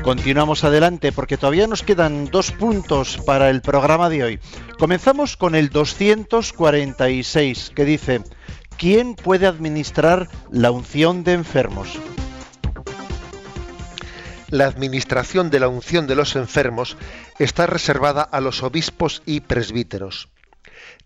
Continuamos 0.10 0.64
adelante 0.64 1.12
porque 1.12 1.38
todavía 1.38 1.68
nos 1.68 1.84
quedan 1.84 2.32
dos 2.32 2.52
puntos 2.52 3.20
para 3.28 3.52
el 3.52 3.62
programa 3.62 4.10
de 4.10 4.24
hoy. 4.24 4.40
Comenzamos 4.80 5.38
con 5.38 5.54
el 5.54 5.70
246 5.70 7.74
que 7.76 7.86
dice, 7.86 8.24
¿quién 8.76 9.14
puede 9.14 9.46
administrar 9.46 10.28
la 10.50 10.72
unción 10.72 11.24
de 11.24 11.34
enfermos? 11.34 11.90
La 14.50 14.66
administración 14.66 15.52
de 15.52 15.60
la 15.60 15.68
unción 15.68 16.08
de 16.08 16.16
los 16.16 16.36
enfermos 16.36 16.98
está 17.38 17.68
reservada 17.68 18.24
a 18.24 18.42
los 18.42 18.64
obispos 18.64 19.22
y 19.28 19.42
presbíteros. 19.42 20.30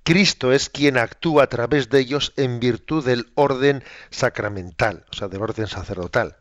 Cristo 0.04 0.54
es 0.54 0.70
quien 0.70 0.97
actúa 0.97 1.43
a 1.43 1.47
través 1.47 1.89
de 1.89 1.99
ellos 1.99 2.32
en 2.38 2.62
virtud 2.62 3.06
del 3.06 3.34
orden 3.36 3.84
sacramental, 4.12 5.04
o 5.12 5.14
sea, 5.14 5.28
del 5.28 5.41
orden 5.41 5.68
sacerdotal. 5.68 6.38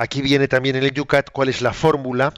Aquí 0.00 0.22
viene 0.22 0.48
también 0.48 0.76
en 0.76 0.84
el 0.84 0.94
Yucat 0.94 1.28
cuál 1.30 1.50
es 1.50 1.60
la 1.60 1.74
fórmula 1.74 2.32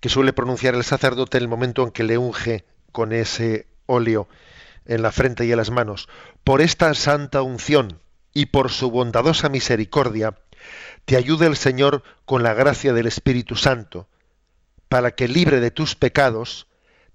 que 0.00 0.08
suele 0.08 0.32
pronunciar 0.32 0.74
el 0.74 0.82
sacerdote 0.82 1.36
en 1.36 1.42
el 1.42 1.48
momento 1.50 1.82
en 1.82 1.90
que 1.90 2.04
le 2.04 2.16
unge 2.16 2.64
con 2.90 3.12
ese 3.12 3.66
óleo 3.84 4.26
en 4.86 5.02
la 5.02 5.12
frente 5.12 5.44
y 5.44 5.50
en 5.50 5.58
las 5.58 5.68
manos. 5.68 6.08
Por 6.42 6.62
esta 6.62 6.94
santa 6.94 7.42
unción 7.42 8.00
y 8.32 8.46
por 8.46 8.70
su 8.70 8.90
bondadosa 8.90 9.50
misericordia, 9.50 10.38
te 11.04 11.18
ayude 11.18 11.46
el 11.48 11.56
Señor 11.58 12.02
con 12.24 12.42
la 12.42 12.54
gracia 12.54 12.94
del 12.94 13.08
Espíritu 13.08 13.54
Santo, 13.54 14.08
para 14.88 15.10
que 15.10 15.28
libre 15.28 15.60
de 15.60 15.70
tus 15.70 15.96
pecados, 15.96 16.66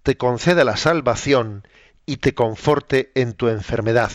te 0.04 0.16
conceda 0.16 0.64
la 0.64 0.78
salvación 0.78 1.68
y 2.06 2.18
te 2.18 2.36
conforte 2.36 3.12
en 3.16 3.34
tu 3.34 3.48
enfermedad 3.48 4.12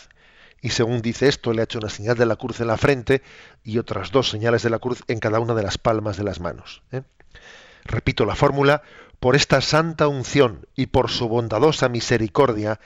y 0.66 0.70
según 0.70 1.00
dice 1.00 1.28
esto, 1.28 1.52
le 1.52 1.60
ha 1.60 1.64
hecho 1.64 1.78
una 1.78 1.88
señal 1.88 2.16
de 2.16 2.26
la 2.26 2.34
cruz 2.34 2.58
en 2.58 2.66
la 2.66 2.76
frente 2.76 3.22
y 3.62 3.78
otras 3.78 4.10
dos 4.10 4.28
señales 4.28 4.64
de 4.64 4.70
la 4.70 4.80
cruz 4.80 5.04
en 5.06 5.20
cada 5.20 5.38
una 5.38 5.54
de 5.54 5.62
las 5.62 5.78
palmas 5.78 6.16
de 6.16 6.24
las 6.24 6.40
manos. 6.40 6.82
¿eh? 6.90 7.02
Repito 7.84 8.26
la 8.26 8.34
fórmula, 8.34 8.82
por 9.20 9.36
esta 9.36 9.60
santa 9.60 10.08
unción 10.08 10.66
y 10.74 10.86
por 10.86 11.08
su 11.08 11.28
bondadosa 11.28 11.88
misericordia, 11.88 12.80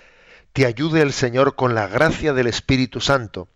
te 0.53 0.66
ayude 0.66 1.01
el 1.01 1.14
Señor 1.14 1.57
con 1.57 1.74
la 1.74 1.87
gracia 1.87 2.35
del 2.35 2.49
Espíritu 2.49 3.01
Santo, 3.01 3.49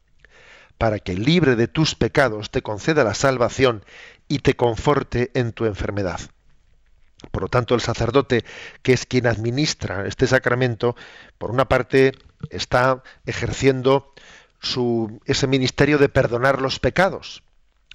para 0.79 1.01
que 1.01 1.13
libre 1.13 1.55
de 1.55 1.69
tus 1.69 1.95
pecados 1.95 2.51
te 2.51 2.63
conceda 2.63 3.05
la 3.05 3.13
salvación 3.13 3.85
y 4.27 4.39
te 4.39 4.57
conforte 4.57 5.33
en 5.35 5.53
tu 5.53 5.67
enfermedad. 5.67 6.19
Por 7.31 7.43
lo 7.43 7.49
tanto, 7.49 7.75
el 7.75 7.83
sacerdote, 7.83 8.43
que 8.83 8.95
es 8.95 9.05
quien 9.05 9.27
administra 9.27 10.07
este 10.07 10.27
sacramento, 10.27 10.97
por 11.37 11.51
una 11.51 11.69
parte 11.69 12.13
está 12.51 13.03
ejerciendo 13.27 14.13
su, 14.61 15.21
ese 15.27 15.47
ministerio 15.47 15.99
de 15.99 16.09
perdonar 16.09 16.61
los 16.61 16.79
pecados, 16.79 17.43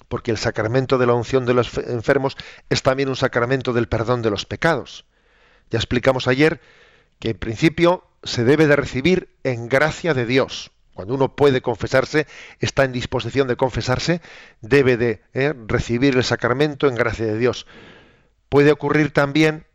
porque 0.07 0.31
el 0.31 0.37
sacramento 0.37 0.97
de 0.97 1.07
la 1.07 1.13
unción 1.13 1.45
de 1.45 1.53
los 1.53 1.77
enfermos 1.77 2.37
es 2.69 2.83
también 2.83 3.09
un 3.09 3.15
sacramento 3.15 3.73
del 3.73 3.87
perdón 3.87 4.21
de 4.21 4.29
los 4.29 4.45
pecados. 4.45 5.05
Ya 5.69 5.77
explicamos 5.77 6.27
ayer 6.27 6.61
que 7.19 7.31
en 7.31 7.37
principio 7.37 8.05
se 8.23 8.43
debe 8.43 8.67
de 8.67 8.75
recibir 8.75 9.29
en 9.43 9.69
gracia 9.69 10.13
de 10.13 10.25
Dios. 10.25 10.71
Cuando 10.93 11.13
uno 11.13 11.35
puede 11.35 11.61
confesarse, 11.61 12.27
está 12.59 12.83
en 12.83 12.91
disposición 12.91 13.47
de 13.47 13.55
confesarse, 13.55 14.21
debe 14.61 14.97
de 14.97 15.21
eh, 15.33 15.53
recibir 15.67 16.17
el 16.17 16.23
sacramento 16.23 16.87
en 16.87 16.95
gracia 16.95 17.25
de 17.25 17.37
Dios. 17.37 17.67
Puede 18.49 18.71
ocurrir 18.71 19.11
también 19.11 19.65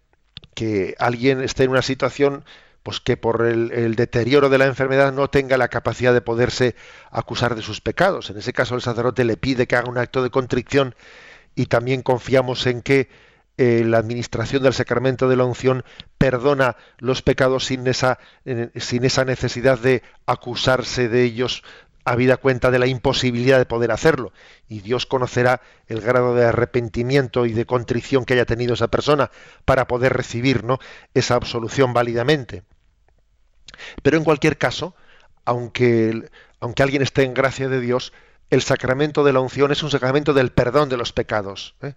que 0.54 0.94
alguien 0.98 1.40
esté 1.40 1.64
en 1.64 1.70
una 1.70 1.82
situación 1.82 2.44
pues 2.84 3.00
que 3.00 3.16
por 3.16 3.46
el, 3.46 3.96
deterioro 3.96 4.50
de 4.50 4.58
la 4.58 4.66
enfermedad 4.66 5.10
no 5.12 5.28
tenga 5.28 5.56
la 5.56 5.68
capacidad 5.68 6.12
de 6.12 6.20
poderse 6.20 6.76
acusar 7.10 7.56
de 7.56 7.62
sus 7.62 7.80
pecados. 7.80 8.28
En 8.28 8.36
ese 8.36 8.52
caso 8.52 8.74
el 8.74 8.82
sacerdote 8.82 9.24
le 9.24 9.38
pide 9.38 9.66
que 9.66 9.74
haga 9.74 9.88
un 9.88 9.96
acto 9.96 10.22
de 10.22 10.28
contrición 10.28 10.94
y 11.56 11.66
también 11.66 12.02
confiamos 12.02 12.66
en 12.66 12.82
que 12.82 13.08
eh, 13.56 13.84
la 13.86 13.98
administración 13.98 14.62
del 14.62 14.74
sacramento 14.74 15.30
de 15.30 15.36
la 15.36 15.44
unción 15.44 15.82
perdona 16.18 16.76
los 16.98 17.22
pecados 17.22 17.64
sin 17.64 17.86
esa, 17.86 18.18
sin 18.76 19.04
esa 19.04 19.24
necesidad 19.24 19.78
de 19.78 20.02
acusarse 20.26 21.08
de 21.08 21.22
ellos 21.22 21.62
habida 22.04 22.36
cuenta 22.36 22.70
de 22.70 22.78
la 22.78 22.86
imposibilidad 22.86 23.56
de 23.56 23.64
poder 23.64 23.92
hacerlo. 23.92 24.32
Y 24.68 24.80
Dios 24.80 25.06
conocerá 25.06 25.62
el 25.86 26.02
grado 26.02 26.34
de 26.34 26.44
arrepentimiento 26.44 27.46
y 27.46 27.54
de 27.54 27.64
contrición 27.64 28.26
que 28.26 28.34
haya 28.34 28.44
tenido 28.44 28.74
esa 28.74 28.88
persona 28.88 29.30
para 29.64 29.86
poder 29.86 30.12
recibir 30.12 30.64
¿no? 30.64 30.78
esa 31.14 31.34
absolución 31.34 31.94
válidamente. 31.94 32.62
Pero 34.02 34.16
en 34.16 34.24
cualquier 34.24 34.58
caso, 34.58 34.94
aunque, 35.44 36.30
aunque 36.60 36.82
alguien 36.82 37.02
esté 37.02 37.22
en 37.22 37.34
gracia 37.34 37.68
de 37.68 37.80
Dios, 37.80 38.12
el 38.50 38.62
sacramento 38.62 39.24
de 39.24 39.32
la 39.32 39.40
unción 39.40 39.72
es 39.72 39.82
un 39.82 39.90
sacramento 39.90 40.32
del 40.32 40.52
perdón 40.52 40.88
de 40.88 40.96
los 40.96 41.12
pecados. 41.12 41.74
¿eh? 41.82 41.94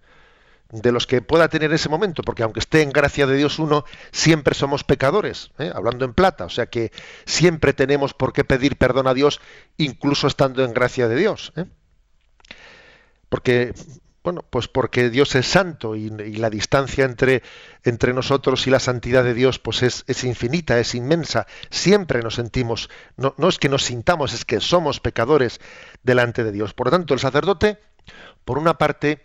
de 0.70 0.92
los 0.92 1.06
que 1.06 1.22
pueda 1.22 1.48
tener 1.48 1.72
ese 1.72 1.88
momento, 1.88 2.22
porque 2.22 2.42
aunque 2.42 2.60
esté 2.60 2.82
en 2.82 2.90
gracia 2.90 3.26
de 3.26 3.36
Dios 3.36 3.58
uno, 3.58 3.84
siempre 4.12 4.54
somos 4.54 4.84
pecadores, 4.84 5.50
¿eh? 5.58 5.72
hablando 5.74 6.04
en 6.04 6.12
plata, 6.12 6.44
o 6.44 6.50
sea 6.50 6.66
que 6.66 6.92
siempre 7.24 7.72
tenemos 7.72 8.12
por 8.12 8.32
qué 8.32 8.44
pedir 8.44 8.76
perdón 8.76 9.06
a 9.06 9.14
Dios, 9.14 9.40
incluso 9.78 10.26
estando 10.26 10.64
en 10.64 10.74
gracia 10.74 11.08
de 11.08 11.16
Dios. 11.16 11.52
¿eh? 11.56 11.64
Porque, 13.28 13.72
bueno, 14.22 14.44
pues 14.50 14.68
porque 14.68 15.10
Dios 15.10 15.34
es 15.34 15.46
santo 15.46 15.94
y, 15.96 16.10
la 16.10 16.50
distancia 16.50 17.04
entre, 17.04 17.42
entre 17.84 18.12
nosotros 18.12 18.66
y 18.66 18.70
la 18.70 18.80
santidad 18.80 19.24
de 19.24 19.34
Dios 19.34 19.58
pues 19.58 19.82
es, 19.82 20.04
es 20.06 20.24
infinita, 20.24 20.78
es 20.78 20.94
inmensa, 20.94 21.46
siempre 21.70 22.22
nos 22.22 22.34
sentimos, 22.34 22.90
no, 23.16 23.34
no 23.38 23.48
es 23.48 23.58
que 23.58 23.68
nos 23.68 23.84
sintamos, 23.84 24.32
es 24.32 24.44
que 24.44 24.60
somos 24.60 25.00
pecadores 25.00 25.60
delante 26.02 26.44
de 26.44 26.52
Dios. 26.52 26.74
Por 26.74 26.88
lo 26.88 26.90
tanto, 26.90 27.14
el 27.14 27.20
sacerdote, 27.20 27.78
por 28.44 28.58
una 28.58 28.76
parte, 28.76 29.24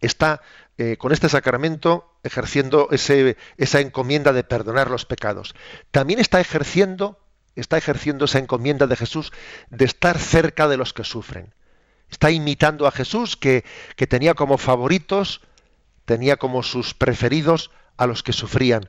está 0.00 0.42
eh, 0.78 0.96
con 0.98 1.12
este 1.12 1.28
sacramento 1.28 2.18
ejerciendo 2.22 2.88
ese, 2.90 3.36
esa 3.56 3.80
encomienda 3.80 4.32
de 4.32 4.44
perdonar 4.44 4.90
los 4.90 5.06
pecados. 5.06 5.54
También 5.90 6.20
está 6.20 6.40
ejerciendo, 6.40 7.18
está 7.54 7.78
ejerciendo 7.78 8.26
esa 8.26 8.40
encomienda 8.40 8.86
de 8.86 8.96
Jesús 8.96 9.32
de 9.70 9.86
estar 9.86 10.18
cerca 10.18 10.68
de 10.68 10.76
los 10.76 10.92
que 10.92 11.04
sufren. 11.04 11.54
Está 12.10 12.30
imitando 12.30 12.86
a 12.86 12.92
Jesús 12.92 13.36
que, 13.36 13.64
que 13.96 14.06
tenía 14.06 14.34
como 14.34 14.58
favoritos, 14.58 15.40
tenía 16.04 16.36
como 16.36 16.62
sus 16.62 16.94
preferidos 16.94 17.70
a 17.96 18.06
los 18.06 18.22
que 18.22 18.32
sufrían. 18.32 18.88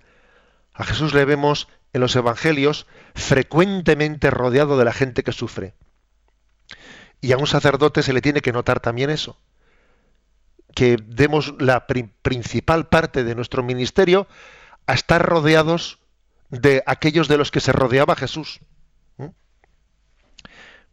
A 0.74 0.84
Jesús 0.84 1.14
le 1.14 1.26
vemos 1.26 1.68
en 1.94 2.02
los 2.02 2.16
evangelios 2.16 2.86
frecuentemente 3.16 4.30
rodeado 4.30 4.78
de 4.78 4.86
la 4.86 4.94
gente 4.94 5.24
que 5.24 5.32
sufre. 5.32 5.74
Y 7.22 7.32
a 7.32 7.38
un 7.38 7.48
sacerdote 7.48 8.04
se 8.04 8.14
le 8.14 8.22
tiene 8.22 8.42
que 8.42 8.54
notar 8.54 8.80
también 8.80 9.10
eso 9.10 9.38
que 10.78 10.98
demos 11.02 11.56
la 11.58 11.88
pri 11.88 12.04
principal 12.22 12.86
parte 12.86 13.24
de 13.24 13.34
nuestro 13.34 13.64
ministerio 13.64 14.28
a 14.86 14.94
estar 14.94 15.26
rodeados 15.26 15.98
de 16.52 16.84
aquellos 16.86 17.28
de 17.28 17.38
los 17.38 17.50
que 17.50 17.62
se 17.62 17.72
rodeaba 17.72 18.16
Jesús. 18.16 18.60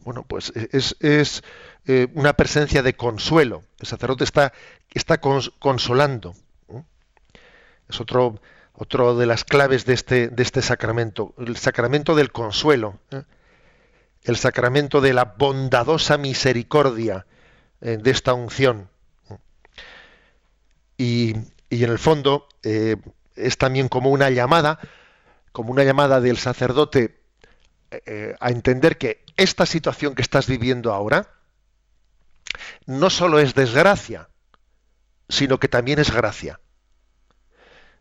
Bueno, 0.05 0.23
pues 0.23 0.53
es, 0.55 0.97
es 1.01 1.43
eh, 1.87 2.09
una 2.15 2.35
presencia 2.35 2.83
de 2.83 2.95
consuelo. 2.95 3.65
El 3.79 3.87
sacerdote 3.87 4.25
está, 4.25 4.53
está 4.93 5.19
cons 5.19 5.51
consolando. 5.59 6.35
Es 7.89 8.01
otro, 8.01 8.41
otro 8.75 9.17
de 9.17 9.27
las 9.27 9.45
claves 9.45 9.85
de 9.85 9.95
este, 9.95 10.29
de 10.29 10.43
este 10.43 10.63
sacramento, 10.63 11.35
el 11.39 11.57
sacramento 11.57 12.15
del 12.15 12.33
consuelo, 12.33 12.99
¿eh? 13.11 13.23
el 14.23 14.37
sacramento 14.37 15.01
de 15.01 15.13
la 15.13 15.25
bondadosa 15.25 16.17
misericordia 16.17 17.27
eh, 17.81 17.99
de 18.01 18.11
esta 18.11 18.35
unción. 18.35 18.89
Y, 20.97 21.35
y 21.69 21.85
en 21.85 21.91
el 21.91 21.99
fondo 21.99 22.49
eh, 22.63 22.97
es 23.37 23.59
también 23.59 23.89
como 23.89 24.11
una 24.11 24.31
llamada, 24.31 24.79
como 25.53 25.71
una 25.71 25.85
llamada 25.85 26.21
del 26.21 26.39
sacerdote 26.39 27.24
eh, 28.07 28.35
a 28.41 28.51
entender 28.51 28.99
que 28.99 29.25
esta 29.37 29.67
situación 29.67 30.15
que 30.15 30.23
estás 30.23 30.47
viviendo 30.47 30.93
ahora 30.93 31.29
no 32.87 33.11
solo 33.11 33.39
es 33.39 33.55
desgracia, 33.55 34.29
sino 35.29 35.59
que 35.59 35.69
también 35.69 35.99
es 35.99 36.13
gracia. 36.13 36.61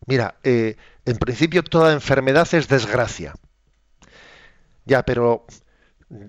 Mira, 0.06 0.36
eh, 0.44 0.76
en 1.04 1.16
principio 1.16 1.62
toda 1.62 1.92
enfermedad 1.92 2.46
es 2.52 2.68
desgracia. 2.68 3.34
Ya, 4.84 5.02
pero 5.04 5.46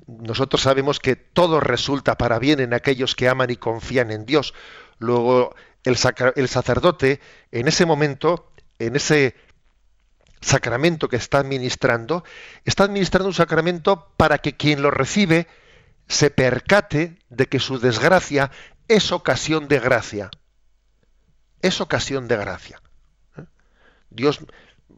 nosotros 0.08 0.62
sabemos 0.62 1.00
que 1.00 1.16
todo 1.16 1.60
resulta 1.60 2.18
para 2.18 2.40
bien 2.40 2.60
en 2.60 2.74
aquellos 2.74 3.16
que 3.16 3.28
aman 3.28 3.50
y 3.50 3.58
confían 3.58 4.12
en 4.12 4.26
Dios. 4.26 4.54
Luego, 4.98 5.54
el, 5.84 5.98
el 6.36 6.48
sacerdote, 6.48 7.20
en 7.52 7.68
ese 7.68 7.86
momento, 7.86 8.52
en 8.80 8.96
ese 8.96 9.36
sacramento 10.46 11.10
que 11.10 11.16
está 11.16 11.40
administrando, 11.40 12.24
está 12.64 12.84
administrando 12.84 13.28
un 13.28 13.34
sacramento 13.34 14.12
para 14.16 14.38
que 14.38 14.56
quien 14.56 14.82
lo 14.82 14.92
recibe 14.92 15.48
se 16.08 16.30
percate 16.30 17.18
de 17.30 17.48
que 17.48 17.60
su 17.60 17.80
desgracia 17.80 18.52
es 18.88 19.12
ocasión 19.12 19.68
de 19.68 19.80
gracia. 19.80 20.30
Es 21.62 21.82
ocasión 21.82 22.28
de 22.28 22.38
gracia. 22.38 22.80
¿Eh? 23.38 23.46
Dios 24.12 24.40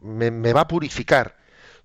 me, 0.02 0.30
me, 0.30 0.52
va 0.52 0.62
a 0.62 0.68
purificar, 0.68 1.38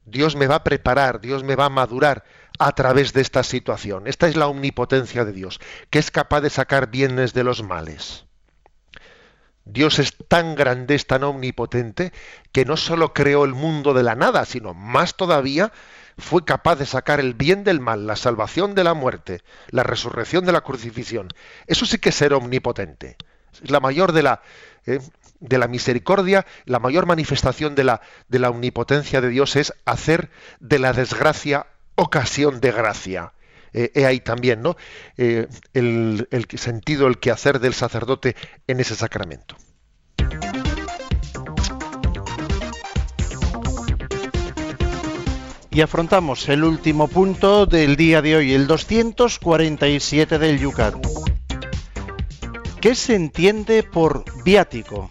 Dios 0.05 0.35
me 0.35 0.47
va 0.47 0.55
a 0.55 0.63
preparar, 0.63 1.21
Dios 1.21 1.43
me 1.43 1.55
va 1.55 1.65
a 1.65 1.69
madurar 1.69 2.25
a 2.59 2.73
través 2.73 3.13
de 3.13 3.21
esta 3.21 3.43
situación. 3.43 4.07
Esta 4.07 4.27
es 4.27 4.35
la 4.35 4.47
omnipotencia 4.47 5.23
de 5.23 5.31
Dios, 5.31 5.61
que 5.89 5.99
es 5.99 6.11
capaz 6.11 6.41
de 6.41 6.49
sacar 6.49 6.91
bienes 6.91 7.33
de 7.33 7.45
los 7.45 7.63
males. 7.63 8.25
Dios 9.65 9.99
es 9.99 10.15
tan 10.27 10.55
grande, 10.55 10.95
es 10.95 11.07
tan 11.07 11.23
omnipotente, 11.23 12.11
que 12.51 12.65
no 12.65 12.77
solo 12.77 13.13
creó 13.13 13.45
el 13.45 13.53
mundo 13.53 13.93
de 13.93 14.03
la 14.03 14.15
nada, 14.15 14.45
sino 14.45 14.73
más 14.73 15.15
todavía 15.15 15.71
fue 16.17 16.45
capaz 16.45 16.75
de 16.75 16.85
sacar 16.85 17.19
el 17.19 17.33
bien 17.33 17.63
del 17.63 17.79
mal, 17.79 18.05
la 18.05 18.15
salvación 18.15 18.75
de 18.75 18.83
la 18.83 18.93
muerte, 18.93 19.41
la 19.69 19.83
resurrección 19.83 20.45
de 20.45 20.51
la 20.51 20.61
crucifixión. 20.61 21.29
Eso 21.67 21.85
sí 21.85 21.97
que 21.97 22.09
es 22.09 22.15
ser 22.15 22.33
omnipotente. 22.33 23.17
Es 23.61 23.71
la 23.71 23.79
mayor 23.79 24.11
de 24.11 24.23
la, 24.23 24.41
eh, 24.85 24.99
de 25.39 25.57
la 25.57 25.67
misericordia, 25.67 26.45
la 26.65 26.79
mayor 26.79 27.05
manifestación 27.05 27.75
de 27.75 27.83
la, 27.83 28.01
de 28.27 28.39
la 28.39 28.49
omnipotencia 28.49 29.21
de 29.21 29.29
Dios 29.29 29.55
es 29.55 29.73
hacer 29.85 30.29
de 30.59 30.79
la 30.79 30.93
desgracia 30.93 31.67
ocasión 31.95 32.59
de 32.59 32.71
gracia. 32.71 33.33
Eh, 33.73 33.91
he 33.95 34.05
ahí 34.05 34.19
también 34.19 34.61
¿no? 34.61 34.75
Eh, 35.17 35.47
el, 35.73 36.27
el 36.31 36.47
sentido, 36.57 37.07
el 37.07 37.19
quehacer 37.19 37.59
del 37.59 37.73
sacerdote 37.73 38.35
en 38.67 38.79
ese 38.79 38.95
sacramento. 38.95 39.55
Y 45.71 45.81
afrontamos 45.81 46.49
el 46.49 46.63
último 46.63 47.07
punto 47.07 47.65
del 47.65 47.95
día 47.95 48.21
de 48.21 48.35
hoy, 48.35 48.53
el 48.53 48.67
247 48.67 50.37
del 50.37 50.59
Yucat. 50.59 50.93
¿Qué 52.79 52.93
se 52.93 53.15
entiende 53.15 53.81
por 53.81 54.23
viático? 54.43 55.09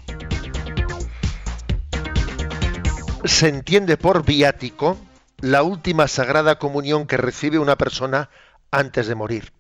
Se 3.25 3.49
entiende 3.49 3.97
por 3.97 4.25
viático 4.25 4.99
la 5.39 5.65
última 5.65 6.07
sagrada 6.07 6.61
comunión 6.61 7.09
que 7.09 7.17
recibe 7.17 7.59
una 7.59 7.77
persona 7.77 8.31
antes 8.73 9.07
de 9.07 9.15
morir. 9.15 9.53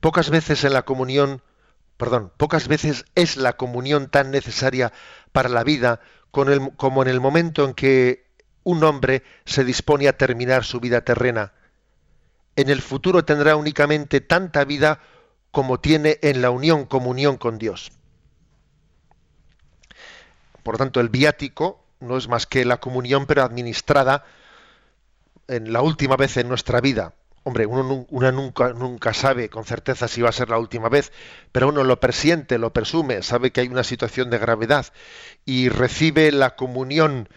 Pocas 0.00 0.30
veces 0.30 0.64
en 0.64 0.72
la 0.72 0.82
comunión, 0.82 1.42
pocas 2.36 2.68
veces 2.68 3.04
es 3.14 3.36
la 3.36 3.54
comunión 3.54 4.08
tan 4.08 4.30
necesaria 4.30 4.92
para 5.32 5.50
la 5.50 5.64
vida 5.64 6.00
como 6.30 7.02
en 7.02 7.08
el 7.08 7.20
momento 7.20 7.64
en 7.64 7.74
que 7.74 8.26
un 8.62 8.84
hombre 8.84 9.22
se 9.44 9.64
dispone 9.64 10.08
a 10.08 10.16
terminar 10.16 10.64
su 10.64 10.80
vida 10.80 11.02
terrena. 11.02 11.52
En 12.54 12.70
el 12.70 12.80
futuro 12.80 13.24
tendrá 13.24 13.56
únicamente 13.56 14.20
tanta 14.20 14.64
vida 14.64 15.00
como 15.50 15.80
tiene 15.80 16.18
en 16.22 16.42
la 16.42 16.50
unión, 16.50 16.84
comunión 16.84 17.36
con 17.36 17.58
Dios. 17.58 17.90
Por 20.62 20.74
lo 20.74 20.78
tanto, 20.78 21.00
el 21.00 21.08
viático 21.08 21.84
no 22.00 22.16
es 22.16 22.28
más 22.28 22.46
que 22.46 22.64
la 22.64 22.78
comunión, 22.78 23.26
pero 23.26 23.42
administrada 23.42 24.24
en 25.48 25.72
la 25.72 25.80
última 25.80 26.16
vez 26.16 26.36
en 26.36 26.48
nuestra 26.48 26.80
vida. 26.80 27.14
Hombre, 27.44 27.66
uno, 27.66 28.06
nunca 28.10 29.14
sabe 29.14 29.48
con 29.48 29.64
certeza 29.64 30.08
si 30.08 30.20
va 30.20 30.28
a 30.28 30.32
ser 30.32 30.50
la 30.50 30.58
última 30.58 30.88
vez, 30.88 31.12
pero 31.52 31.68
uno 31.68 31.84
lo 31.84 32.00
presiente, 32.00 32.58
lo 32.58 32.72
presume, 32.72 33.22
sabe 33.22 33.52
que 33.52 33.60
hay 33.60 33.68
una 33.68 33.84
situación 33.84 34.28
de 34.28 34.38
gravedad 34.38 34.86
y 35.44 35.68
recibe 35.68 36.30
la 36.32 36.56
comunión 36.56 37.28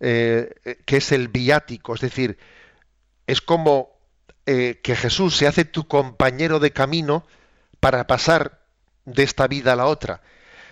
eh, 0.00 0.78
que 0.86 0.98
es 0.98 1.12
el 1.12 1.28
viático, 1.28 1.94
es 1.94 2.00
decir, 2.00 2.38
es 3.26 3.40
como 3.40 3.98
eh, 4.46 4.80
que 4.82 4.96
Jesús 4.96 5.36
se 5.36 5.46
hace 5.46 5.64
tu 5.64 5.86
compañero 5.86 6.60
de 6.60 6.72
camino 6.72 7.26
para 7.80 8.06
pasar 8.06 8.60
de 9.04 9.22
esta 9.22 9.46
vida 9.48 9.72
a 9.72 9.76
la 9.76 9.86
otra. 9.86 10.22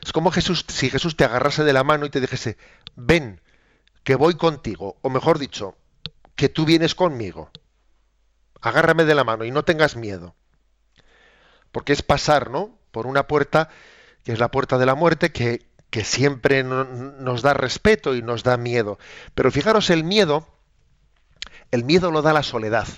Es 0.03 0.13
como 0.13 0.31
Jesús, 0.31 0.65
si 0.69 0.89
Jesús 0.89 1.17
te 1.17 1.25
agarrase 1.25 1.65
de 1.65 1.73
la 1.73 1.85
mano 1.85 2.07
y 2.07 2.11
te 2.11 2.21
dijese, 2.21 2.57
ven, 2.95 3.41
que 4.05 4.15
voy 4.15 4.35
contigo, 4.35 4.97
o 5.03 5.11
mejor 5.11 5.39
dicho, 5.39 5.77
que 6.37 6.49
tú 6.49 6.65
vienes 6.65 6.95
conmigo. 6.95 7.51
Agárrame 8.61 9.05
de 9.05 9.15
la 9.15 9.25
mano 9.25 9.45
y 9.45 9.51
no 9.51 9.65
tengas 9.65 9.97
miedo. 9.97 10.35
Porque 11.73 11.93
es 11.93 12.03
pasar, 12.03 12.51
¿no? 12.51 12.79
Por 12.91 13.07
una 13.07 13.27
puerta 13.27 13.69
que 14.25 14.33
es 14.33 14.41
la 14.41 14.51
puerta 14.51 14.77
de 14.77 14.87
la 14.87 14.97
muerte, 14.97 15.31
que, 15.31 15.67
que 15.91 16.03
siempre 16.03 16.65
no, 16.65 16.85
nos 16.85 17.43
da 17.43 17.55
respeto 17.55 18.17
y 18.17 18.23
nos 18.23 18.43
da 18.43 18.57
miedo. 18.57 18.99
Pero 19.35 19.53
fijaros, 19.53 19.89
el 19.91 20.03
miedo, 20.03 20.49
el 21.71 21.85
miedo 21.85 22.11
lo 22.11 22.23
da 22.23 22.33
la 22.33 22.43
soledad. 22.43 22.89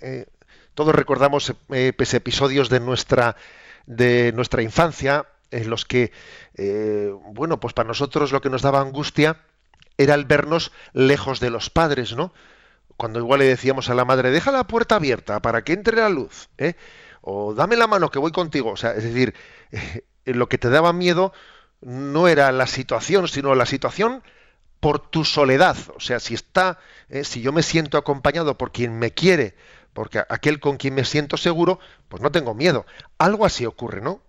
Eh, 0.00 0.26
todos 0.74 0.94
recordamos 0.94 1.52
eh, 1.70 1.92
pues, 1.96 2.14
episodios 2.14 2.70
de 2.70 2.80
nuestra, 2.80 3.36
de 3.86 4.32
nuestra 4.32 4.62
infancia 4.62 5.26
en 5.50 5.70
los 5.70 5.84
que, 5.84 6.12
eh, 6.54 7.12
bueno, 7.32 7.60
pues 7.60 7.74
para 7.74 7.88
nosotros 7.88 8.32
lo 8.32 8.40
que 8.40 8.50
nos 8.50 8.62
daba 8.62 8.80
angustia 8.80 9.42
era 9.96 10.14
el 10.14 10.24
vernos 10.24 10.72
lejos 10.92 11.40
de 11.40 11.50
los 11.50 11.70
padres, 11.70 12.14
¿no? 12.14 12.32
Cuando 12.98 13.20
igual 13.20 13.38
le 13.38 13.46
decíamos 13.46 13.88
a 13.90 13.94
la 13.94 14.04
madre, 14.04 14.32
deja 14.32 14.50
la 14.50 14.66
puerta 14.66 14.96
abierta 14.96 15.40
para 15.40 15.62
que 15.62 15.72
entre 15.72 15.98
la 15.98 16.08
luz, 16.08 16.48
¿eh? 16.58 16.74
o 17.20 17.54
dame 17.54 17.76
la 17.76 17.86
mano 17.86 18.10
que 18.10 18.18
voy 18.18 18.32
contigo. 18.32 18.72
O 18.72 18.76
sea, 18.76 18.90
es 18.90 19.04
decir, 19.04 19.34
eh, 19.70 20.02
lo 20.24 20.48
que 20.48 20.58
te 20.58 20.68
daba 20.68 20.92
miedo 20.92 21.32
no 21.80 22.26
era 22.26 22.50
la 22.50 22.66
situación, 22.66 23.28
sino 23.28 23.54
la 23.54 23.66
situación 23.66 24.24
por 24.80 24.98
tu 24.98 25.24
soledad. 25.24 25.76
O 25.94 26.00
sea, 26.00 26.18
si 26.18 26.34
está, 26.34 26.80
eh, 27.08 27.22
si 27.22 27.40
yo 27.40 27.52
me 27.52 27.62
siento 27.62 27.98
acompañado 27.98 28.58
por 28.58 28.72
quien 28.72 28.98
me 28.98 29.12
quiere, 29.12 29.54
porque 29.92 30.24
aquel 30.28 30.58
con 30.58 30.76
quien 30.76 30.94
me 30.94 31.04
siento 31.04 31.36
seguro, 31.36 31.78
pues 32.08 32.20
no 32.20 32.32
tengo 32.32 32.52
miedo. 32.52 32.84
Algo 33.16 33.46
así 33.46 33.64
ocurre, 33.64 34.00
¿no? 34.00 34.20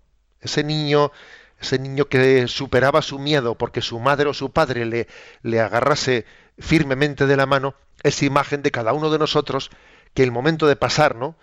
Ese 0.42 0.64
niño, 0.64 1.12
ese 1.60 1.80
niño 1.80 2.06
que 2.06 2.48
superaba 2.48 3.02
su 3.02 3.18
miedo 3.18 3.56
porque 3.56 3.82
su 3.82 4.00
madre 4.00 4.30
o 4.30 4.34
su 4.36 4.52
padre 4.52 4.86
le, 4.86 5.08
le 5.42 5.60
agarrase 5.60 6.28
firmemente 6.60 7.26
de 7.26 7.36
la 7.36 7.48
mano, 7.48 7.74
es 8.04 8.24
imagen 8.24 8.62
de 8.62 8.72
cada 8.72 8.94
uno 8.94 9.10
de 9.10 9.20
nosotros 9.20 9.70
que 10.14 10.24
el 10.24 10.32
momento 10.32 10.68
de 10.68 10.76
pasar, 10.76 11.16
¿no? 11.16 11.36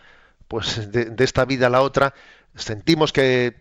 Pues 0.49 0.91
de, 0.93 1.07
de 1.07 1.25
esta 1.25 1.45
vida 1.45 1.67
a 1.67 1.71
la 1.71 1.83
otra, 1.83 2.15
sentimos 2.55 3.13
que 3.13 3.57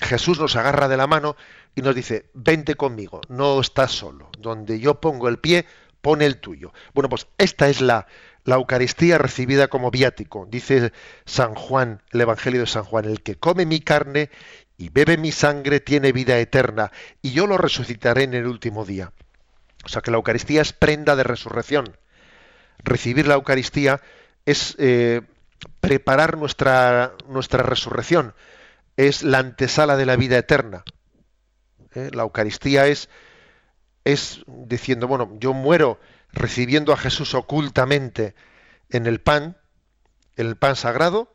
Jesús 0.00 0.38
nos 0.38 0.56
agarra 0.56 0.88
de 0.88 0.96
la 0.96 1.06
mano 1.06 1.36
y 1.74 1.82
nos 1.82 1.94
dice, 1.94 2.30
vente 2.34 2.74
conmigo, 2.74 3.20
no 3.28 3.60
estás 3.60 3.92
solo. 3.92 4.30
Donde 4.38 4.80
yo 4.80 5.00
pongo 5.00 5.28
el 5.28 5.38
pie, 5.38 5.66
pone 6.00 6.26
el 6.26 6.38
tuyo. 6.38 6.72
Bueno, 6.94 7.08
pues 7.08 7.26
esta 7.38 7.68
es 7.68 7.80
la, 7.80 8.06
la 8.44 8.56
Eucaristía 8.56 9.18
recibida 9.18 9.68
como 9.68 9.90
viático. 9.90 10.46
Dice 10.50 10.92
San 11.24 11.54
Juan, 11.54 12.02
el 12.10 12.22
Evangelio 12.22 12.60
de 12.60 12.66
San 12.66 12.84
Juan, 12.84 13.04
el 13.04 13.22
que 13.22 13.36
come 13.36 13.66
mi 13.66 13.80
carne 13.80 14.30
y 14.78 14.88
bebe 14.88 15.18
mi 15.18 15.30
sangre 15.30 15.80
tiene 15.80 16.12
vida 16.12 16.38
eterna, 16.38 16.90
y 17.20 17.32
yo 17.32 17.46
lo 17.46 17.58
resucitaré 17.58 18.22
en 18.22 18.32
el 18.32 18.46
último 18.46 18.86
día. 18.86 19.12
O 19.84 19.88
sea 19.88 20.00
que 20.00 20.10
la 20.10 20.16
Eucaristía 20.16 20.62
es 20.62 20.72
prenda 20.72 21.16
de 21.16 21.22
resurrección. 21.22 21.98
Recibir 22.84 23.26
la 23.26 23.34
Eucaristía 23.34 24.00
es 24.46 24.74
eh, 24.78 25.22
preparar 25.80 26.36
nuestra, 26.38 27.14
nuestra 27.28 27.62
resurrección, 27.62 28.34
es 28.96 29.22
la 29.22 29.38
antesala 29.38 29.96
de 29.96 30.06
la 30.06 30.16
vida 30.16 30.38
eterna. 30.38 30.84
¿Eh? 31.94 32.10
La 32.12 32.22
Eucaristía 32.22 32.86
es, 32.86 33.08
es 34.04 34.42
diciendo, 34.46 35.08
bueno, 35.08 35.36
yo 35.38 35.52
muero 35.52 36.00
recibiendo 36.32 36.92
a 36.92 36.96
Jesús 36.96 37.34
ocultamente 37.34 38.34
en 38.88 39.06
el 39.06 39.20
pan, 39.20 39.56
en 40.36 40.46
el 40.46 40.56
pan 40.56 40.76
sagrado, 40.76 41.34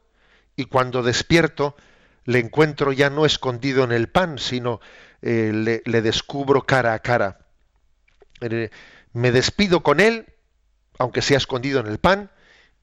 y 0.55 0.65
cuando 0.65 1.03
despierto 1.03 1.75
le 2.23 2.39
encuentro 2.39 2.91
ya 2.91 3.09
no 3.09 3.25
escondido 3.25 3.83
en 3.83 3.91
el 3.91 4.09
pan, 4.09 4.39
sino 4.39 4.79
eh, 5.21 5.81
le, 5.85 6.01
descubro 6.01 6.65
cara 6.65 6.93
a 6.93 6.99
cara. 6.99 7.39
Me 9.13 9.31
despido 9.31 9.83
con 9.83 9.99
él, 9.99 10.25
aunque 10.97 11.21
sea 11.21 11.37
escondido 11.37 11.79
en 11.79 11.87
el 11.87 11.97
pan, 11.97 12.31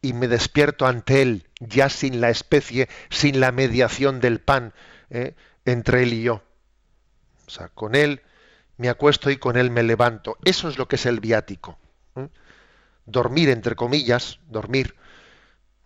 y 0.00 0.12
me 0.12 0.28
despierto 0.28 0.86
ante 0.86 1.22
él, 1.22 1.46
ya 1.60 1.88
sin 1.88 2.20
la 2.20 2.30
especie, 2.30 2.88
sin 3.08 3.40
la 3.40 3.52
mediación 3.52 4.20
del 4.20 4.40
pan 4.40 4.74
eh, 5.10 5.34
entre 5.64 6.02
él 6.02 6.12
y 6.12 6.22
yo. 6.22 6.42
O 7.46 7.50
sea, 7.50 7.68
con 7.68 7.94
él 7.94 8.22
me 8.76 8.88
acuesto 8.88 9.30
y 9.30 9.36
con 9.36 9.56
él 9.56 9.70
me 9.70 9.84
levanto. 9.84 10.36
Eso 10.44 10.68
es 10.68 10.76
lo 10.76 10.88
que 10.88 10.96
es 10.96 11.06
el 11.06 11.20
viático. 11.20 11.78
¿eh? 12.16 12.28
Dormir, 13.06 13.48
entre 13.48 13.76
comillas, 13.76 14.40
dormir, 14.48 14.96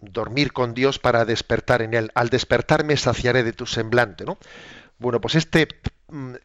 dormir 0.00 0.52
con 0.52 0.72
Dios 0.72 0.98
para 0.98 1.26
despertar 1.26 1.82
en 1.82 1.92
él. 1.92 2.10
Al 2.14 2.30
despertar 2.30 2.84
me 2.84 2.96
saciaré 2.96 3.42
de 3.42 3.52
tu 3.52 3.66
semblante, 3.66 4.24
¿no? 4.24 4.38
Bueno, 4.98 5.20
pues 5.20 5.34
este, 5.34 5.68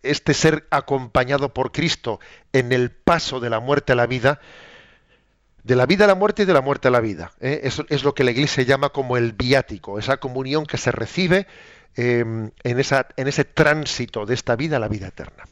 este 0.04 0.34
ser 0.34 0.68
acompañado 0.72 1.54
por 1.54 1.72
Cristo 1.72 2.20
en 2.52 2.74
el 2.74 2.92
paso 2.92 3.40
de 3.40 3.50
la 3.50 3.62
muerte 3.62 3.94
a 3.94 3.96
la 3.96 4.08
vida, 4.08 4.42
de 5.64 5.76
la 5.76 5.86
vida 5.86 6.06
a 6.06 6.08
la 6.08 6.16
muerte 6.16 6.44
y 6.44 6.46
de 6.46 6.54
la 6.54 6.62
muerte 6.62 6.88
a 6.88 6.92
la 6.92 7.00
vida. 7.00 7.32
¿eh? 7.40 7.62
Eso 7.64 7.86
es 7.90 8.04
lo 8.04 8.14
que 8.14 8.24
la 8.24 8.32
Iglesia 8.32 8.64
llama 8.64 8.90
como 8.90 9.18
el 9.18 9.34
viático, 9.34 10.00
esa 10.00 10.18
comunión 10.18 10.66
que 10.66 10.78
se 10.78 10.92
recibe 10.92 11.48
eh, 11.96 12.24
en, 12.64 12.80
esa, 12.80 13.08
en 13.18 13.28
ese 13.28 13.46
tránsito 13.46 14.26
de 14.26 14.34
esta 14.34 14.56
vida 14.56 14.78
a 14.78 14.80
la 14.80 14.88
vida 14.88 15.08
eterna. 15.08 15.44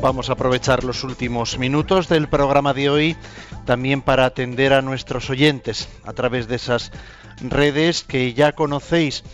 Vamos 0.00 0.30
a 0.30 0.34
aprovechar 0.34 0.84
los 0.84 1.02
últimos 1.02 1.58
minutos 1.58 2.08
del 2.08 2.28
programa 2.28 2.74
de 2.74 2.90
hoy 2.90 3.16
también 3.64 4.02
para 4.02 4.24
atender 4.24 4.72
a 4.72 4.82
nuestros 4.82 5.30
oyentes 5.30 5.88
a 6.04 6.12
través 6.12 6.46
de 6.46 6.56
esas 6.56 6.92
redes 7.40 8.04
que 8.04 8.32
ya 8.32 8.52
conocéis. 8.52 9.24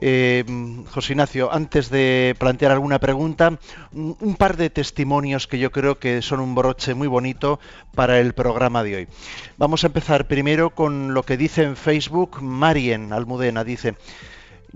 Eh, 0.00 0.44
José 0.90 1.12
Ignacio, 1.14 1.52
antes 1.52 1.90
de 1.90 2.34
plantear 2.38 2.72
alguna 2.72 2.98
pregunta, 2.98 3.58
un, 3.92 4.36
par 4.36 4.56
de 4.56 4.70
testimonios 4.70 5.46
que 5.46 5.58
yo 5.58 5.70
creo 5.70 5.98
que 5.98 6.22
son 6.22 6.40
un 6.40 6.54
broche 6.54 6.94
muy 6.94 7.08
bonito 7.08 7.58
para 7.94 8.20
el 8.20 8.34
programa 8.34 8.82
de 8.82 8.96
hoy. 8.96 9.08
Vamos 9.56 9.84
a 9.84 9.88
empezar 9.88 10.26
primero 10.26 10.70
con 10.70 11.14
lo 11.14 11.22
que 11.22 11.36
dice 11.36 11.62
en 11.62 11.76
Facebook 11.76 12.42
Marien 12.42 13.12
Almudena. 13.12 13.64
Dice, 13.64 13.96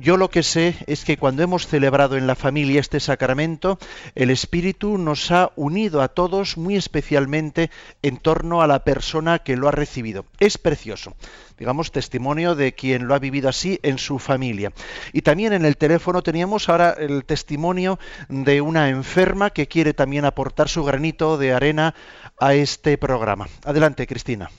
yo 0.00 0.16
lo 0.16 0.30
que 0.30 0.42
sé 0.42 0.74
es 0.86 1.04
que 1.04 1.16
cuando 1.16 1.42
hemos 1.42 1.66
celebrado 1.66 2.16
en 2.16 2.26
la 2.26 2.34
familia 2.34 2.80
este 2.80 3.00
sacramento, 3.00 3.78
el 4.14 4.30
Espíritu 4.30 4.98
nos 4.98 5.30
ha 5.30 5.52
unido 5.56 6.02
a 6.02 6.08
todos 6.08 6.56
muy 6.56 6.76
especialmente 6.76 7.70
en 8.02 8.16
torno 8.16 8.62
a 8.62 8.66
la 8.66 8.84
persona 8.84 9.40
que 9.40 9.56
lo 9.56 9.68
ha 9.68 9.72
recibido. 9.72 10.24
Es 10.38 10.58
precioso 10.58 11.14
digamos, 11.60 11.92
testimonio 11.92 12.54
de 12.54 12.72
quien 12.72 13.06
lo 13.06 13.14
ha 13.14 13.18
vivido 13.18 13.50
así 13.50 13.78
en 13.82 13.98
su 13.98 14.18
familia. 14.18 14.72
Y 15.12 15.20
también 15.20 15.52
en 15.52 15.66
el 15.66 15.76
teléfono 15.76 16.22
teníamos 16.22 16.70
ahora 16.70 16.96
el 16.98 17.24
testimonio 17.26 17.98
de 18.30 18.62
una 18.62 18.88
enferma 18.88 19.50
que 19.50 19.68
quiere 19.68 19.92
también 19.92 20.24
aportar 20.24 20.70
su 20.70 20.82
granito 20.84 21.36
de 21.36 21.52
arena 21.52 21.94
a 22.38 22.54
este 22.54 22.96
programa. 22.96 23.46
Adelante, 23.64 24.06
Cristina. 24.06 24.50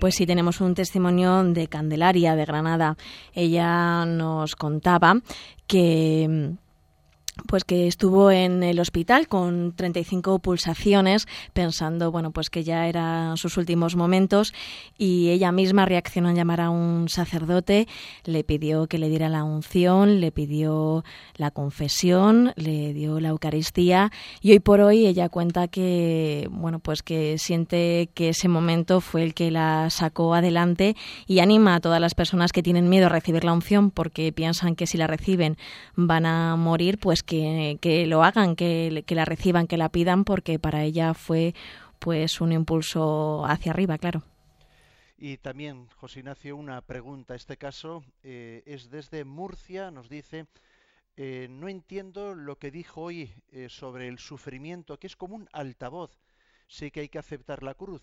Pues 0.00 0.14
sí, 0.14 0.24
tenemos 0.24 0.62
un 0.62 0.74
testimonio 0.74 1.44
de 1.44 1.68
Candelaria, 1.68 2.34
de 2.34 2.46
Granada. 2.46 2.96
Ella 3.34 4.06
nos 4.06 4.56
contaba 4.56 5.20
que 5.66 6.54
pues 7.50 7.64
que 7.64 7.86
estuvo 7.86 8.30
en 8.30 8.62
el 8.62 8.80
hospital 8.80 9.28
con 9.28 9.72
35 9.76 10.38
pulsaciones 10.38 11.28
pensando 11.52 12.10
bueno 12.10 12.30
pues 12.30 12.48
que 12.48 12.64
ya 12.64 12.86
eran 12.86 13.36
sus 13.36 13.58
últimos 13.58 13.96
momentos 13.96 14.54
y 14.96 15.28
ella 15.28 15.52
misma 15.52 15.84
reaccionó 15.84 16.30
a 16.30 16.32
llamar 16.32 16.62
a 16.62 16.70
un 16.70 17.08
sacerdote 17.08 17.86
le 18.24 18.42
pidió 18.42 18.86
que 18.86 18.96
le 18.96 19.10
diera 19.10 19.28
la 19.28 19.44
unción 19.44 20.20
le 20.20 20.32
pidió 20.32 21.04
la 21.36 21.50
confesión 21.50 22.52
le 22.56 22.94
dio 22.94 23.20
la 23.20 23.28
Eucaristía 23.28 24.10
y 24.40 24.52
hoy 24.52 24.60
por 24.60 24.80
hoy 24.80 25.06
ella 25.06 25.28
cuenta 25.28 25.68
que 25.68 26.48
bueno 26.50 26.78
pues 26.78 27.02
que 27.02 27.36
siente 27.36 28.08
que 28.14 28.30
ese 28.30 28.48
momento 28.48 29.02
fue 29.02 29.22
el 29.24 29.34
que 29.34 29.50
la 29.50 29.90
sacó 29.90 30.34
adelante 30.34 30.96
y 31.26 31.40
anima 31.40 31.74
a 31.74 31.80
todas 31.80 32.00
las 32.00 32.14
personas 32.14 32.52
que 32.52 32.62
tienen 32.62 32.88
miedo 32.88 33.06
a 33.06 33.10
recibir 33.10 33.44
la 33.44 33.52
unción 33.52 33.90
porque 33.90 34.32
piensan 34.32 34.74
que 34.74 34.86
si 34.86 34.96
la 34.96 35.06
reciben 35.06 35.58
van 35.96 36.26
a 36.26 36.56
morir 36.56 36.98
pues 36.98 37.10
pues 37.10 37.24
que, 37.80 38.06
lo 38.06 38.24
hagan, 38.24 38.56
que, 38.56 39.04
que 39.06 39.14
la 39.14 39.24
reciban, 39.24 39.66
que 39.66 39.76
la 39.76 39.88
pidan, 39.90 40.24
porque 40.24 40.58
para 40.58 40.82
ella 40.84 41.14
fue 41.14 41.54
pues 41.98 42.40
un 42.40 42.52
impulso 42.52 43.44
hacia 43.46 43.72
arriba, 43.72 43.98
claro. 43.98 44.22
Y 45.22 45.36
también, 45.36 45.86
José 45.96 46.20
Ignacio, 46.20 46.56
una 46.56 46.80
pregunta. 46.80 47.34
Este 47.34 47.58
caso 47.58 48.02
eh, 48.22 48.62
es 48.64 48.88
desde 48.88 49.24
Murcia, 49.24 49.90
nos 49.90 50.08
dice, 50.08 50.46
eh, 51.18 51.46
no 51.50 51.68
entiendo 51.68 52.34
lo 52.34 52.56
que 52.56 52.70
dijo 52.70 53.02
hoy 53.02 53.30
eh, 53.52 53.68
sobre 53.68 54.08
el 54.08 54.18
sufrimiento, 54.18 54.98
que 54.98 55.06
es 55.06 55.16
como 55.16 55.36
un 55.36 55.46
altavoz. 55.52 56.18
Sé 56.68 56.90
que 56.90 57.00
hay 57.00 57.10
que 57.10 57.18
aceptar 57.18 57.62
la 57.62 57.74
cruz, 57.74 58.02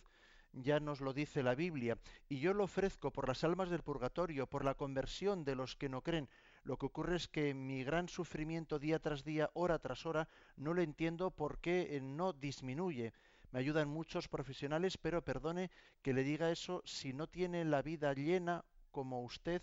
ya 0.54 0.80
nos 0.80 1.02
lo 1.02 1.12
dice 1.12 1.42
la 1.42 1.56
Biblia, 1.56 1.98
y 2.30 2.38
yo 2.38 2.54
lo 2.54 2.66
ofrezco 2.66 3.10
por 3.10 3.28
las 3.28 3.44
almas 3.44 3.72
del 3.72 3.82
purgatorio, 3.82 4.46
por 4.46 4.64
la 4.64 4.76
conversión 4.76 5.44
de 5.44 5.56
los 5.56 5.76
que 5.76 5.90
no 5.90 6.02
creen. 6.04 6.30
Lo 6.68 6.78
que 6.78 6.88
ocurre 6.88 7.16
es 7.16 7.30
que 7.30 7.54
mi 7.54 7.86
gran 7.86 8.10
sufrimiento 8.10 8.78
día 8.78 9.00
tras 9.00 9.24
día, 9.24 9.50
hora 9.54 9.80
tras 9.80 10.06
hora, 10.06 10.28
no 10.58 10.74
lo 10.74 10.82
entiendo 10.82 11.32
por 11.32 11.60
qué 11.60 11.98
no 12.04 12.34
disminuye. 12.34 13.14
Me 13.54 13.60
ayudan 13.60 13.88
muchos 13.88 14.28
profesionales, 14.28 14.98
pero 14.98 15.24
perdone 15.24 15.72
que 16.02 16.12
le 16.12 16.26
diga 16.26 16.52
eso, 16.52 16.84
si 16.84 17.14
no 17.14 17.28
tiene 17.28 17.64
la 17.64 17.82
vida 17.82 18.14
llena 18.14 18.66
como 18.92 19.24
usted, 19.24 19.62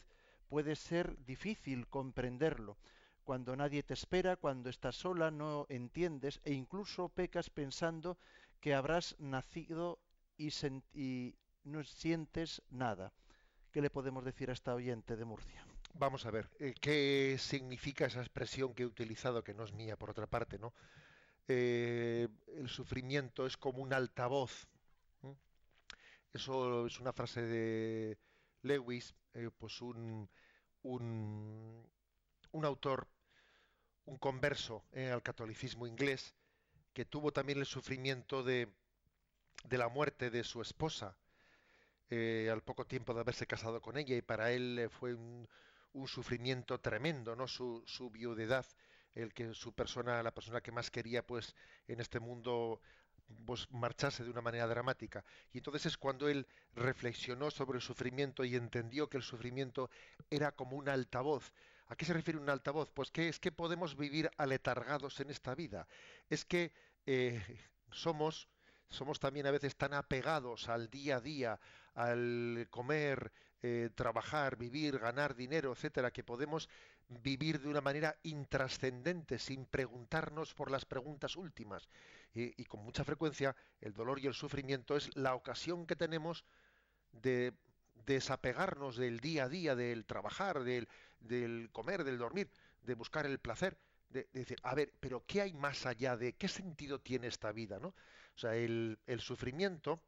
puede 0.48 0.76
ser 0.76 1.22
difícil 1.26 1.86
comprenderlo. 1.88 2.78
Cuando 3.22 3.54
nadie 3.54 3.82
te 3.82 3.92
espera, 3.92 4.36
cuando 4.36 4.70
estás 4.70 4.96
sola, 4.96 5.30
no 5.30 5.66
entiendes 5.68 6.40
e 6.42 6.54
incluso 6.54 7.10
pecas 7.10 7.50
pensando 7.50 8.16
que 8.60 8.72
habrás 8.72 9.14
nacido 9.18 9.98
y, 10.38 10.48
y 10.94 11.34
no 11.64 11.84
sientes 11.84 12.62
nada. 12.70 13.12
¿Qué 13.72 13.82
le 13.82 13.90
podemos 13.90 14.24
decir 14.24 14.48
a 14.48 14.54
esta 14.54 14.74
oyente 14.74 15.16
de 15.16 15.26
Murcia? 15.26 15.66
Vamos 15.96 16.26
a 16.26 16.30
ver, 16.32 16.50
eh, 16.58 16.74
¿qué 16.80 17.36
significa 17.38 18.06
esa 18.06 18.20
expresión 18.20 18.74
que 18.74 18.82
he 18.82 18.86
utilizado, 18.86 19.44
que 19.44 19.54
no 19.54 19.62
es 19.64 19.72
mía, 19.72 19.96
por 19.96 20.10
otra 20.10 20.26
parte, 20.26 20.58
¿no? 20.58 20.74
Eh, 21.48 22.28
el 22.56 22.68
sufrimiento 22.68 23.46
es 23.46 23.56
como 23.56 23.82
un 23.82 23.92
altavoz. 23.92 24.66
Eso 26.32 26.86
es 26.86 26.98
una 27.00 27.12
frase 27.12 27.42
de 27.42 28.18
Lewis, 28.62 29.14
eh, 29.34 29.50
pues 29.56 29.80
un, 29.80 30.28
un, 30.82 31.88
un, 32.50 32.64
autor, 32.64 33.06
un 34.04 34.18
converso 34.18 34.84
al 34.94 35.22
catolicismo 35.22 35.86
inglés, 35.86 36.34
que 36.92 37.04
tuvo 37.04 37.32
también 37.32 37.60
el 37.60 37.66
sufrimiento 37.66 38.42
de, 38.42 38.68
de 39.64 39.78
la 39.78 39.88
muerte 39.88 40.30
de 40.30 40.44
su 40.44 40.60
esposa 40.60 41.16
al 42.10 42.62
poco 42.62 42.86
tiempo 42.86 43.12
de 43.12 43.20
haberse 43.20 43.46
casado 43.46 43.80
con 43.82 43.96
ella 43.96 44.16
y 44.16 44.22
para 44.22 44.52
él 44.52 44.88
fue 44.88 45.14
un, 45.14 45.48
un 45.94 46.06
sufrimiento 46.06 46.78
tremendo, 46.78 47.34
¿no? 47.34 47.48
Su, 47.48 47.82
su 47.86 48.10
viudedad 48.10 48.66
el 49.14 49.32
que 49.32 49.54
su 49.54 49.72
persona, 49.72 50.22
la 50.22 50.34
persona 50.34 50.60
que 50.60 50.72
más 50.72 50.90
quería, 50.90 51.26
pues 51.26 51.54
en 51.86 52.00
este 52.00 52.20
mundo 52.20 52.80
pues 53.46 53.70
marchase 53.70 54.24
de 54.24 54.30
una 54.30 54.42
manera 54.42 54.66
dramática. 54.66 55.24
Y 55.52 55.58
entonces 55.58 55.86
es 55.86 55.96
cuando 55.96 56.28
él 56.28 56.46
reflexionó 56.74 57.50
sobre 57.50 57.76
el 57.76 57.82
sufrimiento 57.82 58.44
y 58.44 58.56
entendió 58.56 59.08
que 59.08 59.16
el 59.16 59.22
sufrimiento 59.22 59.90
era 60.30 60.52
como 60.52 60.76
un 60.76 60.88
altavoz. 60.88 61.52
¿A 61.86 61.96
qué 61.96 62.04
se 62.04 62.12
refiere 62.12 62.38
un 62.38 62.50
altavoz? 62.50 62.90
Pues 62.90 63.10
que 63.10 63.28
es 63.28 63.38
que 63.38 63.52
podemos 63.52 63.96
vivir 63.96 64.30
aletargados 64.36 65.20
en 65.20 65.30
esta 65.30 65.54
vida. 65.54 65.86
Es 66.28 66.44
que 66.44 66.72
eh, 67.06 67.42
somos 67.90 68.48
somos 68.88 69.18
también 69.18 69.46
a 69.46 69.50
veces 69.50 69.76
tan 69.76 69.94
apegados 69.94 70.68
al 70.68 70.88
día 70.90 71.16
a 71.16 71.20
día, 71.20 71.60
al 71.94 72.66
comer, 72.70 73.32
eh, 73.62 73.90
trabajar, 73.94 74.56
vivir, 74.56 74.98
ganar 74.98 75.34
dinero, 75.34 75.72
etcétera, 75.72 76.10
que 76.10 76.22
podemos 76.22 76.68
vivir 77.08 77.60
de 77.60 77.68
una 77.68 77.80
manera 77.80 78.16
intrascendente, 78.22 79.38
sin 79.38 79.66
preguntarnos 79.66 80.54
por 80.54 80.70
las 80.70 80.84
preguntas 80.84 81.36
últimas. 81.36 81.88
Y, 82.34 82.64
con 82.64 82.80
mucha 82.84 83.04
frecuencia 83.04 83.54
el 83.80 83.94
dolor 83.94 84.18
y 84.18 84.26
el 84.26 84.34
sufrimiento 84.34 84.96
es 84.96 85.16
la 85.16 85.34
ocasión 85.34 85.86
que 85.86 85.96
tenemos 85.96 86.44
de 87.12 87.54
desapegarnos 88.06 88.96
del 88.96 89.20
día 89.20 89.44
a 89.44 89.48
día, 89.48 89.76
del 89.76 90.04
trabajar, 90.04 90.64
del, 90.64 90.88
del 91.20 91.70
comer, 91.72 92.04
del 92.04 92.18
dormir, 92.18 92.50
de 92.82 92.94
buscar 92.94 93.24
el 93.24 93.38
placer, 93.38 93.78
de, 94.10 94.28
de, 94.32 94.40
decir, 94.40 94.58
a 94.62 94.74
ver, 94.74 94.92
pero 95.00 95.24
¿qué 95.26 95.42
hay 95.42 95.52
más 95.54 95.86
allá 95.86 96.16
de 96.16 96.34
qué 96.34 96.48
sentido 96.48 97.00
tiene 97.00 97.28
esta 97.28 97.52
vida? 97.52 97.78
¿no? 97.78 97.94
O 98.34 98.38
sea, 98.38 98.54
el, 98.56 98.98
el 99.06 99.20
sufrimiento 99.20 100.00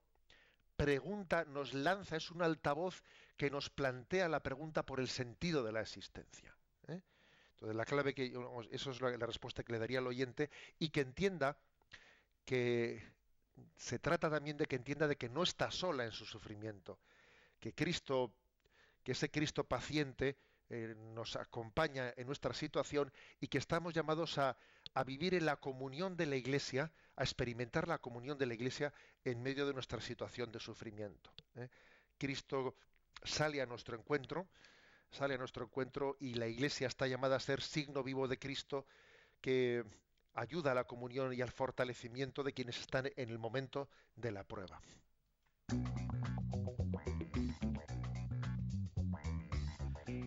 pregunta, 0.77 1.45
nos 1.45 1.75
lanza, 1.75 2.17
es 2.17 2.31
un 2.31 2.43
altavoz 2.43 3.03
que 3.37 3.51
nos 3.51 3.71
plantea 3.71 4.29
la 4.29 4.43
pregunta 4.43 4.85
por 4.85 5.01
el 5.01 5.09
sentido 5.09 5.65
de 5.65 5.73
la 5.73 5.81
existencia. 5.81 6.55
¿eh? 6.89 7.01
Entonces, 7.53 7.77
la 7.77 7.85
clave 7.85 8.15
que 8.15 8.33
eso 8.71 8.91
es 8.91 9.01
la, 9.01 9.17
respuesta 9.17 9.63
que 9.63 9.73
le 9.73 9.79
daría 9.79 9.99
al 9.99 10.07
oyente 10.07 10.51
y 10.79 10.91
que 10.91 11.01
entienda 11.01 11.57
que 12.45 13.03
se 13.77 13.99
trata 13.99 14.31
también 14.31 14.57
de 14.57 14.67
que 14.67 14.77
entienda 14.77 15.09
de 15.09 15.17
que 15.17 15.29
no 15.29 15.43
está 15.43 15.71
sola 15.71 16.05
en 16.05 16.13
su 16.13 16.27
sufrimiento, 16.27 16.99
que 17.59 17.73
Cristo, 17.75 18.35
que 19.03 19.13
ese 19.13 19.31
Cristo 19.31 19.65
paciente 19.65 20.37
eh, 20.69 20.95
nos 21.15 21.37
acompaña 21.37 22.13
en 22.17 22.27
nuestra 22.27 22.53
situación 22.53 23.11
y 23.41 23.49
que 23.49 23.59
estamos 23.59 23.95
llamados 23.95 24.37
a, 24.37 24.57
a 24.97 25.05
vivir 25.05 25.35
en 25.35 25.45
la 25.45 25.57
comunión 25.57 26.17
de 26.17 26.25
la 26.25 26.37
Iglesia, 26.37 26.91
a 27.17 27.23
experimentar 27.23 27.87
la 27.87 27.99
comunión 27.99 28.39
de 28.39 28.47
la 28.47 28.55
Iglesia 28.55 28.95
en 29.25 29.43
medio 29.43 29.67
de 29.67 29.75
nuestra 29.75 30.01
situación 30.01 30.51
de 30.51 30.59
sufrimiento. 30.59 31.31
¿eh? 31.55 31.69
Cristo 32.17 32.77
sale 33.23 33.61
a 33.61 33.67
nuestro 33.67 33.99
encuentro, 33.99 34.49
sale 35.11 35.35
a 35.35 35.39
nuestro 35.39 35.67
encuentro 35.67 36.17
y 36.19 36.33
la 36.33 36.47
Iglesia 36.47 36.87
está 36.87 37.07
llamada 37.07 37.37
a 37.37 37.41
ser 37.41 37.61
signo 37.61 38.03
vivo 38.03 38.27
de 38.27 38.39
Cristo 38.39 38.87
que 39.43 39.85
ayuda 40.33 40.73
a 40.73 40.75
la 40.75 40.85
comunión 40.85 41.35
y 41.35 41.43
al 41.43 41.53
fortalecimiento 41.53 42.43
de 42.43 42.55
quienes 42.55 42.81
están 42.81 43.13
en 43.17 43.29
el 43.29 43.39
momento 43.39 43.91
de 44.15 44.33
la 44.33 44.45
prueba. 44.45 44.81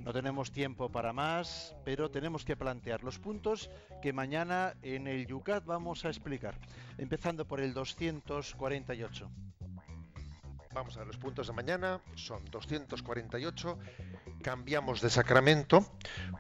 No 0.10 0.14
tenemos 0.14 0.52
tiempo 0.52 0.90
para 0.90 1.14
más, 1.14 1.76
pero 1.86 2.10
tenemos 2.10 2.44
que 2.44 2.56
plantear 2.56 3.04
los 3.04 3.20
puntos 3.20 3.70
que 4.02 4.12
mañana 4.12 4.74
en 4.82 5.06
el 5.06 5.28
Yucat 5.28 5.64
vamos 5.66 6.04
a 6.04 6.08
explicar, 6.08 6.56
empezando 6.98 7.46
por 7.46 7.60
el 7.60 7.76
248. 7.76 9.30
Vamos 10.74 10.96
a 10.96 11.00
ver, 11.02 11.08
los 11.10 11.18
puntos 11.18 11.46
de 11.46 11.54
mañana 11.54 12.02
son 12.16 12.44
248. 12.46 13.78
Cambiamos 14.42 15.00
de 15.02 15.12
sacramento. 15.12 15.86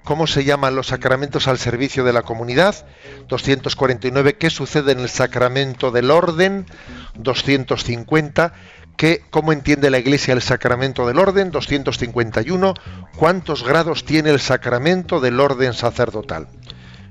¿Cómo 0.03 0.26
se 0.26 0.43
llaman 0.45 0.76
los 0.76 0.88
sacramentos 0.88 1.47
al 1.47 1.59
servicio 1.59 2.03
de 2.03 2.13
la 2.13 2.24
comunidad? 2.24 2.88
249. 3.28 4.38
¿Qué 4.38 4.49
sucede 4.49 4.93
en 4.93 4.99
el 5.01 5.09
sacramento 5.09 5.91
del 5.91 6.09
orden? 6.09 6.65
250. 7.13 8.51
¿Qué, 9.00 9.24
¿Cómo 9.30 9.54
entiende 9.54 9.89
la 9.89 10.00
Iglesia 10.00 10.34
el 10.34 10.41
sacramento 10.41 11.08
del 11.08 11.20
orden? 11.20 11.52
251. 11.52 12.74
¿Cuántos 13.16 13.64
grados 13.64 14.04
tiene 14.04 14.30
el 14.30 14.41
sacramento 14.41 15.22
del 15.22 15.39
orden 15.39 15.72
sacerdotal? 15.72 16.50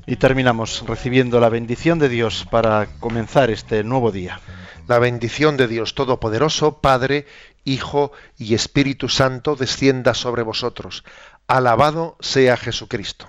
Y 0.06 0.16
terminamos 0.16 0.84
recibiendo 0.86 1.40
la 1.40 1.48
bendición 1.48 1.98
de 1.98 2.10
Dios 2.10 2.46
para 2.50 2.88
comenzar 3.00 3.48
este 3.48 3.84
nuevo 3.84 4.12
día. 4.12 4.38
La 4.86 4.98
bendición 4.98 5.56
de 5.56 5.66
Dios 5.66 5.94
Todopoderoso, 5.94 6.82
Padre, 6.82 7.24
Hijo 7.64 8.12
y 8.36 8.52
Espíritu 8.52 9.08
Santo, 9.08 9.56
descienda 9.56 10.12
sobre 10.12 10.42
vosotros. 10.42 11.04
Alabado 11.46 12.18
sea 12.20 12.58
Jesucristo. 12.58 13.28